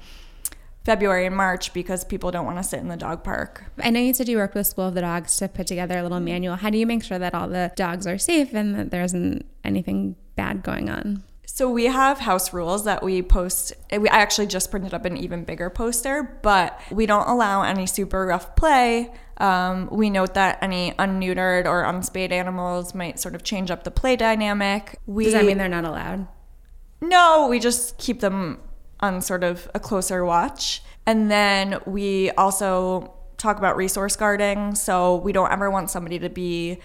February 0.84 1.26
and 1.26 1.36
March 1.36 1.74
because 1.74 2.02
people 2.02 2.30
don't 2.30 2.46
want 2.46 2.56
to 2.56 2.62
sit 2.62 2.80
in 2.80 2.88
the 2.88 2.96
dog 2.96 3.22
park. 3.22 3.64
I 3.78 3.90
know 3.90 4.00
you 4.00 4.14
said 4.14 4.28
you 4.28 4.38
worked 4.38 4.54
with 4.54 4.66
School 4.66 4.88
for 4.88 4.94
the 4.94 5.02
Dogs 5.02 5.36
to 5.36 5.48
put 5.48 5.66
together 5.66 5.98
a 5.98 6.02
little 6.02 6.20
manual. 6.20 6.56
How 6.56 6.70
do 6.70 6.78
you 6.78 6.86
make 6.86 7.04
sure 7.04 7.18
that 7.18 7.34
all 7.34 7.46
the 7.46 7.72
dogs 7.76 8.06
are 8.06 8.16
safe 8.16 8.54
and 8.54 8.74
that 8.74 8.90
there 8.90 9.02
isn't 9.02 9.44
anything 9.64 10.16
bad 10.34 10.62
going 10.62 10.88
on? 10.88 11.24
So 11.44 11.68
we 11.68 11.86
have 11.86 12.20
house 12.20 12.52
rules 12.52 12.84
that 12.84 13.02
we 13.02 13.20
post. 13.20 13.72
I 13.92 13.98
actually 14.10 14.46
just 14.46 14.70
printed 14.70 14.94
up 14.94 15.04
an 15.04 15.16
even 15.16 15.44
bigger 15.44 15.68
poster, 15.70 16.38
but 16.40 16.80
we 16.90 17.04
don't 17.04 17.28
allow 17.28 17.62
any 17.62 17.84
super 17.84 18.26
rough 18.26 18.54
play. 18.54 19.12
Um, 19.38 19.88
we 19.90 20.10
note 20.10 20.34
that 20.34 20.58
any 20.62 20.92
unneutered 20.92 21.64
or 21.64 21.84
unspayed 21.84 22.32
animals 22.32 22.94
might 22.94 23.20
sort 23.20 23.34
of 23.34 23.42
change 23.44 23.70
up 23.70 23.84
the 23.84 23.90
play 23.90 24.16
dynamic. 24.16 24.98
We, 25.06 25.24
Does 25.24 25.32
that 25.34 25.44
mean 25.44 25.58
they're 25.58 25.68
not 25.68 25.84
allowed? 25.84 26.26
No, 27.00 27.46
we 27.48 27.60
just 27.60 27.98
keep 27.98 28.20
them 28.20 28.60
on 29.00 29.20
sort 29.20 29.44
of 29.44 29.70
a 29.74 29.80
closer 29.80 30.24
watch. 30.24 30.82
And 31.06 31.30
then 31.30 31.78
we 31.86 32.30
also 32.32 33.14
talk 33.36 33.58
about 33.58 33.76
resource 33.76 34.16
guarding. 34.16 34.74
So 34.74 35.16
we 35.16 35.32
don't 35.32 35.50
ever 35.50 35.70
want 35.70 35.90
somebody 35.90 36.18
to 36.18 36.28
be 36.28 36.78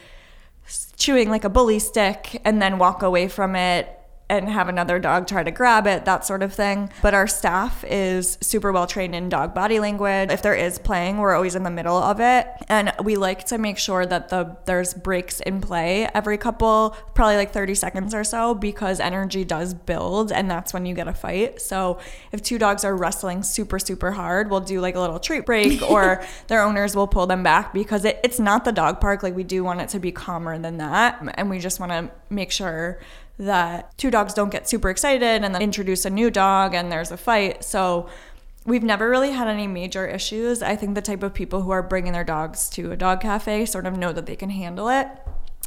chewing 0.95 1.29
like 1.29 1.43
a 1.43 1.49
bully 1.49 1.79
stick 1.79 2.39
and 2.45 2.61
then 2.61 2.77
walk 2.77 3.01
away 3.01 3.27
from 3.27 3.55
it 3.55 3.99
and 4.29 4.49
have 4.49 4.69
another 4.69 4.99
dog 4.99 5.27
try 5.27 5.43
to 5.43 5.51
grab 5.51 5.85
it, 5.85 6.05
that 6.05 6.25
sort 6.25 6.41
of 6.41 6.53
thing. 6.53 6.89
But 7.01 7.13
our 7.13 7.27
staff 7.27 7.83
is 7.83 8.37
super 8.41 8.71
well 8.71 8.87
trained 8.87 9.13
in 9.13 9.29
dog 9.29 9.53
body 9.53 9.79
language. 9.79 10.31
If 10.31 10.41
there 10.41 10.55
is 10.55 10.79
playing, 10.79 11.17
we're 11.17 11.35
always 11.35 11.55
in 11.55 11.63
the 11.63 11.69
middle 11.69 11.97
of 11.97 12.19
it. 12.19 12.47
And 12.69 12.93
we 13.03 13.15
like 13.15 13.45
to 13.45 13.57
make 13.57 13.77
sure 13.77 14.05
that 14.05 14.29
the 14.29 14.57
there's 14.65 14.93
breaks 14.93 15.39
in 15.41 15.61
play 15.61 16.09
every 16.13 16.37
couple, 16.37 16.95
probably 17.13 17.35
like 17.35 17.51
30 17.51 17.75
seconds 17.75 18.13
or 18.13 18.23
so, 18.23 18.53
because 18.53 18.99
energy 18.99 19.43
does 19.43 19.73
build 19.73 20.31
and 20.31 20.49
that's 20.49 20.73
when 20.73 20.85
you 20.85 20.95
get 20.95 21.07
a 21.07 21.13
fight. 21.13 21.61
So 21.61 21.99
if 22.31 22.41
two 22.41 22.57
dogs 22.57 22.83
are 22.83 22.95
wrestling 22.95 23.43
super, 23.43 23.77
super 23.77 24.11
hard, 24.11 24.49
we'll 24.49 24.61
do 24.61 24.79
like 24.79 24.95
a 24.95 24.99
little 24.99 25.19
treat 25.19 25.45
break 25.45 25.81
or 25.89 26.23
their 26.47 26.61
owners 26.61 26.95
will 26.95 27.07
pull 27.07 27.27
them 27.27 27.43
back 27.43 27.73
because 27.73 28.05
it, 28.05 28.19
it's 28.23 28.39
not 28.39 28.63
the 28.63 28.71
dog 28.71 29.01
park. 29.01 29.21
Like 29.21 29.35
we 29.35 29.43
do 29.43 29.63
want 29.63 29.81
it 29.81 29.89
to 29.89 29.99
be 29.99 30.11
calmer 30.11 30.57
than 30.57 30.77
that. 30.77 31.21
And 31.35 31.49
we 31.49 31.59
just 31.59 31.79
want 31.79 31.91
to 31.91 32.09
make 32.29 32.51
sure 32.51 32.99
that 33.39 33.97
two 33.97 34.11
dogs 34.11 34.33
don't 34.33 34.51
get 34.51 34.69
super 34.69 34.89
excited 34.89 35.43
and 35.43 35.55
then 35.55 35.61
introduce 35.61 36.05
a 36.05 36.09
new 36.09 36.29
dog 36.29 36.73
and 36.73 36.91
there's 36.91 37.11
a 37.11 37.17
fight. 37.17 37.63
So 37.63 38.07
we've 38.65 38.83
never 38.83 39.09
really 39.09 39.31
had 39.31 39.47
any 39.47 39.67
major 39.67 40.07
issues. 40.07 40.61
I 40.61 40.75
think 40.75 40.95
the 40.95 41.01
type 41.01 41.23
of 41.23 41.33
people 41.33 41.61
who 41.63 41.71
are 41.71 41.83
bringing 41.83 42.13
their 42.13 42.23
dogs 42.23 42.69
to 42.71 42.91
a 42.91 42.97
dog 42.97 43.21
cafe 43.21 43.65
sort 43.65 43.85
of 43.85 43.97
know 43.97 44.13
that 44.13 44.25
they 44.25 44.35
can 44.35 44.49
handle 44.49 44.89
it 44.89 45.07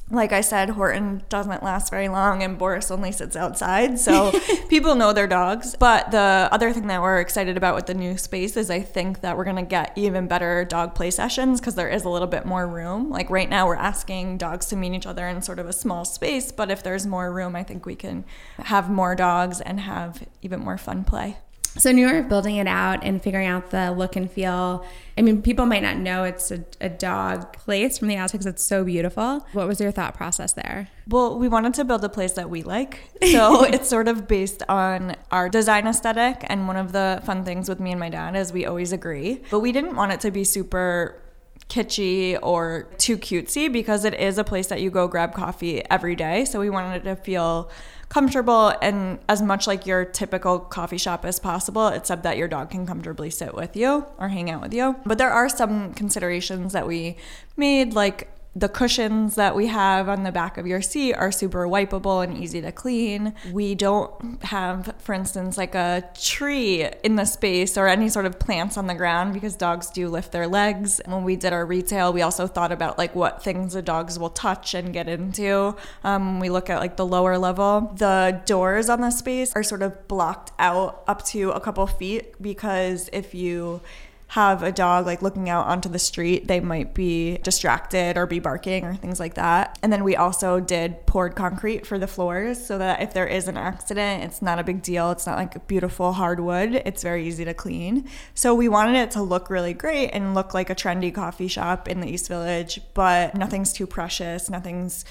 like 0.08 0.32
I 0.32 0.40
said, 0.40 0.70
Horton 0.70 1.24
doesn't 1.28 1.64
last 1.64 1.90
very 1.90 2.08
long 2.08 2.42
and 2.42 2.56
Boris 2.56 2.92
only 2.92 3.10
sits 3.10 3.34
outside. 3.34 3.98
So 3.98 4.32
people 4.68 4.94
know 4.94 5.12
their 5.12 5.26
dogs. 5.26 5.74
But 5.76 6.12
the 6.12 6.48
other 6.52 6.72
thing 6.72 6.86
that 6.86 7.02
we're 7.02 7.18
excited 7.18 7.56
about 7.56 7.74
with 7.74 7.86
the 7.86 7.94
new 7.94 8.16
space 8.16 8.56
is 8.56 8.70
I 8.70 8.80
think 8.82 9.22
that 9.22 9.36
we're 9.36 9.44
going 9.44 9.56
to 9.56 9.62
get 9.62 9.92
even 9.96 10.28
better 10.28 10.64
dog 10.64 10.94
play 10.94 11.10
sessions 11.10 11.60
because 11.60 11.74
there 11.74 11.88
is 11.88 12.04
a 12.04 12.08
little 12.08 12.28
bit 12.28 12.46
more 12.46 12.68
room. 12.68 13.10
Like 13.10 13.30
right 13.30 13.50
now, 13.50 13.66
we're 13.66 13.74
asking 13.74 14.38
dogs 14.38 14.66
to 14.66 14.76
meet 14.76 14.92
each 14.92 15.06
other 15.06 15.26
in 15.26 15.42
sort 15.42 15.58
of 15.58 15.68
a 15.68 15.72
small 15.72 16.04
space. 16.04 16.52
But 16.52 16.70
if 16.70 16.84
there's 16.84 17.06
more 17.06 17.32
room, 17.32 17.56
I 17.56 17.64
think 17.64 17.84
we 17.84 17.96
can 17.96 18.24
have 18.58 18.88
more 18.88 19.16
dogs 19.16 19.60
and 19.60 19.80
have 19.80 20.22
even 20.40 20.60
more 20.60 20.78
fun 20.78 21.02
play. 21.02 21.38
So 21.78 21.92
New 21.92 22.08
York 22.08 22.28
building 22.28 22.56
it 22.56 22.66
out 22.66 23.04
and 23.04 23.22
figuring 23.22 23.46
out 23.46 23.70
the 23.70 23.92
look 23.92 24.16
and 24.16 24.30
feel. 24.30 24.84
I 25.18 25.22
mean, 25.22 25.42
people 25.42 25.66
might 25.66 25.82
not 25.82 25.96
know 25.96 26.24
it's 26.24 26.50
a, 26.50 26.64
a 26.80 26.88
dog 26.88 27.52
place 27.52 27.98
from 27.98 28.08
the 28.08 28.16
outside 28.16 28.38
because 28.38 28.46
it's 28.46 28.62
so 28.62 28.84
beautiful. 28.84 29.46
What 29.52 29.68
was 29.68 29.80
your 29.80 29.90
thought 29.90 30.14
process 30.14 30.52
there? 30.52 30.88
Well, 31.08 31.38
we 31.38 31.48
wanted 31.48 31.74
to 31.74 31.84
build 31.84 32.04
a 32.04 32.08
place 32.08 32.32
that 32.32 32.50
we 32.50 32.62
like. 32.62 33.00
So 33.36 33.64
it's 33.64 33.88
sort 33.88 34.08
of 34.08 34.26
based 34.28 34.62
on 34.68 35.14
our 35.30 35.48
design 35.48 35.86
aesthetic. 35.86 36.44
And 36.44 36.66
one 36.66 36.76
of 36.76 36.92
the 36.92 37.20
fun 37.26 37.44
things 37.44 37.68
with 37.68 37.80
me 37.80 37.90
and 37.90 38.00
my 38.00 38.08
dad 38.08 38.34
is 38.34 38.52
we 38.52 38.64
always 38.64 38.92
agree. 38.92 39.42
But 39.50 39.60
we 39.60 39.72
didn't 39.72 39.96
want 39.96 40.12
it 40.12 40.20
to 40.20 40.30
be 40.30 40.44
super 40.44 41.20
kitschy 41.68 42.38
or 42.42 42.88
too 42.98 43.16
cutesy 43.16 43.72
because 43.72 44.04
it 44.04 44.14
is 44.14 44.38
a 44.38 44.44
place 44.44 44.68
that 44.68 44.80
you 44.80 44.90
go 44.90 45.08
grab 45.08 45.34
coffee 45.34 45.82
every 45.90 46.14
day. 46.14 46.44
So 46.44 46.60
we 46.60 46.70
wanted 46.70 47.04
to 47.04 47.16
feel 47.16 47.70
comfortable 48.08 48.72
and 48.82 49.18
as 49.28 49.42
much 49.42 49.66
like 49.66 49.84
your 49.84 50.04
typical 50.04 50.60
coffee 50.60 50.98
shop 50.98 51.24
as 51.24 51.40
possible, 51.40 51.88
except 51.88 52.22
that 52.22 52.36
your 52.36 52.46
dog 52.46 52.70
can 52.70 52.86
comfortably 52.86 53.30
sit 53.30 53.54
with 53.54 53.76
you 53.76 54.06
or 54.18 54.28
hang 54.28 54.48
out 54.48 54.62
with 54.62 54.72
you. 54.72 54.94
But 55.04 55.18
there 55.18 55.30
are 55.30 55.48
some 55.48 55.92
considerations 55.94 56.72
that 56.72 56.86
we 56.86 57.16
made, 57.56 57.94
like 57.94 58.28
the 58.56 58.70
cushions 58.70 59.34
that 59.34 59.54
we 59.54 59.66
have 59.66 60.08
on 60.08 60.22
the 60.22 60.32
back 60.32 60.56
of 60.56 60.66
your 60.66 60.80
seat 60.80 61.12
are 61.12 61.30
super 61.30 61.66
wipeable 61.66 62.24
and 62.24 62.38
easy 62.38 62.62
to 62.62 62.72
clean. 62.72 63.34
We 63.52 63.74
don't 63.74 64.42
have, 64.44 64.94
for 64.98 65.12
instance, 65.12 65.58
like 65.58 65.74
a 65.74 66.08
tree 66.18 66.88
in 67.04 67.16
the 67.16 67.26
space 67.26 67.76
or 67.76 67.86
any 67.86 68.08
sort 68.08 68.24
of 68.24 68.38
plants 68.38 68.78
on 68.78 68.86
the 68.86 68.94
ground 68.94 69.34
because 69.34 69.56
dogs 69.56 69.90
do 69.90 70.08
lift 70.08 70.32
their 70.32 70.46
legs. 70.46 71.02
When 71.04 71.22
we 71.22 71.36
did 71.36 71.52
our 71.52 71.66
retail, 71.66 72.14
we 72.14 72.22
also 72.22 72.46
thought 72.46 72.72
about 72.72 72.96
like 72.96 73.14
what 73.14 73.44
things 73.44 73.74
the 73.74 73.82
dogs 73.82 74.18
will 74.18 74.30
touch 74.30 74.72
and 74.72 74.90
get 74.90 75.06
into. 75.06 75.76
Um, 76.02 76.40
we 76.40 76.48
look 76.48 76.70
at 76.70 76.80
like 76.80 76.96
the 76.96 77.04
lower 77.04 77.36
level. 77.36 77.92
The 77.98 78.40
doors 78.46 78.88
on 78.88 79.02
the 79.02 79.10
space 79.10 79.52
are 79.54 79.62
sort 79.62 79.82
of 79.82 80.08
blocked 80.08 80.52
out 80.58 81.02
up 81.06 81.26
to 81.26 81.50
a 81.50 81.60
couple 81.60 81.86
feet 81.86 82.40
because 82.40 83.10
if 83.12 83.34
you 83.34 83.82
have 84.28 84.62
a 84.62 84.72
dog 84.72 85.06
like 85.06 85.22
looking 85.22 85.48
out 85.48 85.66
onto 85.66 85.88
the 85.88 85.98
street, 85.98 86.48
they 86.48 86.58
might 86.58 86.94
be 86.94 87.38
distracted 87.38 88.16
or 88.16 88.26
be 88.26 88.40
barking 88.40 88.84
or 88.84 88.94
things 88.94 89.20
like 89.20 89.34
that. 89.34 89.78
And 89.82 89.92
then 89.92 90.02
we 90.02 90.16
also 90.16 90.58
did 90.58 91.06
poured 91.06 91.36
concrete 91.36 91.86
for 91.86 91.98
the 91.98 92.08
floors 92.08 92.64
so 92.64 92.76
that 92.78 93.00
if 93.00 93.14
there 93.14 93.26
is 93.26 93.46
an 93.46 93.56
accident, 93.56 94.24
it's 94.24 94.42
not 94.42 94.58
a 94.58 94.64
big 94.64 94.82
deal. 94.82 95.10
It's 95.12 95.26
not 95.26 95.38
like 95.38 95.66
beautiful 95.68 96.14
hardwood, 96.14 96.82
it's 96.84 97.02
very 97.02 97.26
easy 97.26 97.44
to 97.44 97.54
clean. 97.54 98.08
So 98.34 98.54
we 98.54 98.68
wanted 98.68 98.96
it 98.96 99.12
to 99.12 99.22
look 99.22 99.48
really 99.48 99.74
great 99.74 100.10
and 100.10 100.34
look 100.34 100.54
like 100.54 100.70
a 100.70 100.74
trendy 100.74 101.14
coffee 101.14 101.48
shop 101.48 101.86
in 101.86 102.00
the 102.00 102.08
East 102.08 102.28
Village, 102.28 102.80
but 102.94 103.36
nothing's 103.36 103.72
too 103.72 103.86
precious, 103.86 104.50
nothing's 104.50 105.04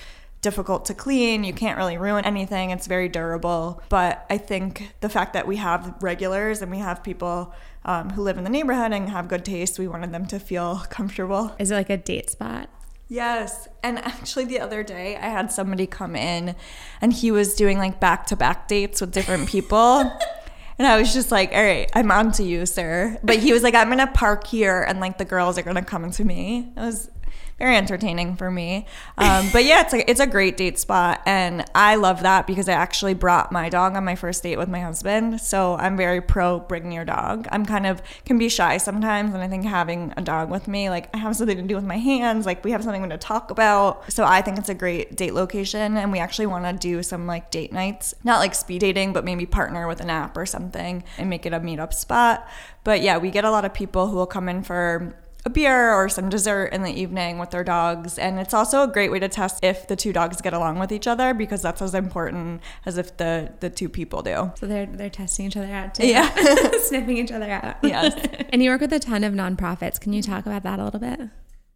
difficult 0.46 0.86
to 0.86 0.94
clean. 0.94 1.44
You 1.44 1.54
can't 1.54 1.76
really 1.76 1.98
ruin 1.98 2.24
anything. 2.24 2.70
It's 2.70 2.86
very 2.86 3.10
durable. 3.10 3.82
But 3.90 4.28
I 4.30 4.38
think 4.38 4.94
the 5.02 5.10
fact 5.10 5.34
that 5.34 5.48
we 5.48 5.56
have 5.56 5.96
regulars 6.02 6.62
and 6.62 6.70
we 6.70 6.78
have 6.78 7.04
people 7.04 7.52
um, 7.84 8.12
who 8.12 8.22
live 8.22 8.38
in 8.38 8.44
the 8.44 8.52
neighborhood 8.52 8.94
and 8.94 9.10
have 9.10 9.28
good 9.28 9.44
taste, 9.44 9.80
we 9.80 9.88
wanted 9.88 10.12
them 10.12 10.28
to 10.28 10.40
feel 10.40 10.84
comfortable. 10.92 11.56
Is 11.58 11.72
it 11.72 11.74
like 11.74 11.90
a 11.90 11.98
date 11.98 12.30
spot? 12.30 12.70
Yes. 13.08 13.68
And 13.82 13.98
actually, 13.98 14.46
the 14.46 14.60
other 14.60 14.84
day, 14.84 15.16
I 15.16 15.30
had 15.30 15.52
somebody 15.52 15.88
come 15.88 16.16
in 16.16 16.56
and 17.02 17.12
he 17.12 17.32
was 17.32 17.56
doing 17.56 17.80
like 17.80 18.00
back 18.00 18.28
to 18.28 18.36
back 18.36 18.68
dates 18.68 19.02
with 19.02 19.12
different 19.12 19.50
people. 19.50 20.12
And 20.78 20.86
I 20.86 20.98
was 21.00 21.14
just 21.14 21.32
like, 21.32 21.54
all 21.54 21.64
right, 21.64 21.90
I'm 21.94 22.12
on 22.12 22.34
to 22.34 22.44
you, 22.44 22.66
sir. 22.66 23.18
But 23.24 23.38
he 23.38 23.54
was 23.54 23.64
like, 23.64 23.76
I'm 23.76 23.88
going 23.88 24.00
to 24.00 24.08
park 24.08 24.46
here 24.46 24.84
and 24.84 25.00
like 25.00 25.18
the 25.18 25.24
girls 25.24 25.58
are 25.58 25.62
going 25.62 25.78
to 25.78 25.82
come 25.82 26.12
to 26.12 26.26
me. 26.26 26.74
It 26.76 26.80
was 26.80 27.10
very 27.58 27.78
entertaining 27.78 28.36
for 28.36 28.52
me. 28.52 28.86
Um, 29.18 29.50
but 29.54 29.63
yeah, 29.63 29.82
it's 29.82 29.94
a, 29.94 30.10
it's 30.10 30.20
a 30.20 30.28
great 30.28 30.58
date 30.58 30.78
spot. 30.78 31.22
And 31.26 31.63
I 31.74 31.96
love 31.96 32.22
that 32.24 32.48
because 32.48 32.68
I 32.68 32.74
actually 32.74 33.13
brought 33.13 33.52
my 33.52 33.70
dog 33.70 33.96
on 33.96 34.04
my 34.04 34.15
first 34.15 34.44
date 34.44 34.58
with 34.58 34.68
my 34.68 34.82
husband. 34.82 35.39
So 35.39 35.76
I'm 35.76 35.96
very 35.96 36.20
pro 36.20 36.60
bringing 36.60 36.91
your 36.91 37.06
dog. 37.06 37.48
I'm 37.52 37.65
kind 37.65 37.88
of 37.88 38.02
can 38.26 38.38
be 38.38 38.50
shy 38.50 38.78
sometimes. 38.78 39.34
And 39.34 39.41
I 39.41 39.48
think 39.48 39.65
having 39.65 40.13
a 40.18 40.22
dog 40.22 40.50
with 40.50 40.68
me, 40.68 40.89
like 40.89 41.10
I 41.15 41.18
have 41.18 41.36
something 41.36 41.58
to 41.58 41.63
do 41.63 41.76
with 41.76 41.86
my 41.86 41.98
hands, 41.98 42.46
like 42.46 42.63
we 42.65 42.72
have 42.72 42.84
something 42.84 43.10
to 43.10 43.18
talk 43.18 43.52
about. 43.52 44.12
So 44.12 44.26
I 44.26 44.41
think 44.41 44.58
it's 44.58 44.70
a 44.70 44.76
great 44.76 45.15
date 45.15 45.34
location. 45.34 45.96
And 45.96 46.12
we 46.12 46.20
actually 46.20 46.48
want 46.48 46.65
to 46.65 46.74
do 46.74 47.02
some 47.04 47.26
like 47.26 47.52
date 47.52 47.72
nights, 47.72 48.13
not 48.26 48.39
like 48.39 48.54
speed 48.54 48.80
dating, 48.80 49.13
but 49.13 49.24
maybe 49.24 49.46
partner 49.46 49.88
with 49.88 50.02
an 50.02 50.10
app 50.10 50.36
or 50.36 50.46
something 50.46 51.06
and 51.18 51.30
make 51.30 51.46
it 51.46 51.54
a 51.54 51.60
meetup 51.62 51.94
spot. 51.94 52.46
But 52.84 53.02
yeah, 53.02 53.18
we 53.18 53.32
get 53.32 53.46
a 53.46 53.52
lot 53.52 53.63
of 53.63 53.74
people 53.74 54.08
who 54.08 54.18
will 54.18 54.28
come 54.28 54.50
in 54.50 54.62
for 54.62 55.15
a 55.46 55.50
beer 55.50 55.94
or 55.94 56.10
some 56.10 56.28
dessert 56.28 56.66
in 56.74 56.82
the 56.82 56.92
evening 56.92 57.38
with 57.38 57.52
their 57.52 57.64
dogs. 57.64 58.18
And 58.18 58.40
it's 58.40 58.54
also 58.54 58.82
a 58.82 58.88
great 58.88 59.12
way 59.12 59.20
to 59.20 59.30
test 59.30 59.64
if 59.64 59.88
the 59.88 59.96
two 59.96 60.12
dogs 60.12 60.42
get 60.42 60.54
along 60.54 60.80
with 60.80 60.92
each 60.92 61.06
other 61.06 61.36
because 61.36 61.62
that's 61.62 61.82
as 61.82 61.94
important 61.94 62.62
as 62.86 62.98
if 62.98 63.16
the, 63.18 63.54
the 63.60 63.70
two 63.70 63.88
people 63.88 64.24
do. 64.24 64.52
So 64.56 64.66
they're 64.66 64.88
they're 64.88 65.10
testing 65.10 65.46
each 65.46 65.56
other 65.56 65.72
out 65.72 65.94
too. 65.96 66.08
Yeah. 66.08 66.34
Sniffing 66.80 67.18
each 67.18 67.32
other 67.32 67.50
out. 67.50 67.78
Yes. 67.84 68.16
and 68.50 68.64
you 68.64 68.72
work 68.72 68.82
with 68.82 68.94
a 68.94 69.00
ton 69.00 69.24
of 69.24 69.34
nonprofits. 69.34 70.00
Can 70.00 70.14
you 70.14 70.24
talk 70.24 70.48
about 70.48 70.64
that 70.64 70.80
a 70.80 70.84
little 70.84 71.00
bit? 71.00 71.22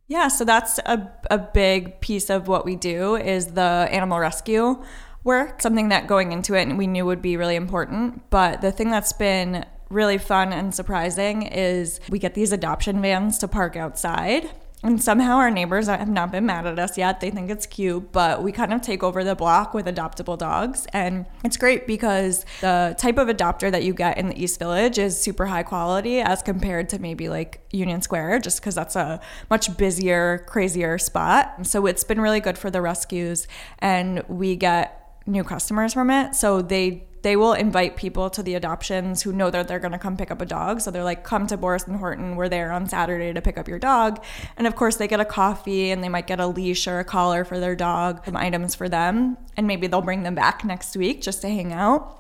Yeah, 0.08 0.28
so 0.28 0.44
that's 0.44 0.80
a, 0.80 1.12
a 1.30 1.38
big 1.38 2.02
piece 2.02 2.32
of 2.32 2.48
what 2.48 2.66
we 2.66 2.76
do 2.76 3.16
is 3.16 3.48
the 3.48 3.88
animal 3.92 4.20
rescue 4.20 4.84
work, 5.24 5.62
something 5.62 5.90
that 5.90 6.08
going 6.08 6.32
into 6.32 6.56
it 6.56 6.76
we 6.76 6.88
knew 6.88 7.06
would 7.06 7.22
be 7.22 7.38
really 7.38 7.56
important. 7.56 8.28
But 8.32 8.62
the 8.62 8.72
thing 8.72 8.90
that's 8.90 9.14
been 9.14 9.66
really 9.90 10.18
fun 10.18 10.54
and 10.54 10.74
surprising 10.74 11.44
is 11.44 12.00
we 12.10 12.20
get 12.20 12.34
these 12.34 12.52
adoption 12.52 13.02
vans 13.02 13.38
to 13.40 13.48
park 13.48 13.76
outside. 13.76 14.50
And 14.82 15.04
somehow 15.04 15.36
our 15.36 15.52
neighbors 15.52 15.88
have 15.88 16.08
not 16.08 16.32
been 16.32 16.46
mad 16.46 16.66
at 16.66 16.80
us 16.80 16.98
yet. 16.98 17.20
They 17.20 17.32
think 17.32 17.50
it's 17.50 17.66
cute, 17.66 18.14
but 18.14 18.42
we 18.42 18.54
kind 18.54 18.74
of 18.74 18.82
take 18.82 19.04
over 19.04 19.26
the 19.26 19.36
block 19.36 19.74
with 19.74 19.88
adoptable 19.88 20.38
dogs. 20.38 20.88
And 20.94 21.26
it's 21.44 21.58
great 21.58 21.86
because 21.86 22.46
the 22.62 22.96
type 22.98 23.18
of 23.18 23.28
adopter 23.28 23.70
that 23.72 23.84
you 23.84 23.94
get 23.94 24.18
in 24.18 24.30
the 24.30 24.42
East 24.42 24.58
Village 24.58 24.98
is 24.98 25.20
super 25.20 25.48
high 25.48 25.64
quality 25.64 26.22
as 26.22 26.42
compared 26.42 26.88
to 26.90 27.00
maybe 27.00 27.28
like 27.28 27.62
Union 27.72 28.02
Square, 28.02 28.40
just 28.40 28.62
because 28.62 28.74
that's 28.74 28.96
a 28.96 29.20
much 29.50 29.76
busier, 29.76 30.46
crazier 30.48 30.98
spot. 30.98 31.68
So 31.68 31.86
it's 31.86 32.06
been 32.06 32.22
really 32.22 32.40
good 32.40 32.58
for 32.58 32.72
the 32.72 32.82
rescues. 32.82 33.48
And 33.80 34.24
we 34.30 34.56
get 34.56 34.96
new 35.28 35.44
customers 35.44 35.94
from 35.94 36.10
it. 36.10 36.36
So 36.36 36.62
they 36.62 37.09
they 37.22 37.36
will 37.36 37.54
invite 37.54 37.98
people 37.98 38.30
to 38.30 38.44
the 38.44 38.56
adoptions 38.56 39.22
who 39.22 39.34
know 39.34 39.50
that 39.50 39.68
they're 39.68 39.80
going 39.80 39.92
to 39.92 40.00
come 40.00 40.16
pick 40.18 40.32
up 40.32 40.42
a 40.42 40.46
dog. 40.46 40.82
So 40.82 40.92
they're 40.92 41.04
like, 41.04 41.24
come 41.24 41.48
to 41.48 41.58
Boris 41.58 41.86
and 41.86 41.98
Horton. 41.98 42.36
We're 42.36 42.50
there 42.50 42.72
on 42.72 42.88
Saturday 42.88 43.34
to 43.34 43.42
pick 43.42 43.58
up 43.58 43.68
your 43.68 43.80
dog. 43.80 44.24
And 44.58 44.68
of 44.68 44.76
course, 44.76 44.96
they 44.96 45.08
get 45.08 45.20
a 45.20 45.26
coffee 45.26 45.92
and 45.92 46.04
they 46.04 46.10
might 46.10 46.28
get 46.28 46.40
a 46.40 46.48
leash 46.48 46.88
or 46.88 47.00
a 47.00 47.04
collar 47.04 47.44
for 47.44 47.60
their 47.60 47.76
dog, 47.76 48.24
some 48.26 48.38
items 48.38 48.76
for 48.76 48.88
them. 48.88 49.38
And 49.58 49.68
maybe 49.68 49.88
they'll 49.88 50.02
bring 50.02 50.24
them 50.24 50.36
back 50.36 50.64
next 50.64 50.96
week 50.96 51.22
just 51.22 51.42
to 51.42 51.50
hang 51.50 51.74
out. 51.74 52.19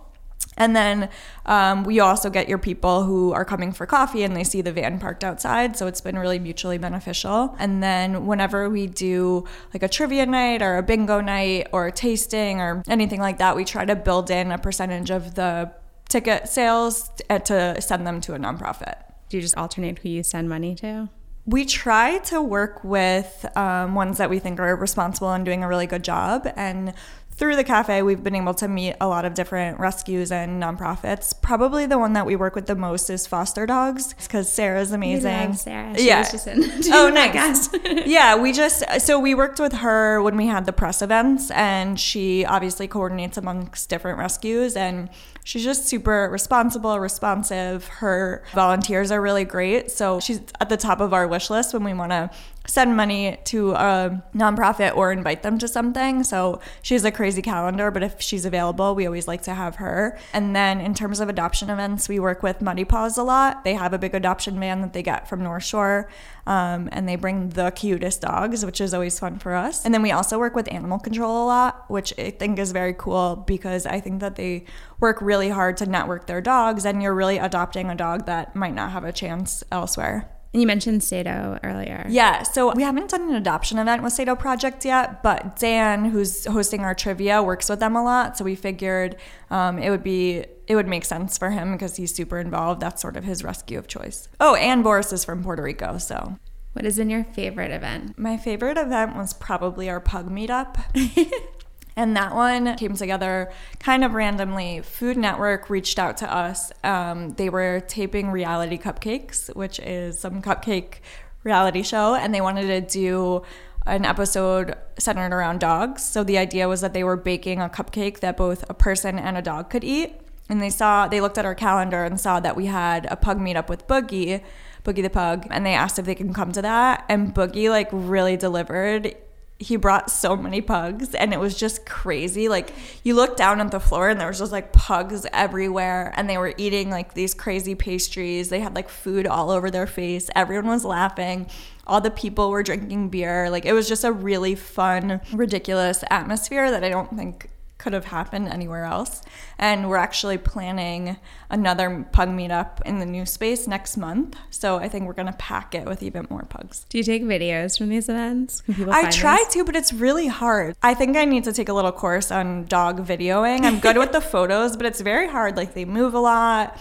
And 0.58 0.75
then 0.75 1.10
um, 1.45 1.84
we 1.86 2.02
also 2.02 2.30
get 2.30 2.49
your 2.49 2.58
people 2.58 3.04
who 3.04 3.32
are 3.32 3.45
coming 3.45 3.71
for 3.71 3.86
coffee 3.86 4.23
and 4.23 4.36
they 4.36 4.43
see 4.43 4.62
the 4.62 4.73
van 4.73 4.99
parked 4.99 5.23
outside. 5.23 5.78
So 5.78 5.88
it's 5.88 6.02
been 6.02 6.19
really 6.19 6.38
mutually 6.38 6.78
beneficial. 6.78 7.56
And 7.60 7.82
then 7.82 8.25
whenever 8.25 8.69
we 8.69 8.88
do 8.88 9.45
like 9.73 9.84
a 9.84 9.88
trivia 9.88 10.25
night 10.25 10.62
or 10.62 10.78
a 10.78 10.84
bingo 10.84 11.21
night 11.21 11.67
or 11.71 11.88
a 11.88 11.91
tasting 11.91 12.60
or 12.60 12.84
anything 12.89 13.21
like 13.21 13.38
that, 13.38 13.56
we 13.56 13.63
try 13.63 13.86
to 13.86 13.95
build 13.95 14.30
in 14.30 14.52
a 14.52 14.58
percentage 14.58 15.10
of 15.10 15.36
the 15.36 15.71
ticket 16.10 16.49
sales 16.49 17.10
to 17.30 17.82
send 17.82 18.06
them 18.06 18.19
to 18.21 18.34
a 18.34 18.38
nonprofit. 18.38 18.95
Do 19.30 19.38
you 19.38 19.41
just 19.41 19.56
alternate 19.58 19.99
who 19.99 20.10
you 20.10 20.23
send 20.23 20.49
money 20.49 20.75
to? 20.75 21.10
We 21.45 21.65
try 21.65 22.17
to 22.25 22.41
work 22.41 22.84
with 22.84 23.45
um, 23.56 23.95
ones 23.95 24.17
that 24.17 24.30
we 24.30 24.39
think 24.39 24.60
are 24.60 24.75
responsible 24.75 25.32
and 25.32 25.45
doing 25.45 25.63
a 25.63 25.67
really 25.67 25.88
good 25.88 26.04
job. 26.04 26.47
And 26.56 26.93
through 27.39 27.56
the 27.56 27.63
cafe, 27.63 28.02
we've 28.02 28.21
been 28.21 28.36
able 28.36 28.54
to 28.56 28.67
meet 28.67 28.95
a 28.99 29.08
lot 29.08 29.23
of 29.23 29.34
different 29.34 29.80
rescues 29.80 30.30
and 30.30 30.62
nonprofits. 30.62 31.34
Probably 31.41 31.86
the 31.86 31.97
one 31.97 32.12
that 32.12 32.25
we 32.25 32.36
work 32.36 32.54
with 32.54 32.67
the 32.67 32.75
most 32.75 33.10
is 33.10 33.25
Foster 33.25 33.65
Dogs 33.65 34.13
because 34.13 34.52
Sarah's 34.52 34.91
amazing. 34.91 35.54
Sarah. 35.54 35.97
She 35.97 36.08
yeah. 36.08 36.30
oh, 36.91 37.10
nice. 37.13 37.69
yeah, 38.06 38.36
we 38.36 38.52
just 38.52 38.84
so 38.99 39.17
we 39.17 39.34
worked 39.34 39.58
with 39.58 39.71
her 39.71 40.21
when 40.21 40.36
we 40.36 40.47
had 40.47 40.65
the 40.65 40.73
press 40.73 41.02
events, 41.02 41.49
and 41.52 41.97
she 41.97 42.43
obviously 42.43 42.89
coordinates 42.89 43.38
amongst 43.38 43.88
different 43.89 44.19
rescues, 44.19 44.75
and 44.75 45.10
she's 45.45 45.63
just 45.63 45.86
super 45.86 46.28
responsible, 46.30 46.99
responsive. 46.99 47.88
Her 47.88 48.43
volunteers 48.54 49.12
are 49.12 49.21
really 49.21 49.45
great, 49.45 49.91
so 49.91 50.19
she's 50.19 50.41
at 50.60 50.67
the 50.67 50.78
top 50.78 50.99
of 50.99 51.13
our 51.13 51.25
wish 51.25 51.49
list 51.49 51.73
when 51.73 51.86
we 51.86 51.93
want 51.93 52.12
to 52.12 52.32
send 52.69 52.95
money 52.95 53.38
to 53.45 53.71
a 53.71 54.23
nonprofit 54.36 54.95
or 54.95 55.12
invite 55.12 55.41
them 55.41 55.58
to 55.58 55.67
something. 55.67 56.23
So 56.23 56.62
she 56.82 56.93
has 56.93 57.03
a 57.03 57.12
crazy 57.12 57.41
calendar, 57.41 57.89
but 57.89 58.03
if 58.03 58.21
she's 58.21 58.45
available, 58.45 58.93
we 58.93 59.05
always 59.05 59.27
like 59.27 59.41
to 59.43 59.55
have 59.55 59.77
her. 59.77 60.17
And 60.34 60.55
then 60.55 60.79
in 60.79 60.93
terms 60.93 61.19
of 61.19 61.29
adoption 61.29 61.69
events, 61.69 62.08
we 62.08 62.19
work 62.19 62.43
with 62.43 62.62
Muddy 62.62 62.86
Paws 62.86 63.17
a 63.17 63.23
lot. 63.23 63.63
They 63.63 63.73
have 63.73 63.91
a 63.91 63.97
big 63.97 64.13
adoption 64.13 64.60
van 64.60 64.82
that 64.82 64.93
they 64.93 65.01
get 65.01 65.27
from 65.27 65.43
North 65.43 65.63
Shore, 65.63 66.10
um, 66.45 66.89
and 66.91 67.10
they 67.10 67.15
bring 67.15 67.49
the 67.49 67.71
cutest 67.71 68.21
dogs, 68.21 68.63
which 68.65 68.79
is 68.79 68.93
always 68.93 69.17
fun 69.17 69.39
for 69.39 69.55
us. 69.55 69.84
And 69.84 69.93
then 69.93 70.01
we 70.01 70.12
also 70.12 70.38
work 70.38 70.55
with 70.55 70.71
animal 70.71 70.99
control 70.99 71.45
a 71.45 71.47
lot, 71.47 71.89
which 71.89 72.13
I 72.19 72.29
think 72.29 72.60
is 72.60 72.71
very 72.71 72.93
cool 72.93 73.43
because 73.47 73.86
I 73.86 73.99
think 73.99 74.21
that 74.21 74.36
they 74.36 74.65
work 74.99 75.21
really 75.21 75.49
hard 75.49 75.77
to 75.77 75.86
network 75.88 76.27
their 76.27 76.41
dogs, 76.41 76.86
and 76.86 77.01
you're 77.01 77.15
really 77.15 77.39
adopting 77.39 77.89
a 77.89 77.95
dog 77.95 78.27
that 78.27 78.55
might 78.55 78.75
not 78.75 78.91
have 78.91 79.03
a 79.03 79.12
chance 79.12 79.63
elsewhere. 79.71 80.29
And 80.52 80.62
you 80.62 80.68
mentioned 80.68 81.04
Sato 81.04 81.60
earlier. 81.64 82.08
Yeah, 82.10 82.42
so 82.42 82.74
we 82.74 82.82
haven't 82.82 83.12
done 83.12 83.30
an 83.30 83.36
adoption 83.36 83.78
event 83.78 84.02
with 84.02 84.14
Sato 84.14 84.36
Project 84.36 84.84
yet, 84.84 85.22
but 85.22 85.58
Dan, 85.58 86.06
who's 86.06 86.46
hosting 86.46 86.82
our 86.82 86.96
trivia, 86.96 87.44
works 87.44 87.70
with 87.70 87.80
them 87.80 87.96
a 87.96 88.04
lot. 88.04 88.36
So 88.36 88.44
we 88.44 88.56
figured 88.56 89.16
um, 89.52 89.78
it 89.78 89.92
would 89.92 90.04
be 90.04 90.46
it 90.68 90.76
would 90.76 90.88
make 90.88 91.06
sense 91.06 91.38
for 91.38 91.50
him 91.50 91.72
because 91.72 91.96
he's 91.98 92.14
super 92.14 92.40
involved. 92.40 92.80
That's 92.80 93.02
sort 93.02 93.18
of 93.18 93.24
his 93.24 93.44
rescue 93.44 93.78
of 93.78 93.88
choice. 93.88 94.28
Oh, 94.40 94.56
and 94.56 94.84
Boris 94.84 95.12
is 95.14 95.26
from 95.26 95.44
Puerto 95.44 95.64
Rico, 95.64 95.98
so. 95.98 96.38
What 96.74 96.86
is 96.86 97.00
in 97.00 97.10
your 97.10 97.24
favorite 97.24 97.72
event? 97.72 98.18
My 98.18 98.38
favorite 98.38 98.78
event 98.78 99.16
was 99.16 99.34
probably 99.34 99.90
our 99.90 100.00
pug 100.00 100.30
meetup. 100.30 100.78
And 102.00 102.16
that 102.16 102.34
one 102.34 102.78
came 102.78 102.96
together 102.96 103.52
kind 103.80 104.06
of 104.06 104.14
randomly. 104.14 104.80
Food 104.80 105.18
Network 105.18 105.70
reached 105.70 106.00
out 106.00 106.16
to 106.20 106.34
us. 106.34 106.72
Um, 106.82 107.32
they 107.32 107.50
were 107.50 107.82
taping 107.90 108.32
Reality 108.32 108.78
Cupcakes, 108.78 109.54
which 109.54 109.80
is 109.80 110.18
some 110.18 110.42
cupcake 110.42 111.00
reality 111.44 111.84
show, 111.84 112.16
and 112.16 112.34
they 112.34 112.40
wanted 112.40 112.68
to 112.68 113.00
do 113.00 113.44
an 113.86 114.06
episode 114.06 114.78
centered 114.98 115.34
around 115.34 115.60
dogs. 115.60 116.02
So 116.02 116.24
the 116.24 116.38
idea 116.38 116.70
was 116.70 116.80
that 116.80 116.94
they 116.94 117.04
were 117.04 117.18
baking 117.18 117.60
a 117.60 117.68
cupcake 117.68 118.22
that 118.22 118.38
both 118.38 118.64
a 118.70 118.74
person 118.74 119.20
and 119.20 119.38
a 119.38 119.42
dog 119.42 119.70
could 119.70 119.84
eat. 119.84 120.16
And 120.48 120.62
they 120.62 120.70
saw, 120.70 121.10
they 121.10 121.20
looked 121.20 121.38
at 121.38 121.44
our 121.44 121.54
calendar 121.54 122.06
and 122.06 122.18
saw 122.18 122.40
that 122.40 122.56
we 122.56 122.68
had 122.68 123.08
a 123.12 123.18
pug 123.18 123.42
meetup 123.42 123.68
with 123.68 123.88
Boogie, 123.88 124.42
Boogie 124.86 125.04
the 125.04 125.10
Pug, 125.10 125.48
and 125.52 125.66
they 125.66 125.74
asked 125.74 126.00
if 126.00 126.06
they 126.06 126.16
can 126.16 126.34
come 126.34 126.54
to 126.54 126.62
that. 126.62 127.04
And 127.10 127.36
Boogie 127.36 127.70
like 127.70 127.90
really 127.92 128.38
delivered 128.38 129.18
he 129.60 129.76
brought 129.76 130.10
so 130.10 130.38
many 130.38 130.62
pugs 130.62 131.14
and 131.14 131.34
it 131.34 131.39
was 131.39 131.55
just 131.55 131.86
crazy. 131.86 132.47
Like 132.47 132.74
you 133.03 133.14
look 133.14 133.36
down 133.36 133.60
at 133.60 133.72
the 133.72 133.80
floor 133.80 134.07
and 134.07 134.20
there 134.20 134.30
was 134.30 134.39
just 134.39 134.53
like 134.53 134.72
pugs 134.72 135.26
everywhere 135.34 136.14
and 136.16 136.30
they 136.30 136.38
were 136.38 136.53
eating 136.57 136.89
like 136.89 137.14
these 137.14 137.34
crazy 137.34 137.76
pastries. 137.76 138.47
They 138.47 138.62
had 138.62 138.74
like 138.74 138.88
food 138.88 139.28
all 139.28 139.51
over 139.51 139.70
their 139.70 139.86
face. 139.86 140.30
Everyone 140.34 140.68
was 140.68 140.86
laughing. 140.86 141.47
All 141.86 141.99
the 141.99 142.10
people 142.10 142.49
were 142.49 142.64
drinking 142.64 143.10
beer. 143.10 143.49
Like 143.49 143.66
it 143.66 143.74
was 143.74 143.89
just 143.89 144.05
a 144.05 144.14
really 144.14 144.55
fun, 144.55 145.20
ridiculous 145.34 146.05
atmosphere 146.10 146.72
that 146.72 146.84
I 146.86 146.89
don't 146.89 147.16
think 147.18 147.49
could 147.80 147.93
have 147.93 148.05
happened 148.05 148.47
anywhere 148.49 148.84
else. 148.84 149.23
And 149.57 149.89
we're 149.89 149.97
actually 149.97 150.38
planning 150.38 151.17
another 151.49 152.05
pug 152.11 152.30
meetup 152.30 152.82
in 152.86 152.99
the 152.99 153.05
new 153.05 153.25
space 153.25 153.67
next 153.67 153.97
month. 153.97 154.38
So 154.51 154.77
I 154.77 154.88
think 154.88 155.07
we're 155.07 155.13
going 155.13 155.27
to 155.27 155.34
pack 155.34 155.73
it 155.73 155.86
with 155.86 156.03
even 156.03 156.27
more 156.30 156.43
pugs. 156.43 156.86
Do 156.89 156.99
you 156.99 157.03
take 157.03 157.23
videos 157.23 157.77
from 157.77 157.89
these 157.89 158.07
events? 158.07 158.61
I 158.67 159.09
try 159.09 159.43
to, 159.51 159.63
but 159.63 159.75
it's 159.75 159.91
really 159.91 160.27
hard. 160.27 160.75
I 160.84 160.93
think 160.93 161.17
I 161.17 161.25
need 161.25 161.45
to 161.45 161.53
take 161.53 161.69
a 161.69 161.73
little 161.73 161.93
course 161.93 162.32
on 162.32 162.65
dog 162.65 163.05
videoing. 163.05 163.63
I'm 163.63 163.80
good 163.80 163.97
with 163.97 164.11
the 164.11 164.21
photos, 164.36 164.77
but 164.77 164.86
it's 164.86 165.01
very 165.01 165.30
hard. 165.30 165.57
Like 165.57 165.73
they 165.73 165.86
move 165.86 166.13
a 166.13 166.19
lot. 166.19 166.77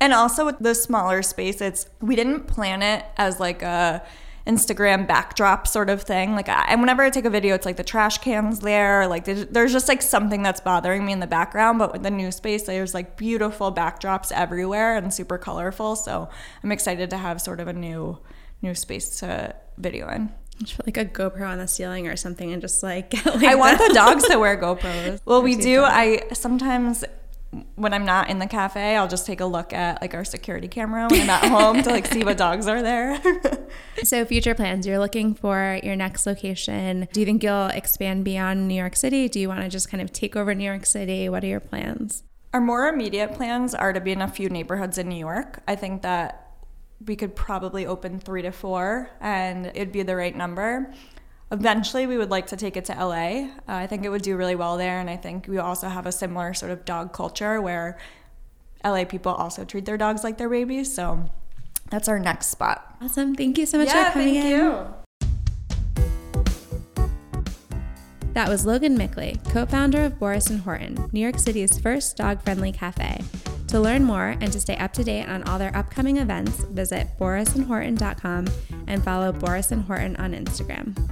And 0.00 0.12
also 0.14 0.46
with 0.46 0.58
the 0.60 0.74
smaller 0.74 1.22
space, 1.22 1.60
it's 1.60 1.86
we 2.00 2.16
didn't 2.16 2.46
plan 2.46 2.82
it 2.82 3.04
as 3.16 3.38
like 3.38 3.62
a 3.62 4.02
Instagram 4.48 5.06
backdrop 5.06 5.66
sort 5.68 5.90
of 5.90 6.02
thing. 6.02 6.34
Like, 6.34 6.48
I, 6.48 6.64
and 6.68 6.80
whenever 6.80 7.02
I 7.02 7.10
take 7.10 7.26
a 7.26 7.30
video, 7.30 7.54
it's 7.54 7.66
like 7.66 7.76
the 7.76 7.84
trash 7.84 8.18
cans 8.18 8.60
there. 8.60 9.06
Like, 9.06 9.26
there's, 9.26 9.46
there's 9.46 9.72
just 9.72 9.88
like 9.88 10.00
something 10.00 10.42
that's 10.42 10.60
bothering 10.60 11.04
me 11.04 11.12
in 11.12 11.20
the 11.20 11.26
background. 11.26 11.78
But 11.78 11.92
with 11.92 12.02
the 12.02 12.10
new 12.10 12.32
space, 12.32 12.62
there's 12.64 12.94
like 12.94 13.16
beautiful 13.18 13.72
backdrops 13.72 14.32
everywhere 14.32 14.96
and 14.96 15.12
super 15.12 15.36
colorful. 15.36 15.96
So 15.96 16.30
I'm 16.64 16.72
excited 16.72 17.10
to 17.10 17.18
have 17.18 17.40
sort 17.40 17.60
of 17.60 17.68
a 17.68 17.72
new 17.72 18.18
new 18.60 18.74
space 18.74 19.20
to 19.20 19.54
video 19.76 20.08
in. 20.08 20.32
Just 20.62 20.84
like 20.84 20.96
a 20.96 21.04
GoPro 21.04 21.48
on 21.48 21.58
the 21.58 21.68
ceiling 21.68 22.08
or 22.08 22.16
something, 22.16 22.52
and 22.52 22.60
just 22.60 22.82
like. 22.82 23.14
like 23.26 23.44
I 23.44 23.54
want 23.54 23.78
the 23.78 23.92
dogs 23.94 24.26
to 24.28 24.38
wear 24.38 24.56
GoPros. 24.56 25.20
Well, 25.24 25.42
we 25.42 25.54
do. 25.54 25.84
I 25.84 26.24
sometimes 26.32 27.04
when 27.76 27.94
I'm 27.94 28.04
not 28.04 28.28
in 28.28 28.38
the 28.38 28.46
cafe, 28.46 28.96
I'll 28.96 29.08
just 29.08 29.26
take 29.26 29.40
a 29.40 29.46
look 29.46 29.72
at 29.72 30.02
like 30.02 30.14
our 30.14 30.24
security 30.24 30.68
camera 30.68 31.08
when 31.10 31.22
I'm 31.22 31.30
at 31.30 31.44
home 31.44 31.82
to 31.82 31.90
like 31.90 32.06
see 32.06 32.22
what 32.22 32.36
dogs 32.36 32.68
are 32.68 32.82
there. 32.82 33.20
so, 34.04 34.24
future 34.24 34.54
plans, 34.54 34.86
you're 34.86 34.98
looking 34.98 35.34
for 35.34 35.80
your 35.82 35.96
next 35.96 36.26
location. 36.26 37.08
Do 37.12 37.20
you 37.20 37.26
think 37.26 37.42
you'll 37.42 37.68
expand 37.68 38.24
beyond 38.24 38.68
New 38.68 38.74
York 38.74 38.96
City? 38.96 39.28
Do 39.28 39.40
you 39.40 39.48
want 39.48 39.62
to 39.62 39.68
just 39.68 39.90
kind 39.90 40.02
of 40.02 40.12
take 40.12 40.36
over 40.36 40.54
New 40.54 40.64
York 40.64 40.84
City? 40.84 41.28
What 41.28 41.42
are 41.42 41.48
your 41.48 41.60
plans? 41.60 42.22
Our 42.52 42.60
more 42.60 42.88
immediate 42.88 43.34
plans 43.34 43.74
are 43.74 43.92
to 43.92 44.00
be 44.00 44.12
in 44.12 44.22
a 44.22 44.28
few 44.28 44.48
neighborhoods 44.48 44.98
in 44.98 45.08
New 45.08 45.18
York. 45.18 45.62
I 45.66 45.74
think 45.74 46.02
that 46.02 46.48
we 47.06 47.16
could 47.16 47.34
probably 47.36 47.86
open 47.86 48.18
three 48.18 48.42
to 48.42 48.50
four 48.50 49.10
and 49.20 49.66
it'd 49.66 49.92
be 49.92 50.02
the 50.02 50.16
right 50.16 50.34
number. 50.34 50.92
Eventually, 51.50 52.06
we 52.06 52.18
would 52.18 52.30
like 52.30 52.48
to 52.48 52.56
take 52.56 52.76
it 52.76 52.84
to 52.86 52.92
LA. 52.92 53.46
Uh, 53.46 53.48
I 53.66 53.86
think 53.86 54.04
it 54.04 54.10
would 54.10 54.22
do 54.22 54.36
really 54.36 54.54
well 54.54 54.76
there. 54.76 55.00
And 55.00 55.08
I 55.08 55.16
think 55.16 55.46
we 55.48 55.58
also 55.58 55.88
have 55.88 56.06
a 56.06 56.12
similar 56.12 56.52
sort 56.52 56.70
of 56.70 56.84
dog 56.84 57.12
culture 57.14 57.60
where 57.60 57.98
LA 58.84 59.04
people 59.04 59.32
also 59.32 59.64
treat 59.64 59.86
their 59.86 59.96
dogs 59.96 60.22
like 60.22 60.36
their 60.36 60.50
babies. 60.50 60.92
So 60.94 61.30
that's 61.90 62.06
our 62.06 62.18
next 62.18 62.48
spot. 62.48 62.96
Awesome. 63.00 63.34
Thank 63.34 63.56
you 63.56 63.64
so 63.64 63.78
much 63.78 63.88
yeah, 63.88 64.04
for 64.04 64.12
coming 64.18 64.34
thank 64.34 64.44
in. 64.44 64.50
You. 64.50 64.94
That 68.34 68.48
was 68.48 68.66
Logan 68.66 68.96
Mikhly, 68.96 69.42
co 69.50 69.64
founder 69.64 70.04
of 70.04 70.18
Boris 70.18 70.50
and 70.50 70.60
Horton, 70.60 71.08
New 71.12 71.20
York 71.20 71.38
City's 71.38 71.78
first 71.78 72.16
dog 72.18 72.42
friendly 72.42 72.72
cafe. 72.72 73.20
To 73.68 73.80
learn 73.80 74.04
more 74.04 74.36
and 74.40 74.52
to 74.52 74.60
stay 74.60 74.76
up 74.76 74.92
to 74.94 75.04
date 75.04 75.28
on 75.28 75.42
all 75.44 75.58
their 75.58 75.74
upcoming 75.76 76.18
events, 76.18 76.60
visit 76.64 77.08
borisandhorton.com 77.18 78.48
and 78.86 79.02
follow 79.02 79.32
Boris 79.32 79.72
and 79.72 79.82
Horton 79.82 80.14
on 80.16 80.32
Instagram. 80.32 81.07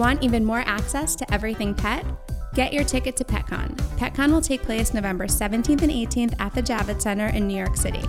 Want 0.00 0.22
even 0.22 0.46
more 0.46 0.60
access 0.60 1.14
to 1.16 1.30
everything 1.30 1.74
pet? 1.74 2.06
Get 2.54 2.72
your 2.72 2.84
ticket 2.84 3.16
to 3.16 3.24
PetCon. 3.24 3.76
PetCon 3.98 4.32
will 4.32 4.40
take 4.40 4.62
place 4.62 4.94
November 4.94 5.26
17th 5.26 5.82
and 5.82 5.92
18th 5.92 6.40
at 6.40 6.54
the 6.54 6.62
Javits 6.62 7.02
Center 7.02 7.26
in 7.26 7.46
New 7.46 7.58
York 7.58 7.76
City. 7.76 8.00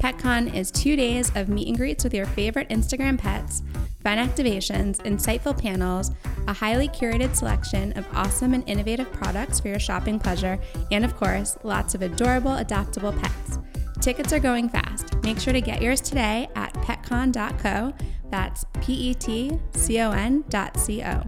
PetCon 0.00 0.52
is 0.52 0.72
two 0.72 0.96
days 0.96 1.30
of 1.36 1.48
meet 1.48 1.68
and 1.68 1.76
greets 1.76 2.02
with 2.02 2.12
your 2.12 2.26
favorite 2.26 2.68
Instagram 2.70 3.16
pets, 3.16 3.62
fun 4.02 4.18
activations, 4.18 4.96
insightful 5.02 5.56
panels, 5.56 6.10
a 6.48 6.52
highly 6.52 6.88
curated 6.88 7.36
selection 7.36 7.92
of 7.92 8.04
awesome 8.12 8.52
and 8.52 8.68
innovative 8.68 9.12
products 9.12 9.60
for 9.60 9.68
your 9.68 9.78
shopping 9.78 10.18
pleasure, 10.18 10.58
and 10.90 11.04
of 11.04 11.14
course, 11.14 11.56
lots 11.62 11.94
of 11.94 12.02
adorable, 12.02 12.56
adoptable 12.56 13.16
pets. 13.22 13.60
Tickets 14.00 14.32
are 14.32 14.40
going 14.40 14.68
fast. 14.68 15.14
Make 15.22 15.38
sure 15.38 15.52
to 15.52 15.60
get 15.60 15.80
yours 15.80 16.00
today 16.00 16.48
at 16.56 16.74
petcon.co. 16.74 17.94
That's 18.32 18.64
P 18.80 18.92
E 19.10 19.14
T 19.14 19.60
C 19.74 20.00
O 20.00 20.10
N 20.10 20.42
dot 20.48 20.76
C 20.76 21.04
O. 21.04 21.22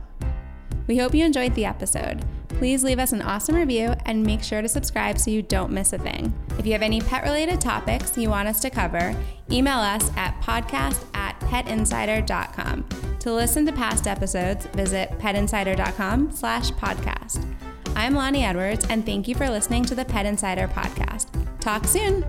We 0.89 0.97
hope 0.97 1.15
you 1.15 1.25
enjoyed 1.25 1.55
the 1.55 1.67
episode. 1.67 2.25
Please 2.49 2.83
leave 2.83 2.99
us 2.99 3.13
an 3.13 3.23
awesome 3.23 3.55
review 3.55 3.95
and 4.05 4.25
make 4.25 4.43
sure 4.43 4.63
to 4.63 4.69
subscribe 4.69 5.19
so 5.19 5.31
you 5.31 5.43
don't 5.43 5.71
miss 5.71 5.93
a 5.93 5.99
thing. 5.99 6.33
If 6.59 6.67
you 6.67 6.73
have 6.73 6.83
any 6.83 7.01
pet 7.01 7.23
related 7.23 7.61
topics 7.61 8.19
you 8.19 8.31
want 8.31 8.49
us 8.49 8.59
to 8.61 8.71
cover, 8.71 9.15
email 9.53 9.79
us 9.79 10.11
at 10.17 10.41
podcast 10.41 11.05
at 11.15 11.39
petinsider.com. 11.41 12.85
To 13.21 13.33
listen 13.33 13.65
to 13.67 13.73
past 13.73 14.09
episodes, 14.09 14.67
visit 14.67 15.11
petinsider.com 15.19 16.33
slash 16.33 16.73
podcast. 16.73 17.45
I'm 17.95 18.15
Lonnie 18.15 18.45
Edwards, 18.45 18.87
and 18.89 19.05
thank 19.05 19.29
you 19.29 19.35
for 19.35 19.49
listening 19.49 19.85
to 19.85 19.95
the 19.95 20.05
Pet 20.05 20.27
Insider 20.27 20.69
podcast. 20.69 21.29
Talk 21.61 21.85
soon. 21.87 22.25